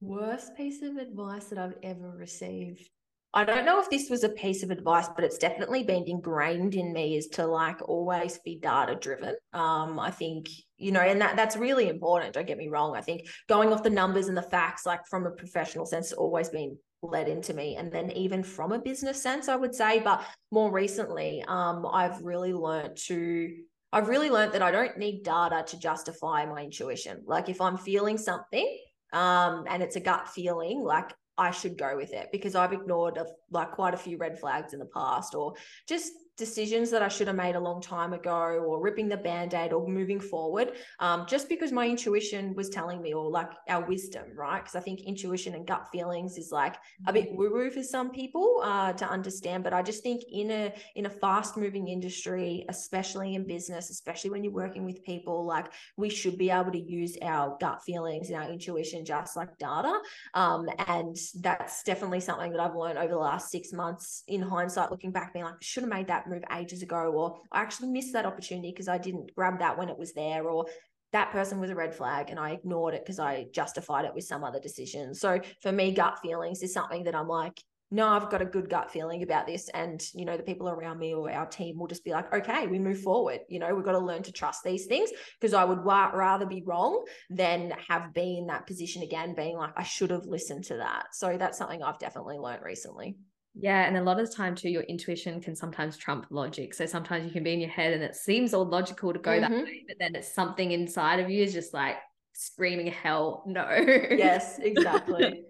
Worst 0.00 0.56
piece 0.56 0.82
of 0.82 0.96
advice 0.98 1.46
that 1.46 1.58
I've 1.58 1.78
ever 1.82 2.10
received. 2.10 2.88
I 3.36 3.44
don't 3.44 3.64
know 3.64 3.80
if 3.80 3.90
this 3.90 4.08
was 4.08 4.22
a 4.22 4.28
piece 4.28 4.62
of 4.62 4.70
advice, 4.70 5.08
but 5.08 5.24
it's 5.24 5.38
definitely 5.38 5.82
been 5.82 6.04
ingrained 6.06 6.76
in 6.76 6.92
me 6.92 7.16
is 7.16 7.26
to 7.28 7.44
like 7.44 7.80
always 7.88 8.38
be 8.38 8.60
data 8.60 8.94
driven. 8.94 9.34
Um, 9.52 9.98
I 9.98 10.12
think, 10.12 10.48
you 10.76 10.92
know, 10.92 11.00
and 11.00 11.20
that 11.20 11.34
that's 11.34 11.56
really 11.56 11.88
important. 11.88 12.34
Don't 12.34 12.46
get 12.46 12.58
me 12.58 12.68
wrong. 12.68 12.94
I 12.94 13.00
think 13.00 13.26
going 13.48 13.72
off 13.72 13.82
the 13.82 13.90
numbers 13.90 14.28
and 14.28 14.36
the 14.36 14.42
facts, 14.42 14.86
like 14.86 15.00
from 15.10 15.26
a 15.26 15.32
professional 15.32 15.84
sense, 15.84 16.12
always 16.12 16.48
been 16.48 16.78
led 17.10 17.28
into 17.28 17.54
me. 17.54 17.76
And 17.76 17.90
then 17.90 18.10
even 18.12 18.42
from 18.42 18.72
a 18.72 18.78
business 18.78 19.22
sense 19.22 19.48
i 19.48 19.56
would 19.56 19.74
say 19.74 20.00
but 20.00 20.24
more 20.50 20.70
recently 20.70 21.44
um, 21.48 21.86
i've 21.92 22.22
really 22.22 22.52
learned 22.52 22.96
to 22.96 23.54
i've 23.92 24.08
really 24.08 24.30
learned 24.30 24.52
that 24.52 24.62
i 24.62 24.70
don't 24.70 24.98
need 24.98 25.22
data 25.22 25.64
to 25.66 25.78
justify 25.78 26.44
my 26.46 26.62
intuition. 26.62 27.22
Like 27.26 27.48
if 27.48 27.60
i'm 27.60 27.76
feeling 27.76 28.18
something 28.18 28.78
um, 29.12 29.64
and 29.68 29.82
it's 29.82 29.96
a 29.96 30.00
gut 30.00 30.28
feeling 30.28 30.80
like 30.80 31.12
i 31.36 31.50
should 31.50 31.76
go 31.78 31.96
with 31.96 32.12
it 32.12 32.28
because 32.30 32.54
i've 32.54 32.72
ignored 32.72 33.16
a, 33.16 33.26
like 33.50 33.72
quite 33.72 33.94
a 33.94 33.96
few 33.96 34.16
red 34.18 34.38
flags 34.38 34.72
in 34.72 34.78
the 34.78 34.86
past 34.86 35.34
or 35.34 35.54
just 35.88 36.12
decisions 36.36 36.90
that 36.90 37.02
I 37.02 37.08
should 37.08 37.28
have 37.28 37.36
made 37.36 37.54
a 37.54 37.60
long 37.60 37.80
time 37.80 38.12
ago 38.12 38.64
or 38.66 38.80
ripping 38.80 39.08
the 39.08 39.16
band-aid 39.16 39.72
or 39.72 39.86
moving 39.86 40.18
forward 40.18 40.72
um, 40.98 41.26
just 41.28 41.48
because 41.48 41.70
my 41.70 41.86
intuition 41.86 42.54
was 42.54 42.68
telling 42.68 43.00
me 43.00 43.14
or 43.14 43.30
like 43.30 43.50
our 43.68 43.86
wisdom 43.86 44.24
right 44.34 44.58
because 44.58 44.74
I 44.74 44.80
think 44.80 45.02
intuition 45.02 45.54
and 45.54 45.66
gut 45.66 45.88
feelings 45.92 46.36
is 46.36 46.50
like 46.50 46.76
a 47.06 47.12
bit 47.12 47.28
mm-hmm. 47.28 47.36
woo-woo 47.36 47.70
for 47.70 47.82
some 47.82 48.10
people 48.10 48.60
uh, 48.64 48.92
to 48.94 49.08
understand 49.08 49.62
but 49.62 49.72
I 49.72 49.82
just 49.82 50.02
think 50.02 50.22
in 50.32 50.50
a 50.50 50.72
in 50.96 51.06
a 51.06 51.10
fast 51.10 51.56
moving 51.56 51.86
industry 51.86 52.64
especially 52.68 53.36
in 53.36 53.46
business 53.46 53.90
especially 53.90 54.30
when 54.30 54.42
you're 54.42 54.52
working 54.52 54.84
with 54.84 55.04
people 55.04 55.44
like 55.44 55.66
we 55.96 56.10
should 56.10 56.36
be 56.36 56.50
able 56.50 56.72
to 56.72 56.80
use 56.80 57.16
our 57.22 57.56
gut 57.60 57.82
feelings 57.84 58.30
and 58.30 58.42
our 58.42 58.50
intuition 58.50 59.04
just 59.04 59.36
like 59.36 59.56
data 59.58 60.00
um, 60.34 60.68
and 60.88 61.16
that's 61.36 61.84
definitely 61.84 62.20
something 62.20 62.50
that 62.50 62.60
I've 62.60 62.74
learned 62.74 62.98
over 62.98 63.12
the 63.12 63.18
last 63.18 63.52
six 63.52 63.72
months 63.72 64.24
in 64.26 64.42
hindsight 64.42 64.90
looking 64.90 65.12
back 65.12 65.32
being 65.32 65.44
like 65.44 65.62
should 65.62 65.84
have 65.84 65.92
made 65.92 66.08
that 66.08 66.23
move 66.28 66.44
ages 66.56 66.82
ago, 66.82 67.12
or 67.12 67.40
I 67.52 67.60
actually 67.60 67.88
missed 67.88 68.12
that 68.12 68.26
opportunity 68.26 68.70
because 68.70 68.88
I 68.88 68.98
didn't 68.98 69.34
grab 69.34 69.58
that 69.60 69.78
when 69.78 69.88
it 69.88 69.98
was 69.98 70.12
there, 70.12 70.44
or 70.48 70.66
that 71.12 71.30
person 71.30 71.60
was 71.60 71.70
a 71.70 71.76
red 71.76 71.94
flag 71.94 72.28
and 72.28 72.40
I 72.40 72.50
ignored 72.50 72.92
it 72.94 73.04
because 73.04 73.20
I 73.20 73.46
justified 73.52 74.04
it 74.04 74.14
with 74.14 74.24
some 74.24 74.42
other 74.42 74.58
decision. 74.58 75.14
So 75.14 75.40
for 75.62 75.70
me, 75.70 75.92
gut 75.92 76.18
feelings 76.20 76.60
is 76.62 76.74
something 76.74 77.04
that 77.04 77.14
I'm 77.14 77.28
like, 77.28 77.62
no, 77.92 78.08
I've 78.08 78.28
got 78.28 78.42
a 78.42 78.46
good 78.46 78.68
gut 78.68 78.90
feeling 78.90 79.22
about 79.22 79.46
this. 79.46 79.68
And, 79.68 80.04
you 80.14 80.24
know, 80.24 80.36
the 80.36 80.42
people 80.42 80.68
around 80.68 80.98
me 80.98 81.14
or 81.14 81.30
our 81.30 81.46
team 81.46 81.78
will 81.78 81.86
just 81.86 82.04
be 82.04 82.10
like, 82.10 82.34
okay, 82.34 82.66
we 82.66 82.80
move 82.80 83.00
forward. 83.00 83.40
You 83.48 83.60
know, 83.60 83.72
we've 83.72 83.84
got 83.84 83.92
to 83.92 84.00
learn 84.00 84.24
to 84.24 84.32
trust 84.32 84.64
these 84.64 84.86
things 84.86 85.10
because 85.40 85.54
I 85.54 85.64
would 85.64 85.84
wa- 85.84 86.10
rather 86.12 86.46
be 86.46 86.64
wrong 86.66 87.04
than 87.30 87.72
have 87.88 88.12
been 88.12 88.38
in 88.38 88.46
that 88.48 88.66
position 88.66 89.04
again, 89.04 89.36
being 89.36 89.56
like, 89.56 89.74
I 89.76 89.84
should 89.84 90.10
have 90.10 90.26
listened 90.26 90.64
to 90.64 90.78
that. 90.78 91.14
So 91.14 91.36
that's 91.38 91.56
something 91.56 91.80
I've 91.80 92.00
definitely 92.00 92.38
learned 92.38 92.64
recently. 92.64 93.14
Yeah, 93.54 93.86
and 93.86 93.96
a 93.96 94.02
lot 94.02 94.18
of 94.18 94.28
the 94.28 94.34
time 94.34 94.54
too, 94.54 94.68
your 94.68 94.82
intuition 94.82 95.40
can 95.40 95.54
sometimes 95.54 95.96
trump 95.96 96.26
logic. 96.30 96.74
So 96.74 96.86
sometimes 96.86 97.24
you 97.24 97.30
can 97.30 97.44
be 97.44 97.52
in 97.52 97.60
your 97.60 97.70
head 97.70 97.92
and 97.92 98.02
it 98.02 98.16
seems 98.16 98.52
all 98.52 98.66
logical 98.66 99.12
to 99.12 99.18
go 99.18 99.30
mm-hmm. 99.30 99.52
that 99.52 99.64
way, 99.64 99.84
but 99.86 99.96
then 100.00 100.14
it's 100.16 100.34
something 100.34 100.72
inside 100.72 101.20
of 101.20 101.30
you 101.30 101.44
is 101.44 101.52
just 101.52 101.72
like 101.72 101.96
screaming 102.34 102.88
hell 102.88 103.44
no. 103.46 103.66
Yes, 103.70 104.58
exactly. 104.62 105.44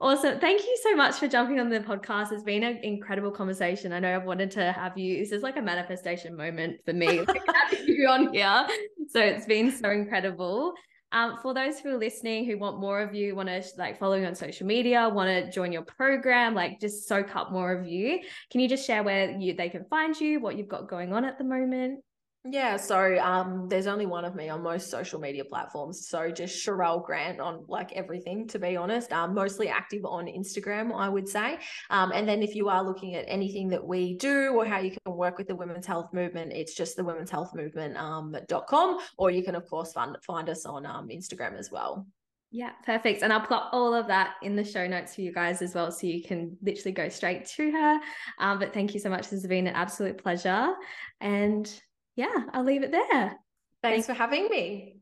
awesome. 0.00 0.40
Thank 0.40 0.62
you 0.62 0.78
so 0.82 0.96
much 0.96 1.16
for 1.16 1.28
jumping 1.28 1.60
on 1.60 1.68
the 1.68 1.80
podcast. 1.80 2.32
It's 2.32 2.42
been 2.42 2.64
an 2.64 2.78
incredible 2.78 3.30
conversation. 3.30 3.92
I 3.92 4.00
know 4.00 4.14
I've 4.14 4.24
wanted 4.24 4.50
to 4.52 4.72
have 4.72 4.96
you. 4.96 5.18
This 5.18 5.32
is 5.32 5.42
like 5.42 5.58
a 5.58 5.62
manifestation 5.62 6.36
moment 6.36 6.78
for 6.84 6.94
me, 6.94 7.20
like 7.26 7.42
having 7.54 7.86
you 7.86 8.08
on 8.08 8.32
here. 8.32 8.66
So 9.08 9.20
it's 9.20 9.46
been 9.46 9.70
so 9.70 9.90
incredible. 9.90 10.72
Um, 11.12 11.38
for 11.42 11.52
those 11.54 11.80
who 11.80 11.90
are 11.90 11.98
listening 11.98 12.44
who 12.44 12.56
want 12.56 12.78
more 12.78 13.00
of 13.00 13.14
you, 13.14 13.34
want 13.34 13.48
to 13.48 13.62
like 13.76 13.98
follow 13.98 14.14
you 14.14 14.26
on 14.26 14.34
social 14.34 14.66
media, 14.66 15.08
want 15.08 15.28
to 15.28 15.50
join 15.50 15.72
your 15.72 15.82
program, 15.82 16.54
like 16.54 16.78
just 16.80 17.08
soak 17.08 17.34
up 17.34 17.50
more 17.50 17.72
of 17.72 17.86
you, 17.86 18.20
can 18.50 18.60
you 18.60 18.68
just 18.68 18.86
share 18.86 19.02
where 19.02 19.30
you 19.32 19.54
they 19.54 19.68
can 19.68 19.84
find 19.86 20.18
you, 20.20 20.40
what 20.40 20.56
you've 20.56 20.68
got 20.68 20.88
going 20.88 21.12
on 21.12 21.24
at 21.24 21.36
the 21.36 21.44
moment? 21.44 22.04
Yeah, 22.44 22.78
so 22.78 23.18
um, 23.18 23.68
there's 23.68 23.86
only 23.86 24.06
one 24.06 24.24
of 24.24 24.34
me 24.34 24.48
on 24.48 24.62
most 24.62 24.88
social 24.88 25.20
media 25.20 25.44
platforms. 25.44 26.08
So 26.08 26.30
just 26.30 26.64
Sharelle 26.66 27.04
Grant 27.04 27.38
on 27.38 27.64
like 27.68 27.92
everything, 27.92 28.48
to 28.48 28.58
be 28.58 28.76
honest. 28.76 29.12
Um, 29.12 29.34
mostly 29.34 29.68
active 29.68 30.06
on 30.06 30.24
Instagram, 30.24 30.90
I 30.94 31.10
would 31.10 31.28
say. 31.28 31.58
Um, 31.90 32.12
and 32.12 32.26
then 32.26 32.42
if 32.42 32.54
you 32.54 32.70
are 32.70 32.82
looking 32.82 33.14
at 33.14 33.26
anything 33.28 33.68
that 33.68 33.86
we 33.86 34.14
do 34.14 34.54
or 34.54 34.64
how 34.64 34.78
you 34.78 34.90
can 34.90 35.14
work 35.14 35.36
with 35.36 35.48
the 35.48 35.54
women's 35.54 35.86
health 35.86 36.14
movement, 36.14 36.52
it's 36.52 36.74
just 36.74 36.96
the 36.96 37.04
women's 37.04 37.30
health 37.30 37.54
movement 37.54 37.98
um, 37.98 38.34
.com, 38.68 38.98
or 39.18 39.30
you 39.30 39.42
can 39.42 39.54
of 39.54 39.68
course 39.68 39.92
find 39.92 40.16
find 40.22 40.48
us 40.48 40.64
on 40.64 40.86
um, 40.86 41.08
Instagram 41.08 41.58
as 41.58 41.70
well. 41.70 42.06
Yeah, 42.50 42.70
perfect. 42.86 43.22
And 43.22 43.34
I'll 43.34 43.46
put 43.46 43.62
all 43.70 43.92
of 43.94 44.06
that 44.08 44.36
in 44.42 44.56
the 44.56 44.64
show 44.64 44.86
notes 44.86 45.14
for 45.14 45.20
you 45.20 45.32
guys 45.32 45.60
as 45.60 45.74
well. 45.74 45.92
So 45.92 46.06
you 46.06 46.22
can 46.24 46.56
literally 46.62 46.92
go 46.92 47.08
straight 47.10 47.44
to 47.46 47.70
her. 47.70 48.00
Um, 48.38 48.58
but 48.58 48.72
thank 48.72 48.94
you 48.94 48.98
so 48.98 49.10
much. 49.10 49.24
This 49.24 49.42
has 49.42 49.46
been 49.46 49.68
an 49.68 49.74
absolute 49.74 50.18
pleasure. 50.18 50.74
And 51.20 51.70
yeah, 52.16 52.44
I'll 52.52 52.64
leave 52.64 52.82
it 52.82 52.92
there. 52.92 53.38
Thanks, 53.82 54.06
Thanks. 54.06 54.06
for 54.06 54.12
having 54.12 54.48
me. 54.48 54.96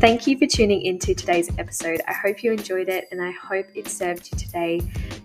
Thank 0.00 0.26
you 0.26 0.38
for 0.38 0.46
tuning 0.46 0.80
into 0.80 1.14
today's 1.14 1.50
episode. 1.58 2.00
I 2.08 2.14
hope 2.14 2.42
you 2.42 2.52
enjoyed 2.52 2.88
it 2.88 3.08
and 3.10 3.20
I 3.20 3.32
hope 3.32 3.66
it 3.74 3.86
served 3.86 4.30
you 4.32 4.38
today. 4.38 4.80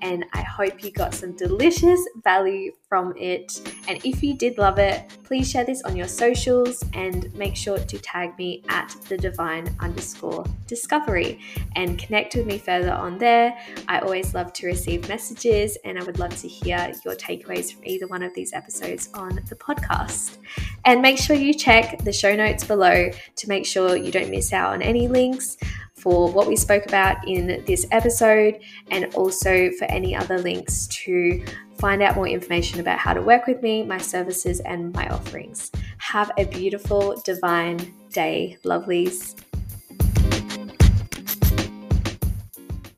And 0.06 0.24
I 0.34 0.44
hope 0.44 0.84
you 0.84 0.92
got 0.92 1.16
some 1.16 1.36
delicious 1.36 2.00
value 2.24 2.72
from 2.88 3.16
it. 3.18 3.60
And 3.88 4.00
if 4.06 4.22
you 4.22 4.36
did 4.36 4.60
love 4.60 4.78
it, 4.78 5.04
please 5.24 5.50
share 5.50 5.66
this 5.66 5.82
on 5.82 5.96
your 5.96 6.08
socials 6.08 6.84
and 6.94 7.34
make 7.34 7.56
sure 7.56 7.80
to 7.80 7.98
tag 7.98 8.38
me 8.38 8.64
at 8.70 8.96
the 9.10 9.18
divine 9.18 9.76
underscore 9.80 10.46
discovery 10.68 11.40
and 11.76 11.98
connect 11.98 12.36
with 12.36 12.46
me 12.46 12.60
further 12.60 12.92
on 12.92 13.18
there. 13.18 13.58
I 13.88 13.98
always 13.98 14.36
love 14.36 14.54
to 14.54 14.68
receive 14.68 15.10
messages 15.10 15.76
and 15.84 15.98
I 15.98 16.04
would 16.04 16.20
love 16.20 16.38
to 16.38 16.48
hear 16.48 16.94
your 17.04 17.16
takeaways 17.16 17.74
from 17.74 17.84
either 17.84 18.06
one 18.06 18.22
of 18.22 18.32
these 18.36 18.54
episodes 18.54 19.10
on 19.16 19.40
the 19.50 19.56
podcast. 19.56 20.38
And 20.86 21.02
make 21.02 21.18
sure 21.18 21.36
you 21.36 21.56
check 21.56 22.04
the 22.04 22.14
show 22.14 22.36
notes 22.36 22.64
below 22.64 23.10
to 23.38 23.50
make 23.50 23.66
sure 23.66 23.98
you 23.98 24.12
don't 24.12 24.30
miss 24.30 24.54
out 24.54 24.74
on 24.74 24.84
any 24.84 25.08
links 25.08 25.58
for 26.06 26.32
what 26.32 26.48
we 26.48 26.56
spoke 26.56 26.86
about 26.86 27.28
in 27.28 27.64
this 27.66 27.88
episode 27.92 28.60
and 28.92 29.12
also 29.16 29.72
for 29.72 29.86
any 29.86 30.16
other 30.16 30.38
links 30.38 30.86
to 30.86 31.44
find 31.80 32.04
out 32.04 32.16
more 32.16 32.28
information 32.28 32.80
about 32.80 33.00
how 33.00 33.12
to 33.12 33.24
work 33.24 33.48
with 33.48 33.64
me, 33.64 33.82
my 33.82 33.98
services, 33.98 34.60
and 34.60 34.94
my 34.94 35.08
offerings. 35.10 35.72
Have 35.98 36.32
a 36.38 36.46
beautiful, 36.46 37.20
divine 37.26 37.92
day, 38.12 38.56
lovelies. 38.64 39.36